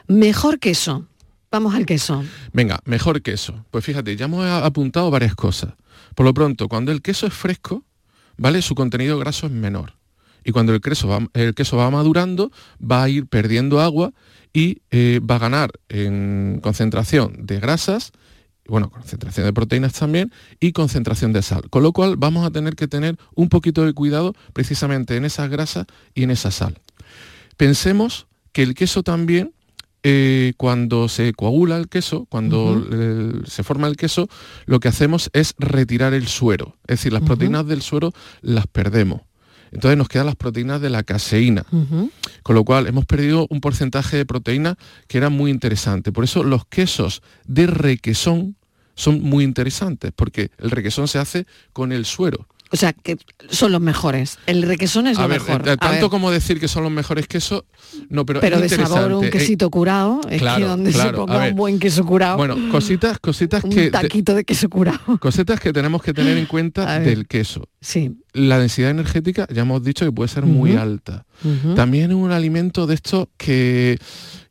Mejor 0.07 0.59
queso. 0.59 1.07
Vamos 1.49 1.75
al 1.75 1.85
queso. 1.85 2.23
Venga, 2.53 2.79
mejor 2.85 3.21
queso. 3.21 3.65
Pues 3.71 3.83
fíjate, 3.83 4.15
ya 4.15 4.25
hemos 4.25 4.45
apuntado 4.45 5.09
varias 5.09 5.33
cosas. 5.33 5.73
Por 6.13 6.25
lo 6.25 6.33
pronto, 6.33 6.67
cuando 6.67 6.91
el 6.91 7.01
queso 7.01 7.25
es 7.25 7.33
fresco, 7.33 7.83
¿vale? 8.37 8.61
Su 8.61 8.75
contenido 8.75 9.17
graso 9.17 9.47
es 9.47 9.53
menor. 9.53 9.93
Y 10.43 10.51
cuando 10.51 10.73
el 10.73 10.81
queso 10.81 11.07
va, 11.07 11.27
el 11.33 11.55
queso 11.55 11.77
va 11.77 11.89
madurando, 11.89 12.51
va 12.79 13.03
a 13.03 13.09
ir 13.09 13.27
perdiendo 13.27 13.81
agua 13.81 14.13
y 14.53 14.81
eh, 14.91 15.19
va 15.19 15.35
a 15.35 15.39
ganar 15.39 15.71
en 15.89 16.59
concentración 16.61 17.45
de 17.45 17.59
grasas 17.59 18.11
bueno, 18.67 18.89
concentración 18.89 19.45
de 19.45 19.53
proteínas 19.53 19.93
también 19.93 20.31
y 20.59 20.71
concentración 20.71 21.33
de 21.33 21.41
sal. 21.41 21.69
Con 21.69 21.83
lo 21.83 21.93
cual 21.93 22.15
vamos 22.17 22.45
a 22.45 22.51
tener 22.51 22.75
que 22.75 22.87
tener 22.87 23.17
un 23.35 23.49
poquito 23.49 23.85
de 23.85 23.93
cuidado 23.93 24.33
precisamente 24.53 25.15
en 25.15 25.25
esas 25.25 25.49
grasas 25.49 25.85
y 26.13 26.23
en 26.23 26.31
esa 26.31 26.51
sal. 26.51 26.79
Pensemos 27.57 28.27
que 28.51 28.63
el 28.63 28.75
queso 28.75 29.03
también, 29.03 29.53
eh, 30.03 30.53
cuando 30.57 31.09
se 31.09 31.33
coagula 31.33 31.77
el 31.77 31.89
queso, 31.89 32.25
cuando 32.29 32.85
se 33.45 33.63
forma 33.63 33.87
el 33.87 33.97
queso, 33.97 34.29
lo 34.65 34.79
que 34.79 34.87
hacemos 34.87 35.29
es 35.33 35.53
retirar 35.57 36.13
el 36.13 36.27
suero. 36.27 36.75
Es 36.87 36.99
decir, 36.99 37.13
las 37.13 37.23
proteínas 37.23 37.65
del 37.67 37.81
suero 37.81 38.13
las 38.41 38.67
perdemos. 38.67 39.26
Entonces 39.71 39.97
nos 39.97 40.07
quedan 40.07 40.25
las 40.25 40.35
proteínas 40.35 40.81
de 40.81 40.89
la 40.89 41.03
caseína. 41.03 41.65
Con 42.43 42.55
lo 42.55 42.63
cual 42.63 42.87
hemos 42.87 43.05
perdido 43.05 43.47
un 43.49 43.61
porcentaje 43.61 44.17
de 44.17 44.25
proteína 44.25 44.77
que 45.07 45.17
era 45.17 45.29
muy 45.29 45.51
interesante. 45.51 46.11
Por 46.11 46.23
eso 46.23 46.43
los 46.43 46.65
quesos 46.65 47.21
de 47.45 47.67
requesón 47.67 48.55
son 48.95 49.21
muy 49.21 49.43
interesantes, 49.43 50.11
porque 50.15 50.51
el 50.57 50.71
requesón 50.71 51.07
se 51.07 51.19
hace 51.19 51.45
con 51.71 51.91
el 51.91 52.05
suero. 52.05 52.47
O 52.71 52.75
sea, 52.75 52.93
que 52.93 53.17
son 53.49 53.71
los 53.71 53.81
mejores. 53.81 54.39
El 54.45 54.63
requesón 54.63 55.07
es 55.07 55.17
lo 55.17 55.27
mejor. 55.27 55.63
tanto 55.77 56.09
como 56.09 56.31
decir 56.31 56.59
que 56.59 56.67
son 56.67 56.83
los 56.83 56.91
mejores 56.91 57.27
quesos, 57.27 57.63
no, 58.09 58.25
pero 58.25 58.39
Pero 58.39 58.59
de 58.59 58.69
sabor 58.69 59.13
un 59.13 59.29
quesito 59.29 59.69
curado, 59.69 60.21
es 60.29 60.41
que 60.41 60.63
donde 60.63 60.91
se 60.91 61.13
ponga 61.13 61.47
un 61.49 61.55
buen 61.55 61.79
queso 61.79 62.05
curado. 62.05 62.37
Bueno, 62.37 62.57
cositas, 62.71 63.19
cositas 63.19 63.63
un 63.63 63.69
que 63.71 63.89
taquito 63.89 64.33
de 64.35 64.43
queso 64.43 64.69
curado. 64.69 65.17
Cositas 65.19 65.59
que 65.59 65.73
tenemos 65.73 66.01
que 66.01 66.13
tener 66.13 66.37
en 66.37 66.45
cuenta 66.47 66.99
del 66.99 67.27
queso. 67.27 67.69
Sí. 67.81 68.17
La 68.33 68.59
densidad 68.59 68.91
energética, 68.91 69.47
ya 69.51 69.61
hemos 69.61 69.83
dicho 69.83 70.05
que 70.05 70.11
puede 70.11 70.27
ser 70.27 70.45
muy 70.45 70.75
alta. 70.75 71.25
También 71.75 72.11
es 72.11 72.17
un 72.17 72.31
alimento 72.31 72.87
de 72.87 72.95
estos 72.95 73.27
que 73.37 73.97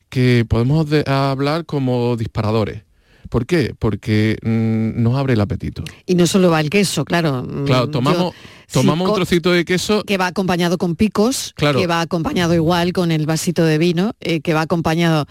que 0.08 0.46
podemos 0.48 0.86
hablar 1.06 1.66
como 1.66 2.16
disparadores. 2.16 2.85
¿Por 3.26 3.46
qué? 3.46 3.74
Porque 3.78 4.36
mm, 4.42 5.02
nos 5.02 5.16
abre 5.16 5.34
el 5.34 5.40
apetito. 5.40 5.84
Y 6.06 6.14
no 6.14 6.26
solo 6.26 6.50
va 6.50 6.60
el 6.60 6.70
queso, 6.70 7.04
claro. 7.04 7.46
Claro, 7.66 7.88
tomamos, 7.88 8.34
tomamos 8.70 9.08
un 9.08 9.14
trocito 9.14 9.52
de 9.52 9.64
queso. 9.64 10.02
Que 10.04 10.18
va 10.18 10.26
acompañado 10.26 10.78
con 10.78 10.96
picos, 10.96 11.54
que 11.56 11.86
va 11.86 12.00
acompañado 12.00 12.54
igual 12.54 12.92
con 12.92 13.12
el 13.12 13.26
vasito 13.26 13.64
de 13.64 13.78
vino, 13.78 14.14
eh, 14.20 14.40
que 14.40 14.54
va 14.54 14.62
acompañado 14.62 15.26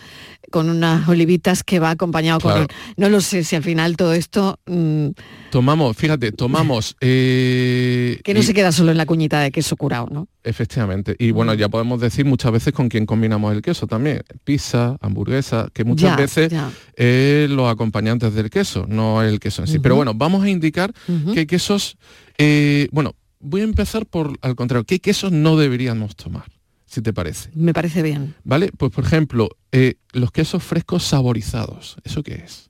con 0.51 0.69
unas 0.69 1.07
olivitas, 1.09 1.63
que 1.63 1.79
va 1.79 1.89
acompañado 1.89 2.39
con... 2.39 2.67
No 2.97 3.09
lo 3.09 3.19
sé 3.21 3.43
si 3.43 3.55
al 3.55 3.63
final 3.63 3.97
todo 3.97 4.13
esto... 4.13 4.59
Mm, 4.65 5.09
tomamos, 5.51 5.97
fíjate, 5.97 6.31
tomamos... 6.31 6.95
Eh, 7.07 8.19
que 8.23 8.33
no 8.33 8.41
se 8.41 8.53
queda 8.53 8.71
solo 8.71 8.91
en 8.91 8.97
la 8.97 9.05
cuñita 9.05 9.39
de 9.41 9.51
queso 9.51 9.75
curado, 9.75 10.07
¿no? 10.09 10.27
Efectivamente. 10.43 11.15
Y 11.19 11.31
bueno, 11.31 11.53
mm. 11.53 11.57
ya 11.57 11.69
podemos 11.69 11.99
decir 11.99 12.25
muchas 12.25 12.51
veces 12.51 12.73
con 12.73 12.89
quién 12.89 13.05
combinamos 13.05 13.53
el 13.53 13.61
queso 13.61 13.85
también. 13.85 14.23
Pizza, 14.43 14.97
hamburguesa, 15.01 15.67
que 15.73 15.83
muchas 15.83 16.17
veces 16.17 16.53
es 16.95 17.49
los 17.49 17.69
acompañantes 17.69 18.33
del 18.33 18.49
queso, 18.49 18.85
no 18.87 19.21
el 19.21 19.39
queso 19.39 19.63
en 19.63 19.67
sí. 19.67 19.79
Pero 19.79 19.95
bueno, 19.95 20.13
vamos 20.13 20.43
a 20.43 20.49
indicar 20.49 20.93
que 21.33 21.45
quesos... 21.45 21.97
Eh, 22.37 22.87
bueno, 22.91 23.15
voy 23.45 23.61
a 23.61 23.65
empezar 23.65 24.05
por, 24.05 24.37
al 24.41 24.55
contrario, 24.55 24.85
¿qué 24.85 24.99
quesos 24.99 25.31
no 25.31 25.55
deberíamos 25.55 26.15
tomar? 26.15 26.45
Si 26.85 27.01
te 27.01 27.13
parece. 27.13 27.49
Me 27.53 27.73
parece 27.73 28.01
bien. 28.01 28.35
¿Vale? 28.43 28.71
Pues 28.77 28.91
por 28.91 29.03
ejemplo, 29.05 29.49
eh, 29.71 29.95
los 30.13 30.31
quesos 30.31 30.63
frescos 30.63 31.03
saborizados. 31.03 31.97
¿Eso 32.03 32.23
qué 32.23 32.35
es? 32.35 32.69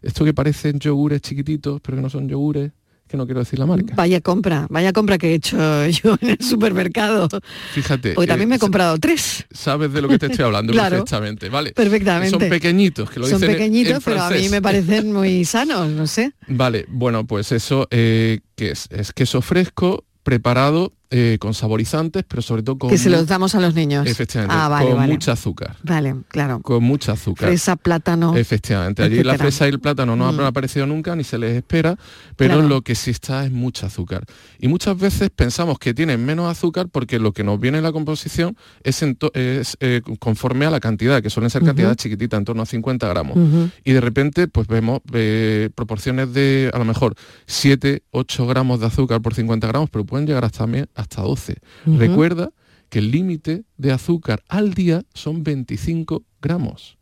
Esto 0.00 0.24
que 0.24 0.32
parecen 0.32 0.78
yogures 0.78 1.20
chiquititos, 1.20 1.80
pero 1.80 1.96
que 1.96 2.02
no 2.02 2.10
son 2.10 2.28
yogures 2.28 2.72
que 3.12 3.18
no 3.18 3.26
quiero 3.26 3.40
decir 3.40 3.58
la 3.58 3.66
marca. 3.66 3.94
Vaya 3.94 4.22
compra, 4.22 4.66
vaya 4.70 4.90
compra 4.94 5.18
que 5.18 5.32
he 5.32 5.34
hecho 5.34 5.56
yo 6.02 6.16
en 6.22 6.30
el 6.30 6.40
supermercado. 6.40 7.28
Fíjate. 7.74 8.14
Hoy 8.16 8.26
también 8.26 8.48
me 8.48 8.54
he 8.54 8.56
eh, 8.56 8.60
comprado 8.60 8.96
tres. 8.98 9.44
Sabes 9.52 9.92
de 9.92 10.00
lo 10.00 10.08
que 10.08 10.18
te 10.18 10.26
estoy 10.26 10.46
hablando 10.46 10.72
perfectamente, 10.76 11.50
¿vale? 11.50 11.72
Perfectamente. 11.72 12.30
Son 12.30 12.48
pequeñitos, 12.48 13.10
que 13.10 13.20
lo 13.20 13.26
Son 13.26 13.40
pequeñitos, 13.40 14.02
pero 14.02 14.22
a 14.22 14.30
mí 14.30 14.48
me 14.48 14.62
parecen 14.62 15.12
muy 15.12 15.44
sanos, 15.44 15.90
no 15.90 16.06
sé. 16.06 16.32
Vale, 16.48 16.86
bueno, 16.88 17.26
pues 17.26 17.52
eso, 17.52 17.86
eh, 17.90 18.40
que 18.56 18.70
es? 18.70 18.88
Es 18.90 19.12
queso 19.12 19.42
fresco 19.42 20.06
preparado 20.22 20.94
eh, 21.14 21.36
con 21.38 21.52
saborizantes, 21.54 22.24
pero 22.26 22.42
sobre 22.42 22.62
todo 22.62 22.78
con... 22.78 22.90
Que 22.90 22.98
se 22.98 23.10
los 23.10 23.26
damos 23.26 23.54
a 23.54 23.60
los 23.60 23.74
niños. 23.74 24.06
Efectivamente, 24.06 24.56
ah, 24.58 24.82
con 24.82 25.06
mucha 25.06 25.32
azúcar. 25.32 25.76
Vale, 25.82 26.16
claro. 26.28 26.60
Con 26.60 26.82
mucha 26.82 27.12
azúcar. 27.12 27.48
Fresa, 27.48 27.76
plátano. 27.76 28.34
Efectivamente, 28.34 29.02
allí 29.02 29.22
la 29.22 29.36
fresa 29.36 29.66
y 29.66 29.70
el 29.70 29.78
plátano 29.78 30.16
no 30.16 30.28
han 30.28 30.36
mm. 30.36 30.40
aparecido 30.40 30.86
nunca, 30.86 31.14
ni 31.14 31.22
se 31.22 31.38
les 31.38 31.54
espera, 31.56 31.96
pero 32.36 32.62
lo 32.62 32.82
que 32.82 32.94
sí 32.94 33.10
está 33.10 33.44
es 33.44 33.52
mucha 33.52 33.86
azúcar. 33.86 34.24
Y 34.58 34.68
muchas 34.68 34.96
veces 34.96 35.30
pensamos 35.30 35.78
que 35.78 35.92
tienen 35.92 36.24
menos 36.24 36.50
azúcar 36.50 36.88
porque 36.90 37.18
lo 37.18 37.32
que 37.32 37.44
nos 37.44 37.60
viene 37.60 37.78
en 37.78 37.84
la 37.84 37.92
composición 37.92 38.56
es, 38.82 39.02
es 39.34 39.76
eh, 39.80 40.00
conforme 40.18 40.66
a 40.66 40.70
la 40.70 40.80
cantidad, 40.80 41.22
que 41.22 41.30
suelen 41.30 41.50
ser 41.50 41.62
cantidades 41.62 41.98
chiquititas, 41.98 42.38
en 42.38 42.44
torno 42.44 42.62
a 42.62 42.66
50 42.66 43.06
gramos. 43.08 43.36
Y 43.84 43.92
de 43.92 44.00
repente, 44.00 44.48
pues 44.48 44.66
vemos 44.66 45.00
eh, 45.12 45.68
proporciones 45.74 46.32
de, 46.32 46.70
a 46.72 46.78
lo 46.78 46.84
mejor, 46.84 47.14
7, 47.46 48.02
8 48.10 48.46
gramos 48.46 48.80
de 48.80 48.86
azúcar 48.86 49.20
por 49.20 49.34
50 49.34 49.66
gramos, 49.66 49.90
pero 49.90 50.04
pueden 50.04 50.26
llegar 50.26 50.44
hasta, 50.44 50.66
hasta 51.02 51.22
12. 51.22 51.56
Recuerda 51.86 52.50
que 52.88 52.98
el 52.98 53.10
límite 53.10 53.64
de 53.76 53.92
azúcar 53.92 54.42
al 54.48 54.74
día 54.74 55.02
son 55.14 55.42
25 55.42 56.24
gramos. 56.40 56.96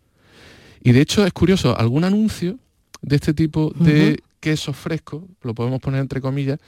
Y 0.82 0.92
de 0.92 1.00
hecho 1.00 1.24
es 1.26 1.32
curioso, 1.32 1.76
algún 1.76 2.04
anuncio 2.04 2.58
de 3.02 3.16
este 3.16 3.34
tipo 3.34 3.72
de 3.78 4.22
queso 4.40 4.72
fresco, 4.72 5.28
lo 5.42 5.54
podemos 5.54 5.80
poner 5.80 6.00
entre 6.00 6.20
comillas, 6.20 6.58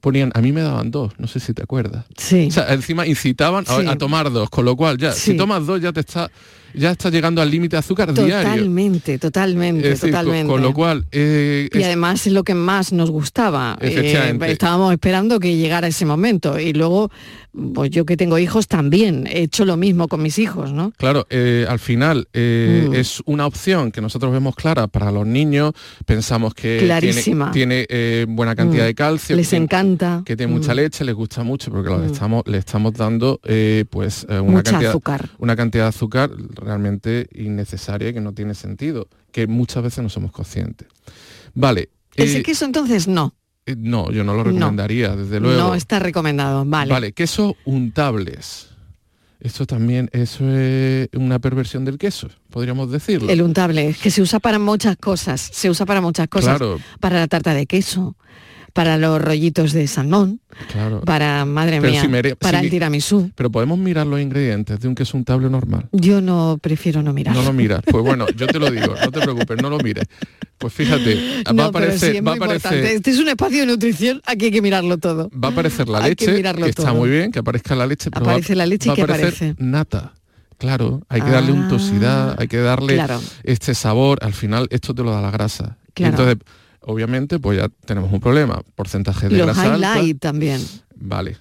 ponían, 0.00 0.30
a 0.34 0.40
mí 0.40 0.52
me 0.52 0.60
daban 0.60 0.90
dos, 0.90 1.12
no 1.18 1.26
sé 1.26 1.40
si 1.40 1.54
te 1.54 1.62
acuerdas. 1.62 2.04
Sí. 2.16 2.48
O 2.48 2.50
sea, 2.50 2.72
encima 2.74 3.06
incitaban 3.06 3.64
a, 3.66 3.96
tomar 3.96 4.30
dos, 4.30 4.50
con 4.50 4.64
lo 4.64 4.76
cual 4.76 4.98
ya, 4.98 5.12
si 5.12 5.36
tomas 5.36 5.66
dos 5.66 5.80
ya 5.80 5.92
te 5.92 6.00
está 6.00 6.30
ya 6.74 6.90
está 6.92 7.10
llegando 7.10 7.42
al 7.42 7.50
límite 7.50 7.76
de 7.76 7.80
azúcar 7.80 8.12
diario. 8.12 8.36
Totalmente, 8.38 9.18
totalmente, 9.18 9.94
totalmente. 9.96 10.46
Con, 10.46 10.62
lo 10.62 10.72
cual... 10.72 11.04
Eh, 11.12 11.68
y 11.72 11.82
además 11.82 12.26
es 12.26 12.32
lo 12.32 12.44
que 12.44 12.54
más 12.54 12.92
nos 12.92 13.10
gustaba. 13.10 13.76
Eh, 13.80 14.38
estábamos 14.46 14.92
esperando 14.92 15.40
que 15.40 15.56
llegara 15.56 15.86
ese 15.88 16.04
momento 16.04 16.58
y 16.58 16.72
luego, 16.72 17.10
pues 17.74 17.90
yo 17.90 18.06
que 18.06 18.16
tengo 18.16 18.38
hijos 18.38 18.66
también 18.66 19.26
he 19.26 19.42
hecho 19.42 19.64
lo 19.64 19.76
mismo 19.76 20.08
con 20.08 20.22
mis 20.22 20.38
hijos, 20.38 20.72
¿no? 20.72 20.92
Claro, 20.96 21.26
eh, 21.30 21.66
al 21.68 21.78
final 21.78 22.28
mm. 22.32 22.94
es 22.94 23.22
una 23.26 23.46
opción 23.46 23.92
que 23.92 24.00
nosotros 24.00 24.32
vemos 24.32 24.54
clara 24.54 24.88
para 24.88 25.10
los 25.12 25.26
niños, 25.26 25.72
pensamos 26.06 26.54
que 26.54 26.78
tiene, 27.52 27.86
buena 28.28 28.54
cantidad 28.54 28.84
mm. 28.84 28.86
de 28.86 28.94
calcio. 28.94 29.36
Les 29.36 29.52
encanta. 29.52 30.22
Que 30.24 30.36
tiene 30.36 30.52
mucha 30.52 30.72
mm. 30.72 30.76
leche, 30.76 31.04
les 31.04 31.14
gusta 31.14 31.42
mucho 31.42 31.70
porque 31.70 31.90
lo 31.90 32.02
estamos, 32.04 32.42
le 32.46 32.58
estamos 32.58 32.94
dando 32.94 33.40
pues 33.90 34.26
una, 34.28 34.62
cantidad, 34.62 34.90
azúcar. 34.90 35.30
una 35.38 35.56
cantidad 35.56 35.84
de 35.84 35.88
azúcar 35.88 36.30
realmente 36.54 37.28
innecesaria 37.34 38.08
y 38.08 38.14
que 38.14 38.20
no 38.20 38.32
tiene 38.32 38.54
sentido, 38.54 39.08
que 39.30 39.46
muchas 39.46 39.82
veces 39.82 40.02
no 40.02 40.08
somos 40.08 40.32
conscientes. 40.32 40.88
Vale. 41.54 41.90
Ese 42.14 42.38
eh, 42.38 42.42
queso 42.42 42.64
entonces 42.64 43.08
no. 43.08 43.34
Eh, 43.66 43.76
no, 43.78 44.10
yo 44.10 44.24
no 44.24 44.34
lo 44.34 44.44
recomendaría, 44.44 45.14
desde 45.14 45.40
luego. 45.40 45.60
No 45.60 45.74
está 45.74 45.98
recomendado, 45.98 46.64
vale. 46.64 46.92
Vale, 46.92 47.12
queso 47.12 47.56
untables. 47.64 48.68
Esto 49.42 49.66
también 49.66 50.08
eso 50.12 50.48
es 50.48 51.08
una 51.14 51.40
perversión 51.40 51.84
del 51.84 51.98
queso, 51.98 52.28
podríamos 52.48 52.92
decirlo. 52.92 53.28
El 53.28 53.42
untable, 53.42 53.94
que 54.00 54.10
se 54.12 54.22
usa 54.22 54.38
para 54.38 54.60
muchas 54.60 54.96
cosas, 54.96 55.40
se 55.40 55.68
usa 55.68 55.84
para 55.84 56.00
muchas 56.00 56.28
cosas. 56.28 56.58
Claro. 56.58 56.78
Para 57.00 57.18
la 57.18 57.26
tarta 57.26 57.52
de 57.52 57.66
queso, 57.66 58.14
para 58.72 58.96
los 58.98 59.20
rollitos 59.20 59.72
de 59.72 59.86
salmón, 59.86 60.40
para, 61.04 61.44
madre 61.44 61.80
mía, 61.80 62.08
para 62.38 62.60
el 62.60 62.70
tiramisú. 62.70 63.30
Pero 63.34 63.50
podemos 63.50 63.78
mirar 63.78 64.06
los 64.06 64.20
ingredientes 64.20 64.80
de 64.80 64.88
un 64.88 64.94
queso 64.94 65.16
untable 65.16 65.50
normal. 65.50 65.88
Yo 65.92 66.20
no 66.20 66.58
prefiero 66.60 67.02
no 67.02 67.12
mirar. 67.12 67.34
No 67.34 67.42
lo 67.42 67.52
miras. 67.52 67.82
Pues 67.84 68.04
bueno, 68.04 68.26
yo 68.36 68.46
te 68.46 68.58
lo 68.58 68.70
digo, 68.70 68.94
no 69.04 69.10
te 69.10 69.20
preocupes, 69.20 69.60
no 69.60 69.70
lo 69.70 69.78
mires. 69.78 70.04
Pues 70.62 70.72
fíjate, 70.72 71.14
va 71.46 71.50
a 71.50 71.54
sí, 71.54 71.60
aparecer, 71.60 72.16
es 72.16 72.24
va 72.26 72.32
a 72.32 72.34
aparecer, 72.36 72.84
Este 72.86 73.10
es 73.10 73.18
un 73.18 73.28
espacio 73.28 73.60
de 73.60 73.66
nutrición, 73.66 74.22
aquí 74.24 74.46
hay 74.46 74.50
que 74.50 74.62
mirarlo 74.62 74.96
todo. 74.98 75.28
va 75.32 75.48
a 75.48 75.50
aparecer 75.52 75.88
la 75.88 75.98
Hay 76.04 76.14
que 76.16 76.24
leche, 76.26 76.36
mirarlo 76.38 76.64
que 76.64 76.70
está 76.70 76.84
todo. 76.84 76.94
muy 76.94 77.10
bien, 77.10 77.30
que 77.32 77.40
aparezca 77.40 77.74
la 77.76 77.86
leche, 77.86 78.10
pero 78.10 78.24
Aparece 78.24 78.54
va, 78.54 78.56
la 78.58 78.66
leche 78.66 78.86
y 78.86 78.88
va 78.88 78.92
a 78.92 78.96
¿qué 78.96 79.02
aparecer 79.02 79.28
aparece? 79.34 79.54
nata. 79.58 80.14
Claro, 80.58 81.02
hay 81.08 81.20
que 81.20 81.30
darle 81.30 81.50
Ah, 81.50 81.54
untuosidad, 81.54 82.36
hay 82.40 82.46
que 82.48 82.58
darle 82.58 82.94
claro. 82.94 83.20
este 83.42 83.74
sabor. 83.74 84.18
Al 84.22 84.32
final, 84.32 84.68
esto 84.70 84.94
te 84.94 85.02
lo 85.02 85.10
da 85.10 85.20
la 85.20 85.30
grasa. 85.32 85.76
Claro. 85.92 86.12
entonces, 86.12 86.36
obviamente, 86.82 87.40
pues 87.40 87.58
ya 87.58 87.68
tenemos 87.84 88.12
un 88.12 88.20
problema. 88.20 88.62
Porcentaje 88.76 89.28
de 89.28 89.38
Los 89.38 89.46
grasa 89.46 89.74
alta. 89.74 89.98
highlight 89.98 90.20
también. 90.20 90.60
Vale. 90.94 91.36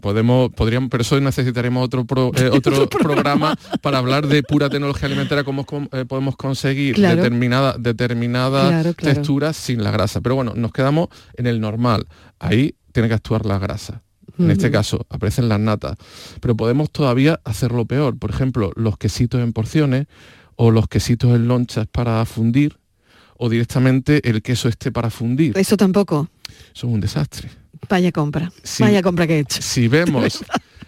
Podemos, 0.00 0.50
podríamos, 0.52 0.90
pero 0.90 1.02
eso 1.02 1.20
necesitaremos 1.20 1.84
otro, 1.84 2.04
pro- 2.04 2.32
eh, 2.34 2.48
otro 2.52 2.88
programa 2.88 3.56
para 3.82 3.98
hablar 3.98 4.26
de 4.26 4.42
pura 4.42 4.68
tecnología 4.68 5.06
alimentaria, 5.06 5.44
cómo 5.44 5.64
eh, 5.92 6.04
podemos 6.06 6.36
conseguir 6.36 6.96
Claro. 6.96 7.16
determinada, 7.22 7.76
determinada 7.78 8.68
Claro, 8.68 8.94
claro. 8.94 9.14
textura 9.14 9.52
sin 9.52 9.84
la 9.84 9.92
grasa. 9.92 10.20
Pero 10.20 10.34
bueno, 10.34 10.54
nos 10.56 10.72
quedamos 10.72 11.08
en 11.34 11.46
el 11.46 11.60
normal. 11.60 12.06
Ahí 12.40 12.74
tiene 12.92 13.08
que 13.08 13.14
actuar 13.14 13.46
la 13.46 13.58
grasa. 13.58 14.02
En 14.38 14.50
este 14.50 14.70
caso, 14.70 15.06
aparecen 15.08 15.48
las 15.48 15.58
natas. 15.60 15.96
Pero 16.40 16.54
podemos 16.56 16.90
todavía 16.90 17.40
hacerlo 17.44 17.86
peor. 17.86 18.18
Por 18.18 18.28
ejemplo, 18.30 18.70
los 18.76 18.98
quesitos 18.98 19.40
en 19.40 19.54
porciones 19.54 20.08
o 20.56 20.70
los 20.70 20.88
quesitos 20.88 21.30
en 21.34 21.48
lonchas 21.48 21.86
para 21.86 22.22
fundir 22.26 22.76
o 23.38 23.48
directamente 23.48 24.28
el 24.28 24.42
queso 24.42 24.68
este 24.68 24.92
para 24.92 25.08
fundir. 25.10 25.56
Eso 25.56 25.76
tampoco. 25.78 26.28
Eso 26.74 26.86
es 26.86 26.92
un 26.92 27.00
desastre. 27.00 27.48
Vaya 27.88 28.12
compra. 28.12 28.52
Vaya 28.80 29.02
compra 29.02 29.26
que 29.26 29.36
he 29.36 29.38
hecho. 29.40 29.60
Si 29.62 29.88
vemos, 29.88 30.44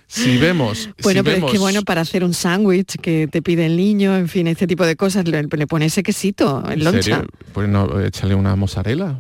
si 0.07 0.39
vemos, 0.39 0.91
Bueno, 1.03 1.21
si 1.21 1.25
pero 1.25 1.37
vemos, 1.37 1.49
es 1.49 1.53
que 1.53 1.59
bueno, 1.59 1.83
para 1.83 2.01
hacer 2.01 2.25
un 2.25 2.35
sándwich 2.35 2.97
que 3.01 3.29
te 3.29 3.43
pide 3.43 3.67
el 3.67 3.77
niño, 3.77 4.17
en 4.17 4.29
fin, 4.29 4.47
este 4.47 4.67
tipo 4.67 4.85
de 4.87 4.97
cosas, 4.97 5.27
le, 5.29 5.43
le 5.43 5.67
pone 5.67 5.87
ese 5.87 6.03
quesito 6.03 6.63
en 6.67 6.73
¿en 6.73 6.85
loncha. 6.85 7.03
serio? 7.03 7.27
Pues 7.53 7.69
no, 7.69 8.01
échale 8.01 8.35
una 8.35 8.57
mozzarella. 8.57 9.19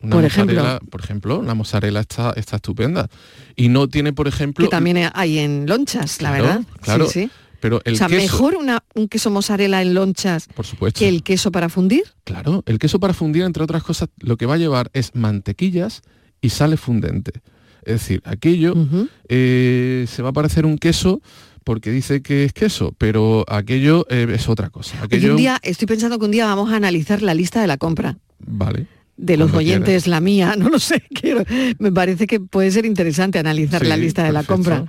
Una 0.00 0.16
Por 0.16 0.24
ejemplo. 0.24 0.80
por 0.90 1.00
ejemplo, 1.00 1.42
la 1.42 1.54
mozzarella 1.54 2.00
está, 2.00 2.32
está 2.34 2.56
estupenda. 2.56 3.08
Y 3.54 3.68
no 3.68 3.86
tiene, 3.88 4.12
por 4.12 4.26
ejemplo, 4.26 4.64
Que 4.66 4.70
también 4.70 4.98
hay 5.14 5.38
en 5.38 5.66
lonchas, 5.68 6.20
la 6.20 6.30
Claro, 6.30 6.44
verdad. 6.44 6.62
claro. 6.80 7.06
Sí, 7.06 7.12
sí. 7.26 7.30
pero 7.60 7.80
el 7.84 7.94
o 7.94 7.96
sea, 7.98 8.08
queso, 8.08 8.20
mejor 8.20 8.56
una, 8.56 8.82
un 8.96 9.06
queso 9.06 9.30
mozzarella 9.30 9.80
en 9.80 9.94
lonchas 9.94 10.48
por 10.56 10.66
supuesto. 10.66 10.98
que 10.98 11.08
el 11.08 11.22
queso 11.22 11.52
para 11.52 11.68
fundir. 11.68 12.02
Claro, 12.24 12.64
el 12.66 12.80
queso 12.80 12.98
para 12.98 13.14
fundir, 13.14 13.44
entre 13.44 13.62
otras 13.62 13.84
cosas, 13.84 14.08
lo 14.18 14.36
que 14.36 14.46
va 14.46 14.54
a 14.54 14.58
llevar 14.58 14.90
es 14.92 15.14
mantequillas 15.14 16.02
y 16.42 16.50
sale 16.50 16.76
fundente. 16.76 17.32
Es 17.84 17.94
decir, 17.94 18.20
aquello 18.24 18.74
eh, 19.28 20.04
se 20.08 20.22
va 20.22 20.28
a 20.28 20.32
parecer 20.32 20.66
un 20.66 20.76
queso 20.76 21.22
porque 21.64 21.90
dice 21.90 22.22
que 22.22 22.44
es 22.44 22.52
queso, 22.52 22.94
pero 22.98 23.44
aquello 23.48 24.06
eh, 24.10 24.26
es 24.34 24.48
otra 24.48 24.68
cosa. 24.70 25.02
Aquello, 25.02 25.30
un 25.30 25.36
día, 25.36 25.58
estoy 25.62 25.86
pensando 25.86 26.18
que 26.18 26.24
un 26.26 26.30
día 26.30 26.46
vamos 26.46 26.72
a 26.72 26.76
analizar 26.76 27.22
la 27.22 27.34
lista 27.34 27.60
de 27.60 27.66
la 27.66 27.78
compra. 27.78 28.18
vale. 28.38 28.86
De 29.14 29.36
los 29.36 29.52
oyentes, 29.52 29.84
quieras. 29.84 30.06
la 30.08 30.20
mía, 30.20 30.54
no 30.58 30.68
lo 30.68 30.78
sé, 30.78 31.02
quiero, 31.14 31.44
me 31.78 31.92
parece 31.92 32.26
que 32.26 32.40
puede 32.40 32.70
ser 32.70 32.86
interesante 32.86 33.38
analizar 33.38 33.82
Sí, 33.82 33.86
la 33.88 33.96
lista 33.96 34.24
de 34.24 34.32
la 34.32 34.42
compra. 34.42 34.86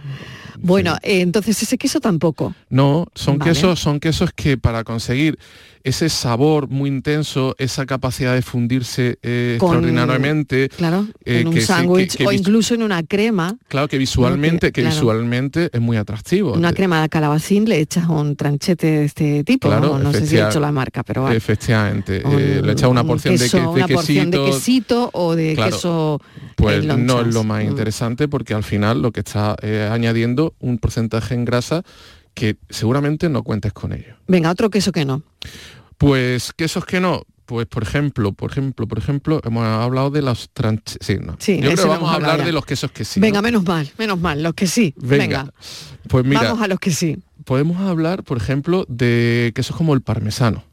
Bueno, 0.60 0.96
eh, 1.04 1.22
entonces 1.22 1.62
ese 1.62 1.78
queso 1.78 2.00
tampoco. 2.00 2.54
No, 2.70 3.08
son 3.16 3.38
Vale. 3.38 3.52
quesos, 3.52 3.80
son 3.80 4.00
quesos 4.00 4.32
que 4.34 4.58
para 4.58 4.84
conseguir 4.84 5.38
ese 5.84 6.08
sabor 6.08 6.70
muy 6.70 6.90
intenso, 6.90 7.56
esa 7.58 7.86
capacidad 7.86 8.34
de 8.34 8.42
fundirse 8.42 9.18
eh, 9.22 9.58
Con- 9.60 9.72
extraordinariamente, 9.76 10.70
Claro, 10.70 11.08
Eh, 11.26 11.42
en 11.42 11.48
un 11.48 11.54
que 11.54 11.60
sí, 11.60 11.68
sándwich 11.68 12.18
o 12.26 12.32
incluso 12.32 12.74
en 12.74 12.84
una 12.84 13.04
crema. 13.04 13.58
claro 13.68 13.90
que 13.90 13.98
visualmente, 13.98 14.72
que 14.72 14.82
claro. 14.82 14.96
visualmente 14.96 15.70
es 15.74 15.82
muy 15.82 15.98
atractivo. 15.98 16.54
Una 16.54 16.72
crema 16.72 17.02
de 17.02 17.10
calabacín 17.10 17.68
le 17.68 17.80
echas 17.82 18.08
un 18.08 18.38
tranchete 18.38 18.88
de 18.88 19.06
este 19.06 19.44
tipo. 19.44 19.68
Claro, 19.68 20.00
no 20.00 20.14
sé 20.14 20.26
si 20.26 20.38
he 20.38 20.48
hecho 20.48 20.62
la 20.62 20.72
marca, 20.72 21.04
pero 21.04 21.24
bueno. 21.24 21.36
Efectivamente, 21.36 22.22
Un- 22.24 22.40
eh, 22.40 22.62
le 22.64 22.72
echa 22.72 22.88
una 22.88 23.02
un 23.02 23.08
porción 23.08 23.36
de, 23.36 23.44
queso- 23.46 23.58
que- 23.58 23.64
de 23.64 23.68
una 23.68 23.88
porción 23.90 24.32
de 24.32 24.38
quesito, 24.38 24.56
quesito 24.56 25.10
o 25.14 25.36
de 25.36 25.54
Claro, 25.56 25.72
queso 25.76 26.22
pues 26.56 26.86
no 26.86 27.22
es 27.22 27.34
lo 27.34 27.44
más 27.44 27.62
Mm. 27.62 27.68
interesante 27.68 28.28
porque 28.30 28.54
al 28.54 28.64
final 28.64 29.02
lo 29.02 29.12
que 29.12 29.20
está 29.20 29.58
eh, 29.62 29.90
un 30.60 30.78
porcentaje 30.78 31.34
en 31.34 31.46
grasa 31.46 31.84
que 32.34 32.58
seguramente 32.70 33.30
no 33.30 33.44
cuentes 33.44 33.74
con 33.74 33.94
ello. 33.94 34.16
Venga, 34.28 34.50
otro 34.52 34.70
queso 34.70 34.92
que 34.92 35.06
no. 35.06 35.22
Pues 35.98 36.52
quesos 36.54 36.86
que 36.86 37.00
no, 37.00 37.24
pues 37.46 37.68
por 37.68 37.84
ejemplo, 37.84 38.34
por 38.34 38.52
ejemplo, 38.52 38.88
por 38.88 38.98
ejemplo, 38.98 39.40
hemos 39.44 39.64
hablado 39.66 40.10
de 40.10 40.22
los 40.22 40.50
tranches. 40.54 40.98
Sí, 41.02 41.18
no. 41.22 41.36
Sí, 41.40 41.58
Yo 41.62 41.72
creo 41.72 41.76
que 41.84 41.90
vamos 41.90 42.10
a 42.12 42.16
hablar 42.16 42.40
ya. 42.40 42.46
de 42.46 42.52
los 42.52 42.66
quesos 42.66 42.92
que 42.92 43.06
sí. 43.06 43.20
Venga, 43.20 43.38
¿no? 43.40 43.44
menos 43.44 43.64
mal, 43.64 43.90
menos 43.98 44.20
mal, 44.20 44.42
los 44.42 44.54
que 44.54 44.68
sí. 44.68 44.94
Venga. 44.98 45.18
Venga, 45.44 45.54
Pues 46.08 46.26
mira, 46.26 46.42
vamos 46.44 46.62
a 46.62 46.68
los 46.68 46.80
que 46.80 46.92
sí. 46.92 47.18
podemos 47.46 47.78
hablar, 47.82 48.24
por 48.24 48.38
ejemplo, 48.38 48.86
de 48.90 49.52
quesos 49.56 49.76
como 49.76 49.94
el 49.94 50.02
parmesano. 50.02 50.64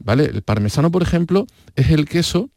¿Vale? 0.00 0.24
El 0.24 0.42
parmesano, 0.42 0.90
por 0.90 1.02
ejemplo, 1.02 1.46
es 1.76 1.90
el 1.90 2.06
queso, 2.08 2.50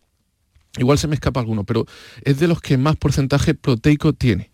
igual 0.77 0.97
se 0.97 1.07
me 1.07 1.15
escapa 1.15 1.39
alguno, 1.39 1.63
pero 1.63 1.85
es 2.23 2.39
de 2.39 2.47
los 2.47 2.59
que 2.61 2.77
más 2.77 2.95
porcentaje 2.95 3.53
proteico 3.53 4.13
tiene. 4.13 4.51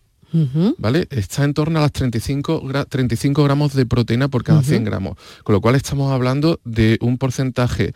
¿Vale? 0.78 1.06
Está 1.10 1.44
en 1.44 1.54
torno 1.54 1.78
a 1.78 1.82
las 1.82 1.92
35, 1.92 2.62
gra- 2.64 2.86
35 2.88 3.44
gramos 3.44 3.72
de 3.74 3.86
proteína 3.86 4.28
por 4.28 4.42
cada 4.42 4.62
100 4.62 4.84
gramos, 4.84 5.16
con 5.44 5.52
lo 5.54 5.60
cual 5.60 5.76
estamos 5.76 6.12
hablando 6.12 6.60
de 6.64 6.98
un 7.00 7.18
porcentaje 7.18 7.92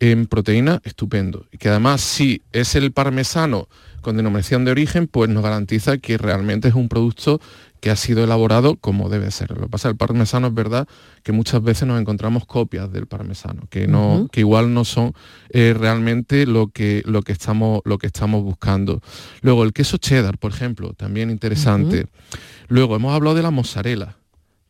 en 0.00 0.26
proteína 0.26 0.80
estupendo. 0.84 1.46
Y 1.50 1.58
que 1.58 1.68
además, 1.70 2.00
si 2.02 2.42
es 2.52 2.74
el 2.74 2.92
parmesano 2.92 3.68
con 4.00 4.16
denominación 4.16 4.64
de 4.64 4.70
origen, 4.70 5.08
pues 5.08 5.28
nos 5.28 5.42
garantiza 5.42 5.98
que 5.98 6.18
realmente 6.18 6.68
es 6.68 6.74
un 6.74 6.88
producto 6.88 7.40
que 7.80 7.90
ha 7.90 7.96
sido 7.96 8.24
elaborado 8.24 8.76
como 8.76 9.08
debe 9.08 9.30
ser. 9.30 9.50
Lo 9.50 9.62
que 9.62 9.68
pasa, 9.68 9.88
el 9.88 9.96
parmesano 9.96 10.48
es 10.48 10.54
verdad 10.54 10.88
que 11.22 11.32
muchas 11.32 11.62
veces 11.62 11.86
nos 11.88 12.00
encontramos 12.00 12.46
copias 12.46 12.92
del 12.92 13.06
parmesano, 13.06 13.62
que, 13.70 13.86
no, 13.86 14.28
que 14.30 14.40
igual 14.40 14.74
no 14.74 14.84
son 14.84 15.12
eh, 15.50 15.74
realmente 15.78 16.46
lo 16.46 16.68
que, 16.68 17.02
lo, 17.06 17.22
que 17.22 17.32
estamos, 17.32 17.80
lo 17.84 17.98
que 17.98 18.06
estamos 18.06 18.42
buscando. 18.42 19.00
Luego, 19.40 19.64
el 19.64 19.72
queso 19.72 19.96
cheddar, 19.96 20.38
por 20.38 20.52
ejemplo, 20.52 20.92
también 20.92 21.30
interesante. 21.30 22.06
Luego, 22.68 22.96
hemos 22.96 23.14
hablado 23.14 23.36
de 23.36 23.42
la 23.42 23.50
mozzarella. 23.50 24.16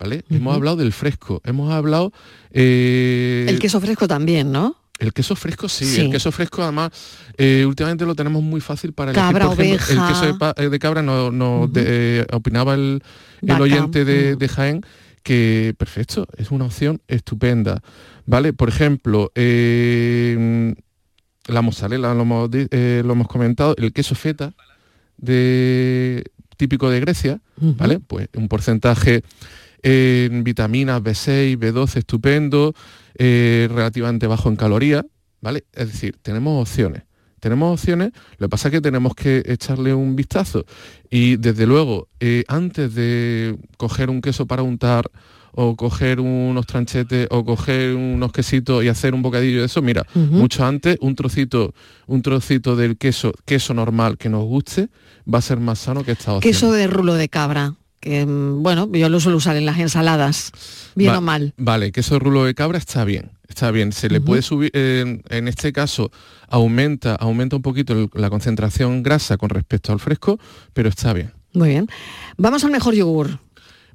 ¿Vale? 0.00 0.22
Hemos 0.30 0.54
hablado 0.54 0.76
del 0.76 0.92
fresco, 0.92 1.40
hemos 1.44 1.72
hablado... 1.72 2.12
eh, 2.52 3.46
El 3.48 3.58
queso 3.58 3.80
fresco 3.80 4.06
también, 4.06 4.52
¿no? 4.52 4.76
El 4.98 5.12
queso 5.12 5.36
fresco 5.36 5.68
sí, 5.68 5.84
Sí. 5.84 6.00
el 6.02 6.10
queso 6.10 6.30
fresco 6.32 6.62
además 6.62 6.90
eh, 7.36 7.64
últimamente 7.66 8.04
lo 8.04 8.14
tenemos 8.14 8.42
muy 8.42 8.60
fácil 8.60 8.92
para 8.92 9.12
elegir, 9.12 9.26
Cabra, 9.26 9.44
ejemplo, 9.44 9.64
oveja. 9.64 9.92
el 9.92 10.08
queso 10.08 10.52
de, 10.56 10.64
eh, 10.64 10.68
de 10.70 10.78
cabra 10.78 11.02
no, 11.02 11.30
no 11.30 11.68
de- 11.68 12.20
eh, 12.20 12.26
opinaba 12.32 12.74
el, 12.74 13.02
el 13.42 13.60
oyente 13.60 14.04
de, 14.04 14.34
mm. 14.34 14.38
de 14.38 14.48
Jaén 14.48 14.80
que 15.22 15.74
perfecto, 15.78 16.26
es 16.38 16.50
una 16.50 16.64
opción 16.64 17.00
estupenda. 17.06 17.82
¿Vale? 18.24 18.52
Por 18.54 18.68
ejemplo, 18.70 19.30
eh, 19.34 20.74
la 21.46 21.60
mozzarella 21.62 22.14
lo 22.14 22.22
hemos, 22.22 22.50
di- 22.50 22.66
lo 22.70 23.12
hemos 23.12 23.28
comentado, 23.28 23.74
el 23.78 23.92
queso 23.92 24.14
feta 24.14 24.54
de, 25.16 26.24
típico 26.56 26.88
de 26.90 27.00
Grecia. 27.00 27.40
¿vale? 27.60 27.98
Pues 28.00 28.28
un 28.36 28.48
porcentaje 28.48 29.22
en 29.82 30.44
vitaminas 30.44 31.02
B6, 31.02 31.58
B12 31.58 31.96
estupendo, 31.96 32.74
eh, 33.14 33.68
relativamente 33.70 34.26
bajo 34.26 34.48
en 34.48 34.56
calorías, 34.56 35.04
¿vale? 35.40 35.64
Es 35.72 35.92
decir, 35.92 36.16
tenemos 36.22 36.60
opciones. 36.62 37.02
Tenemos 37.40 37.78
opciones, 37.78 38.10
lo 38.38 38.46
que 38.46 38.50
pasa 38.50 38.68
es 38.68 38.72
que 38.72 38.80
tenemos 38.80 39.14
que 39.14 39.42
echarle 39.46 39.94
un 39.94 40.16
vistazo. 40.16 40.64
Y 41.08 41.36
desde 41.36 41.66
luego, 41.66 42.08
eh, 42.18 42.42
antes 42.48 42.94
de 42.94 43.56
coger 43.76 44.10
un 44.10 44.20
queso 44.20 44.46
para 44.46 44.62
untar, 44.62 45.08
o 45.60 45.74
coger 45.74 46.20
unos 46.20 46.66
tranchetes, 46.66 47.26
o 47.30 47.44
coger 47.44 47.96
unos 47.96 48.30
quesitos 48.30 48.84
y 48.84 48.88
hacer 48.88 49.12
un 49.12 49.22
bocadillo 49.22 49.58
de 49.58 49.66
eso, 49.66 49.82
mira, 49.82 50.06
mucho 50.14 50.64
antes, 50.64 50.96
un 51.00 51.16
trocito, 51.16 51.74
un 52.06 52.22
trocito 52.22 52.76
del 52.76 52.96
queso, 52.96 53.32
queso 53.44 53.74
normal 53.74 54.18
que 54.18 54.28
nos 54.28 54.44
guste, 54.44 54.88
va 55.32 55.38
a 55.38 55.42
ser 55.42 55.58
más 55.58 55.80
sano 55.80 56.04
que 56.04 56.12
esta 56.12 56.34
opción. 56.34 56.52
Queso 56.52 56.70
de 56.70 56.86
rulo 56.86 57.14
de 57.14 57.28
cabra, 57.28 57.74
que 58.00 58.24
bueno, 58.26 58.88
yo 58.92 59.08
lo 59.08 59.20
suelo 59.20 59.38
usar 59.38 59.56
en 59.56 59.66
las 59.66 59.78
ensaladas, 59.78 60.52
bien 60.94 61.12
Va- 61.12 61.18
o 61.18 61.20
mal. 61.20 61.54
Vale, 61.56 61.92
queso 61.92 62.14
de 62.14 62.20
rulo 62.20 62.44
de 62.44 62.54
cabra 62.54 62.78
está 62.78 63.04
bien, 63.04 63.32
está 63.48 63.70
bien. 63.70 63.92
Se 63.92 64.08
le 64.08 64.20
puede 64.20 64.42
subir, 64.42 64.70
eh, 64.74 65.20
en 65.28 65.48
este 65.48 65.72
caso 65.72 66.10
aumenta, 66.48 67.14
aumenta 67.16 67.56
un 67.56 67.62
poquito 67.62 67.92
el- 67.92 68.10
la 68.14 68.30
concentración 68.30 69.02
grasa 69.02 69.36
con 69.36 69.50
respecto 69.50 69.92
al 69.92 70.00
fresco, 70.00 70.38
pero 70.72 70.88
está 70.88 71.12
bien. 71.12 71.32
Muy 71.54 71.70
bien. 71.70 71.88
Vamos 72.36 72.62
al 72.64 72.70
mejor 72.70 72.94
yogur. 72.94 73.38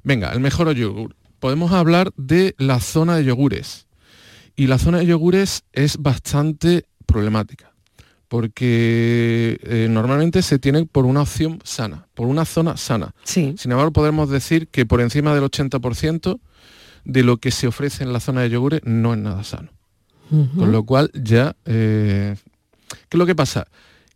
Venga, 0.02 0.32
el 0.32 0.40
mejor 0.40 0.72
yogur. 0.74 1.14
Podemos 1.40 1.72
hablar 1.72 2.12
de 2.16 2.54
la 2.58 2.80
zona 2.80 3.16
de 3.16 3.24
yogures. 3.24 3.86
Y 4.56 4.66
la 4.66 4.78
zona 4.78 4.98
de 4.98 5.06
yogures 5.06 5.62
es 5.72 5.96
bastante 5.98 6.84
problemática, 7.06 7.72
porque 8.34 9.60
eh, 9.62 9.86
normalmente 9.88 10.42
se 10.42 10.58
tiene 10.58 10.86
por 10.86 11.06
una 11.06 11.22
opción 11.22 11.60
sana, 11.62 12.08
por 12.14 12.26
una 12.26 12.44
zona 12.44 12.76
sana. 12.76 13.14
Sí. 13.22 13.54
Sin 13.56 13.70
embargo, 13.70 13.92
podemos 13.92 14.28
decir 14.28 14.66
que 14.66 14.84
por 14.84 15.00
encima 15.00 15.32
del 15.36 15.44
80% 15.44 16.40
de 17.04 17.22
lo 17.22 17.36
que 17.36 17.52
se 17.52 17.68
ofrece 17.68 18.02
en 18.02 18.12
la 18.12 18.18
zona 18.18 18.40
de 18.40 18.50
yogures 18.50 18.80
no 18.82 19.12
es 19.12 19.20
nada 19.20 19.44
sano. 19.44 19.68
Con 20.30 20.72
lo 20.72 20.82
cual 20.82 21.12
ya... 21.14 21.54
eh, 21.64 22.34
¿Qué 22.88 23.16
es 23.16 23.18
lo 23.20 23.24
que 23.24 23.36
pasa? 23.36 23.68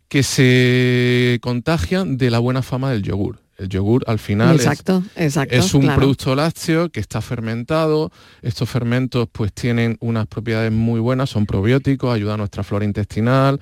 Que 0.09 0.21
se 0.21 1.39
contagian 1.41 2.17
de 2.17 2.29
la 2.29 2.39
buena 2.39 2.61
fama 2.61 2.91
del 2.91 3.03
yogur. 3.03 3.39
El 3.57 3.69
yogur 3.69 4.03
al 4.05 4.19
final 4.19 4.57
exacto, 4.57 5.01
es, 5.15 5.27
exacto, 5.27 5.55
es 5.55 5.73
un 5.73 5.83
claro. 5.83 5.97
producto 5.97 6.35
lácteo 6.35 6.89
que 6.89 6.99
está 6.99 7.21
fermentado. 7.21 8.11
Estos 8.41 8.69
fermentos 8.69 9.29
pues 9.31 9.53
tienen 9.53 9.95
unas 10.01 10.27
propiedades 10.27 10.73
muy 10.73 10.99
buenas, 10.99 11.29
son 11.29 11.45
probióticos, 11.45 12.13
ayudan 12.13 12.33
a 12.33 12.37
nuestra 12.39 12.63
flora 12.63 12.83
intestinal. 12.83 13.61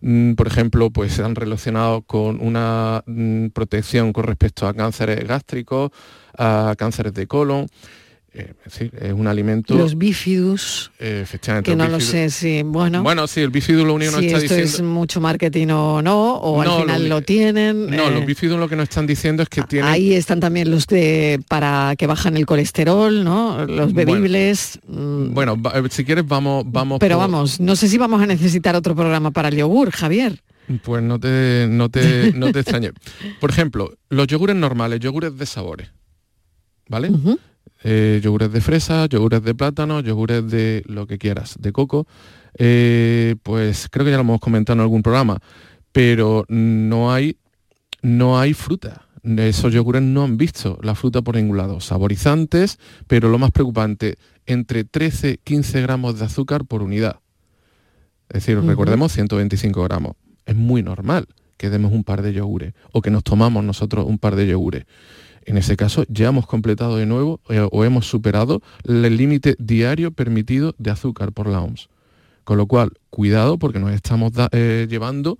Mm, 0.00 0.34
Por 0.34 0.46
ejemplo, 0.46 0.90
pues 0.90 1.12
se 1.14 1.22
han 1.22 1.34
relacionado 1.34 2.02
con 2.02 2.40
una 2.40 3.02
mm, 3.06 3.48
protección 3.48 4.12
con 4.12 4.24
respecto 4.24 4.66
a 4.66 4.74
cánceres 4.74 5.26
gástricos, 5.26 5.90
a 6.38 6.74
cánceres 6.78 7.14
de 7.14 7.26
colon. 7.26 7.66
Eh, 8.32 8.52
es 8.64 8.72
decir, 8.72 8.92
es 9.00 9.12
un 9.12 9.26
alimento... 9.26 9.74
Los 9.76 9.98
bífidus, 9.98 10.92
eh, 11.00 11.18
efectivamente, 11.20 11.68
que 11.72 11.76
no 11.76 11.88
lo 11.88 11.98
sé 11.98 12.30
si, 12.30 12.62
bueno, 12.62 13.02
Bueno, 13.02 13.26
sí, 13.26 13.40
el 13.40 13.50
bífido 13.50 13.84
lo 13.84 13.94
único 13.94 14.12
que 14.12 14.18
si 14.20 14.26
está 14.26 14.38
esto 14.38 14.54
diciendo... 14.54 14.76
es 14.76 14.82
mucho 14.82 15.20
marketing 15.20 15.66
o 15.70 16.00
no, 16.00 16.34
o 16.36 16.62
No, 16.62 16.76
al 16.76 16.82
final 16.82 17.02
lo- 17.02 17.08
lo, 17.16 17.22
tienen. 17.22 17.86
No, 17.90 18.06
eh, 18.06 18.10
los 18.12 18.24
bífidos 18.24 18.60
lo 18.60 18.68
que 18.68 18.76
nos 18.76 18.84
están 18.84 19.08
diciendo 19.08 19.42
es 19.42 19.48
que 19.48 19.62
tienen... 19.62 19.90
Ahí 19.90 20.14
están 20.14 20.38
también 20.38 20.70
los 20.70 20.86
de 20.86 21.40
para 21.48 21.96
que 21.98 22.06
bajan 22.06 22.36
el 22.36 22.46
colesterol, 22.46 23.24
¿no? 23.24 23.66
Los 23.66 23.92
bebibles. 23.94 24.78
mm, 24.86 25.34
Bueno, 25.34 25.60
eh, 25.74 25.82
si 25.90 26.04
quieres 26.04 26.24
vamos, 26.24 26.62
vamos 26.68 27.00
pero 27.00 27.16
por- 27.16 27.22
vamos, 27.28 27.58
no 27.58 27.74
sé 27.74 27.88
si 27.88 27.98
vamos 27.98 28.22
a 28.22 28.26
necesitar 28.26 28.76
otro 28.76 28.94
programa 28.94 29.32
para 29.32 29.48
el 29.48 29.56
yogur, 29.56 29.90
Javier. 29.90 30.40
Pues 30.84 31.02
no 31.02 31.18
te, 31.18 31.66
no 31.68 31.88
te, 31.88 32.32
no 32.32 32.52
te 32.52 32.60
extrañe. 32.60 32.92
Por 33.40 33.50
ejemplo, 33.50 33.92
los 34.08 34.28
yogures 34.28 34.54
normales, 34.54 35.00
yogures 35.00 35.36
de 35.36 35.46
sabores. 35.46 35.88
¿Vale? 36.88 37.10
Eh, 37.82 38.20
yogures 38.22 38.52
de 38.52 38.60
fresa, 38.60 39.06
yogures 39.06 39.42
de 39.42 39.54
plátano, 39.54 40.00
yogures 40.00 40.50
de 40.50 40.82
lo 40.86 41.06
que 41.06 41.18
quieras, 41.18 41.56
de 41.58 41.72
coco. 41.72 42.06
Eh, 42.58 43.36
pues 43.42 43.88
creo 43.90 44.04
que 44.04 44.10
ya 44.10 44.16
lo 44.18 44.22
hemos 44.22 44.40
comentado 44.40 44.74
en 44.74 44.80
algún 44.80 45.02
programa, 45.02 45.38
pero 45.92 46.44
no 46.48 47.12
hay, 47.12 47.36
no 48.02 48.38
hay 48.38 48.54
fruta. 48.54 49.06
Esos 49.22 49.72
yogures 49.72 50.02
no 50.02 50.24
han 50.24 50.36
visto 50.36 50.78
la 50.82 50.94
fruta 50.94 51.22
por 51.22 51.36
ningún 51.36 51.56
lado. 51.56 51.80
Saborizantes, 51.80 52.78
pero 53.06 53.28
lo 53.28 53.38
más 53.38 53.50
preocupante, 53.50 54.16
entre 54.46 54.86
13-15 54.86 55.82
gramos 55.82 56.18
de 56.18 56.24
azúcar 56.24 56.64
por 56.64 56.82
unidad. 56.82 57.20
Es 58.28 58.44
decir, 58.44 58.60
recordemos 58.60 59.12
125 59.12 59.82
gramos. 59.82 60.16
Es 60.46 60.56
muy 60.56 60.82
normal 60.82 61.26
que 61.56 61.68
demos 61.68 61.92
un 61.92 62.04
par 62.04 62.22
de 62.22 62.32
yogures 62.32 62.72
o 62.92 63.02
que 63.02 63.10
nos 63.10 63.24
tomamos 63.24 63.64
nosotros 63.64 64.06
un 64.06 64.18
par 64.18 64.36
de 64.36 64.46
yogures. 64.46 64.84
En 65.46 65.56
ese 65.56 65.76
caso 65.76 66.04
ya 66.08 66.28
hemos 66.28 66.46
completado 66.46 66.96
de 66.96 67.06
nuevo 67.06 67.40
eh, 67.48 67.66
o 67.70 67.84
hemos 67.84 68.06
superado 68.06 68.62
el 68.84 69.16
límite 69.16 69.56
diario 69.58 70.10
permitido 70.12 70.74
de 70.78 70.90
azúcar 70.90 71.32
por 71.32 71.48
la 71.48 71.60
OMS. 71.60 71.88
Con 72.44 72.56
lo 72.56 72.66
cual, 72.66 72.92
cuidado 73.10 73.58
porque 73.58 73.78
nos 73.78 73.92
estamos 73.92 74.32
da- 74.32 74.48
eh, 74.52 74.86
llevando 74.88 75.38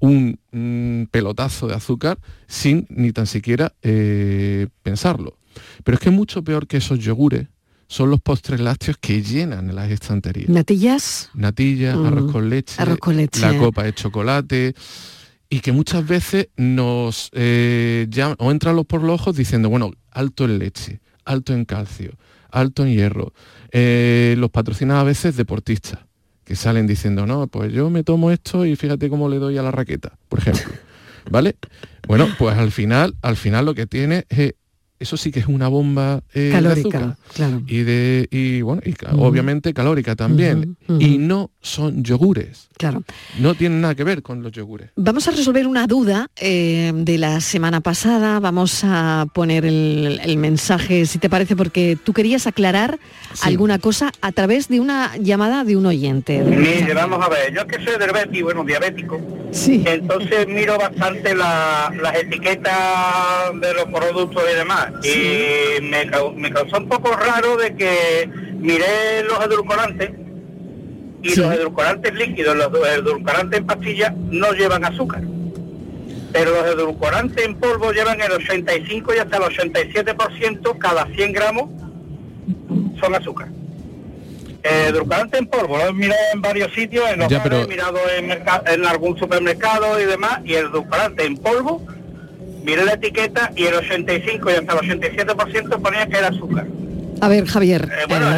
un, 0.00 0.38
mm, 0.52 1.04
pelotazo 1.10 1.66
de 1.66 1.74
azúcar 1.74 2.18
sin 2.46 2.86
ni 2.90 3.12
tan 3.12 3.26
siquiera 3.26 3.72
eh, 3.82 4.68
pensarlo. 4.82 5.36
Pero 5.82 5.96
es 5.96 6.00
que 6.00 6.10
mucho 6.10 6.42
peor 6.44 6.66
que 6.66 6.76
esos 6.76 6.98
yogures 7.00 7.48
son 7.88 8.10
los 8.10 8.20
postres 8.20 8.60
lácteos 8.60 8.96
que 9.00 9.22
llenan 9.22 9.74
las 9.74 9.90
estanterías 9.90 10.50
Natillas, 10.50 11.30
natilla, 11.34 11.96
Mm, 11.96 12.06
arroz 12.06 12.32
con 12.32 12.50
leche, 12.50 12.74
arroz 12.82 12.98
con 12.98 13.16
leche. 13.16 13.40
la 13.40 13.56
copa 13.58 13.82
de 13.84 13.94
chocolate 13.94 14.74
y 15.50 15.60
que 15.60 15.72
muchas 15.72 16.06
veces 16.06 16.48
nos 16.56 17.30
eh, 17.32 18.06
o 18.38 18.50
entran 18.50 18.76
los 18.76 18.86
por 18.86 19.02
los 19.02 19.20
ojos 19.20 19.36
diciendo, 19.36 19.70
bueno, 19.70 19.92
alto 20.10 20.44
en 20.44 20.58
leche, 20.58 21.00
alto 21.24 21.54
en 21.54 21.64
calcio, 21.64 22.12
alto 22.50 22.84
en 22.84 22.92
hierro. 22.94 23.32
Eh, 23.72 24.34
los 24.38 24.50
patrocinan 24.50 24.98
a 24.98 25.04
veces 25.04 25.36
deportistas 25.36 26.00
que 26.44 26.56
salen 26.56 26.86
diciendo, 26.86 27.26
no, 27.26 27.46
pues 27.46 27.72
yo 27.72 27.90
me 27.90 28.04
tomo 28.04 28.30
esto 28.30 28.64
y 28.64 28.74
fíjate 28.74 29.10
cómo 29.10 29.28
le 29.28 29.38
doy 29.38 29.58
a 29.58 29.62
la 29.62 29.70
raqueta, 29.70 30.18
por 30.28 30.38
ejemplo. 30.38 30.72
¿Vale? 31.30 31.56
Bueno, 32.06 32.26
pues 32.38 32.56
al 32.56 32.72
final, 32.72 33.14
al 33.20 33.36
final 33.36 33.66
lo 33.66 33.74
que 33.74 33.86
tiene 33.86 34.24
es, 34.30 34.54
eso 35.00 35.16
sí 35.16 35.30
que 35.30 35.40
es 35.40 35.46
una 35.46 35.68
bomba 35.68 36.22
eh, 36.34 36.40
de 36.40 36.50
calórica, 36.50 36.98
azúcar 36.98 37.16
claro. 37.34 37.62
y 37.66 37.78
de 37.82 38.28
y 38.30 38.62
bueno 38.62 38.82
y 38.84 38.94
obviamente 39.16 39.72
calórica 39.74 40.16
también 40.16 40.76
y 40.98 41.18
no 41.18 41.50
son 41.60 42.02
yogures 42.02 42.68
Claro. 42.78 43.02
no 43.40 43.54
tienen 43.56 43.80
nada 43.80 43.96
que 43.96 44.04
ver 44.04 44.22
con 44.22 44.40
los 44.42 44.52
yogures 44.52 44.90
Vamos 44.94 45.26
a 45.26 45.32
resolver 45.32 45.66
una 45.66 45.86
duda 45.88 46.28
eh, 46.36 46.92
de 46.94 47.18
la 47.18 47.40
semana 47.40 47.80
pasada. 47.80 48.38
Vamos 48.38 48.82
a 48.84 49.26
poner 49.34 49.64
el, 49.64 50.20
el 50.22 50.36
mensaje, 50.36 51.04
si 51.06 51.18
te 51.18 51.28
parece, 51.28 51.56
porque 51.56 51.98
tú 52.02 52.12
querías 52.12 52.46
aclarar 52.46 52.98
Sí. 53.34 53.48
alguna 53.48 53.78
cosa 53.78 54.10
a 54.22 54.30
través 54.32 54.68
de 54.68 54.78
una 54.80 55.16
llamada 55.18 55.64
de 55.64 55.76
un 55.76 55.86
oyente. 55.86 56.40
Mire, 56.42 56.94
vamos 56.94 57.20
a 57.24 57.28
ver, 57.28 57.52
yo 57.54 57.66
que 57.66 57.76
soy 57.84 57.96
diabético, 57.98 58.44
bueno, 58.44 58.64
diabético, 58.64 59.20
Sí. 59.50 59.82
entonces 59.86 60.46
miro 60.48 60.78
bastante 60.78 61.34
la- 61.34 61.92
las 62.00 62.14
etiquetas 62.16 62.74
de 63.60 63.74
los 63.74 63.84
productos 63.86 64.42
y 64.52 64.56
demás. 64.56 64.87
Y 65.02 65.80
me, 65.82 66.10
cau- 66.10 66.34
me 66.34 66.50
causó 66.50 66.78
un 66.78 66.88
poco 66.88 67.10
raro 67.14 67.56
de 67.56 67.74
que 67.76 68.28
miré 68.58 69.22
los 69.24 69.44
edulcorantes 69.44 70.10
y 71.22 71.30
Sí. 71.30 71.40
los 71.40 71.52
edulcorantes 71.54 72.14
líquidos, 72.14 72.56
los 72.56 72.70
edulcorantes 72.96 73.58
en 73.60 73.66
pastillas 73.66 74.14
no 74.16 74.52
llevan 74.52 74.84
azúcar. 74.84 75.22
Pero 76.32 76.50
los 76.52 76.66
edulcorantes 76.66 77.44
en 77.44 77.54
polvo 77.56 77.90
llevan 77.92 78.20
el 78.20 78.32
85 78.32 79.14
y 79.14 79.18
hasta 79.18 79.36
el 79.38 79.42
87% 79.44 80.78
cada 80.78 81.06
100 81.06 81.32
gramos 81.32 81.70
son 83.00 83.14
azúcar. 83.14 83.48
Eh, 84.62 84.86
edulcorante 84.88 85.38
en 85.38 85.46
polvo, 85.46 85.78
lo 85.78 85.86
he 85.86 85.92
mirado 85.92 86.20
en 86.34 86.42
varios 86.42 86.72
sitios, 86.74 87.08
en 87.10 87.20
los 87.20 87.28
Ya, 87.28 87.38
bares, 87.38 87.52
pero- 87.52 87.64
he 87.64 87.68
mirado 87.68 87.98
en 88.66 88.84
algún 88.86 89.16
supermercado 89.18 89.98
y 90.00 90.04
demás, 90.04 90.40
y 90.44 90.54
el 90.54 90.66
edulcorante 90.66 91.24
en 91.24 91.36
polvo, 91.36 91.80
miré 92.64 92.84
la 92.84 92.94
etiqueta 92.94 93.52
y 93.56 93.64
el 93.64 93.74
85 93.74 94.50
y 94.50 94.54
hasta 94.54 94.72
el 94.78 95.00
87% 95.00 95.80
ponía 95.82 96.06
que 96.06 96.16
era 96.18 96.28
azúcar. 96.28 96.66
A 97.20 97.28
ver, 97.28 97.46
Javier, 97.46 97.90
Eh, 97.90 98.04
bueno, 98.08 98.30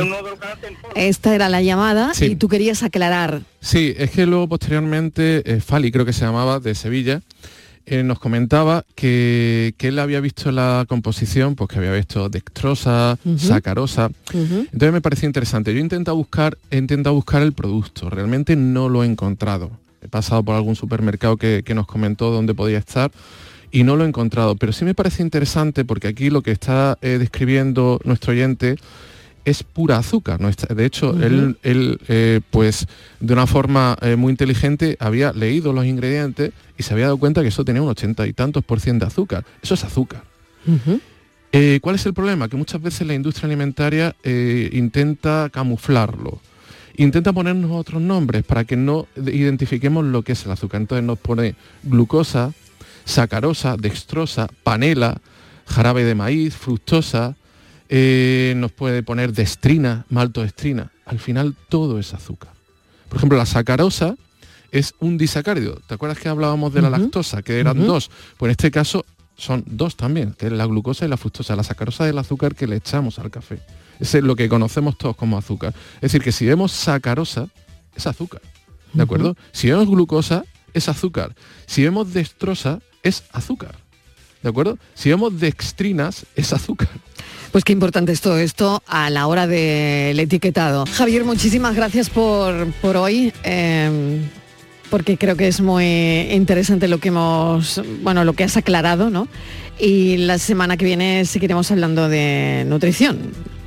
eh, 0.95 1.09
esta 1.09 1.35
era 1.35 1.49
la 1.49 1.61
llamada 1.61 2.15
Sí. 2.15 2.27
y 2.27 2.37
tú 2.37 2.49
querías 2.49 2.83
aclarar. 2.83 3.43
sí 3.61 3.95
es 3.99 4.11
que 4.11 4.25
luego 4.27 4.49
posteriormente 4.49 5.43
eh, 5.45 5.61
Fali 5.61 5.93
creo 5.93 6.07
que 6.07 6.13
se 6.15 6.25
llamaba 6.25 6.61
de 6.61 6.75
Sevilla 6.75 7.21
eh, 7.87 8.03
nos 8.05 8.19
comentaba 8.21 8.85
que, 8.95 9.75
que 9.77 9.89
él 9.89 9.99
había 9.99 10.21
visto 10.21 10.53
la 10.53 10.85
composición 10.89 11.57
pues 11.57 11.69
que 11.69 11.79
había 11.79 11.93
visto 11.93 12.29
dextrosa 12.29 13.19
sacarosa. 13.37 14.11
Entonces 14.33 14.93
me 14.93 15.01
pareció 15.01 15.27
interesante. 15.27 15.73
Yo 15.73 15.79
he 15.79 15.83
intentado 15.83 16.17
buscar, 16.17 16.57
he 16.71 16.77
intentado 16.79 17.17
buscar 17.17 17.43
el 17.43 17.53
producto. 17.53 18.09
Realmente 18.09 18.55
no 18.55 18.89
lo 18.89 19.03
he 19.03 19.07
encontrado. 19.07 19.71
He 20.03 20.09
pasado 20.09 20.43
por 20.45 20.55
algún 20.55 20.77
supermercado 20.77 21.37
que, 21.37 21.63
que 21.65 21.75
nos 21.75 21.87
comentó 21.89 22.31
dónde 22.31 22.55
podía 22.55 22.79
estar 22.79 23.11
y 23.71 23.85
no 23.85 23.97
lo 23.97 24.05
he 24.05 24.09
encontrado. 24.09 24.57
Pero 24.57 24.73
sí 24.73 24.85
me 24.85 24.95
parece 24.95 25.23
interesante 25.23 25.85
porque 25.85 26.09
aquí 26.09 26.31
lo 26.31 26.43
que 26.43 26.51
está 26.51 26.99
eh, 27.03 27.19
describiendo 27.19 28.01
nuestro 28.05 28.33
oyente 28.33 28.77
es 29.45 29.63
pura 29.63 29.97
azúcar. 29.99 30.41
¿no? 30.41 30.51
De 30.51 30.85
hecho, 30.85 31.17
él, 31.21 31.57
él, 31.63 32.01
eh, 32.09 32.41
pues 32.51 32.87
de 33.21 33.33
una 33.33 33.47
forma 33.47 33.97
eh, 34.03 34.17
muy 34.17 34.31
inteligente 34.31 34.97
había 35.01 35.33
leído 35.33 35.73
los 35.73 35.87
ingredientes 35.87 36.53
y 36.77 36.83
se 36.83 36.93
había 36.93 37.07
dado 37.07 37.19
cuenta 37.19 37.43
que 37.43 37.49
eso 37.49 37.65
tenía 37.65 37.83
un 37.83 37.89
ochenta 37.89 38.27
y 38.27 38.33
tantos 38.33 38.65
por 38.65 38.81
ciento 38.81 39.07
de 39.07 39.09
azúcar. 39.09 39.45
Eso 39.63 39.75
es 39.75 39.85
azúcar. 39.85 40.25
Eh, 41.53 41.79
¿Cuál 41.83 41.97
es 41.97 42.07
el 42.07 42.15
problema? 42.15 42.49
Que 42.49 42.57
muchas 42.57 42.81
veces 42.81 43.07
la 43.07 43.15
industria 43.15 43.47
alimentaria 43.47 44.15
intenta 44.25 45.49
camuflarlo. 45.53 46.41
Intenta 46.97 47.33
ponernos 47.33 47.71
otros 47.71 48.03
nombres 48.03 48.45
para 48.45 48.65
que 48.65 48.77
no 48.77 49.07
identifiquemos 49.17 50.05
lo 50.05 50.23
que 50.23 50.33
es 50.33 50.45
el 50.45 50.53
azúcar. 50.53 50.83
Entonces 50.83 51.05
nos 51.05 51.19
pone 51.19 51.55
glucosa, 51.83 52.53
sacarosa, 53.11 53.77
dextrosa, 53.77 54.49
panela, 54.63 55.21
jarabe 55.67 56.05
de 56.05 56.15
maíz, 56.15 56.55
fructosa, 56.55 57.37
eh, 57.89 58.55
nos 58.57 58.73
puede 58.73 59.03
poner 59.03 59.33
destrina, 59.33 60.07
maltodestrina. 60.09 60.93
Al 61.05 61.19
final 61.19 61.57
todo 61.69 61.99
es 61.99 62.15
azúcar. 62.15 62.53
Por 63.09 63.19
ejemplo, 63.19 63.37
la 63.37 63.47
sacarosa 63.47 64.15
es 64.71 64.95
un 65.01 65.19
disacárido. 65.19 65.81
¿Te 65.87 65.95
acuerdas 65.95 66.19
que 66.19 66.29
hablábamos 66.29 66.73
de 66.73 66.83
la 66.83 66.91
lactosa, 66.91 67.43
que 67.43 67.59
eran 67.59 67.85
dos? 67.87 68.11
Pues 68.37 68.49
en 68.49 68.53
este 68.53 68.71
caso 68.71 69.05
son 69.37 69.65
dos 69.67 69.97
también, 69.97 70.35
que 70.39 70.47
es 70.47 70.53
la 70.53 70.67
glucosa 70.67 71.05
y 71.05 71.09
la 71.09 71.17
fructosa. 71.17 71.57
La 71.57 71.65
sacarosa 71.65 72.05
es 72.05 72.11
el 72.11 72.19
azúcar 72.19 72.55
que 72.55 72.69
le 72.69 72.77
echamos 72.77 73.19
al 73.19 73.31
café. 73.31 73.61
Ese 73.99 74.19
es 74.19 74.25
lo 74.25 74.37
que 74.37 74.49
conocemos 74.49 74.97
todos 74.97 75.17
como 75.17 75.37
azúcar. 75.37 75.75
Es 75.97 76.13
decir, 76.13 76.23
que 76.23 76.31
si 76.33 76.47
vemos 76.47 76.71
sacarosa, 76.73 77.49
es 77.97 78.07
azúcar. 78.07 78.43
¿De 78.93 79.03
acuerdo? 79.03 79.37
Si 79.53 79.69
vemos 79.69 79.89
glucosa, 79.89 80.45
es 80.73 80.89
azúcar. 80.89 81.35
Si 81.67 81.83
vemos 81.83 82.13
dextrosa, 82.13 82.81
es 83.03 83.25
azúcar. 83.33 83.75
¿De 84.43 84.49
acuerdo? 84.49 84.79
Si 84.95 85.09
vemos 85.11 85.39
dextrinas, 85.39 86.25
es 86.35 86.53
azúcar. 86.53 86.89
Pues 87.53 87.65
qué 87.65 87.73
importante 87.73 88.13
es 88.13 88.21
todo 88.21 88.39
esto 88.39 88.83
a 88.87 89.11
la 89.11 89.27
hora 89.27 89.47
del 89.47 90.19
etiquetado. 90.19 90.85
Javier, 90.87 91.25
muchísimas 91.25 91.75
gracias 91.75 92.09
por, 92.09 92.71
por 92.81 92.97
hoy. 92.97 93.33
eh, 93.45 94.21
porque 94.91 95.17
creo 95.17 95.37
que 95.37 95.47
es 95.47 95.61
muy 95.61 95.85
interesante 96.33 96.89
lo 96.89 96.99
que 96.99 97.09
hemos, 97.09 97.81
bueno, 98.03 98.25
lo 98.25 98.33
que 98.33 98.45
has 98.45 98.57
aclarado, 98.57 99.09
¿no? 99.09 99.29
Y 99.79 100.17
la 100.19 100.37
semana 100.39 100.77
que 100.77 100.85
viene 100.85 101.25
seguiremos 101.25 101.71
hablando 101.71 102.09
de 102.09 102.65
nutrición. 102.67 103.19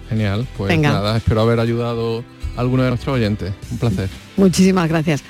Genial. 0.09 0.45
Pues 0.57 0.69
Venga. 0.69 0.91
nada, 0.91 1.17
espero 1.17 1.41
haber 1.41 1.59
ayudado 1.59 2.23
a 2.57 2.59
alguno 2.59 2.83
de 2.83 2.89
nuestros 2.89 3.15
oyentes. 3.15 3.53
Un 3.71 3.77
placer. 3.77 4.09
Muchísimas 4.37 4.89
gracias. 4.89 5.23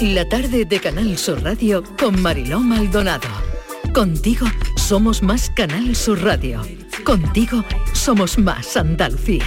La 0.00 0.28
tarde 0.28 0.66
de 0.66 0.78
Canal 0.78 1.16
Sur 1.16 1.42
Radio 1.42 1.82
con 1.98 2.20
Mariló 2.20 2.60
Maldonado. 2.60 3.28
Contigo 3.94 4.46
somos 4.76 5.22
más 5.22 5.48
Canal 5.48 5.96
Sur 5.96 6.22
Radio. 6.22 6.60
Contigo 7.02 7.64
somos 7.94 8.36
más 8.36 8.76
Andalucía. 8.76 9.46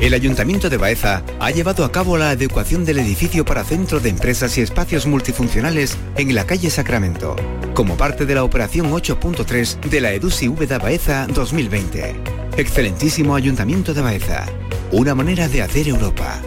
El 0.00 0.14
Ayuntamiento 0.14 0.70
de 0.70 0.78
Baeza 0.78 1.22
ha 1.40 1.50
llevado 1.50 1.84
a 1.84 1.92
cabo 1.92 2.16
la 2.16 2.30
adecuación 2.30 2.86
del 2.86 3.00
edificio 3.00 3.44
para 3.44 3.64
centro 3.64 4.00
de 4.00 4.08
empresas 4.08 4.56
y 4.56 4.62
espacios 4.62 5.06
multifuncionales 5.06 5.98
en 6.16 6.34
la 6.34 6.46
calle 6.46 6.70
Sacramento, 6.70 7.36
como 7.74 7.98
parte 7.98 8.24
de 8.24 8.34
la 8.34 8.42
operación 8.42 8.90
8.3 8.90 9.78
de 9.80 10.00
la 10.00 10.12
EDUSI 10.12 10.48
Baeza 10.78 11.26
2020. 11.26 12.16
Excelentísimo 12.56 13.36
Ayuntamiento 13.36 13.92
de 13.92 14.00
Baeza. 14.00 14.46
Una 14.90 15.14
manera 15.14 15.48
de 15.48 15.60
hacer 15.60 15.86
Europa. 15.88 16.40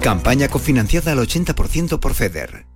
Campaña 0.00 0.46
cofinanciada 0.46 1.10
al 1.10 1.18
80% 1.18 1.98
por 1.98 2.14
FEDER. 2.14 2.69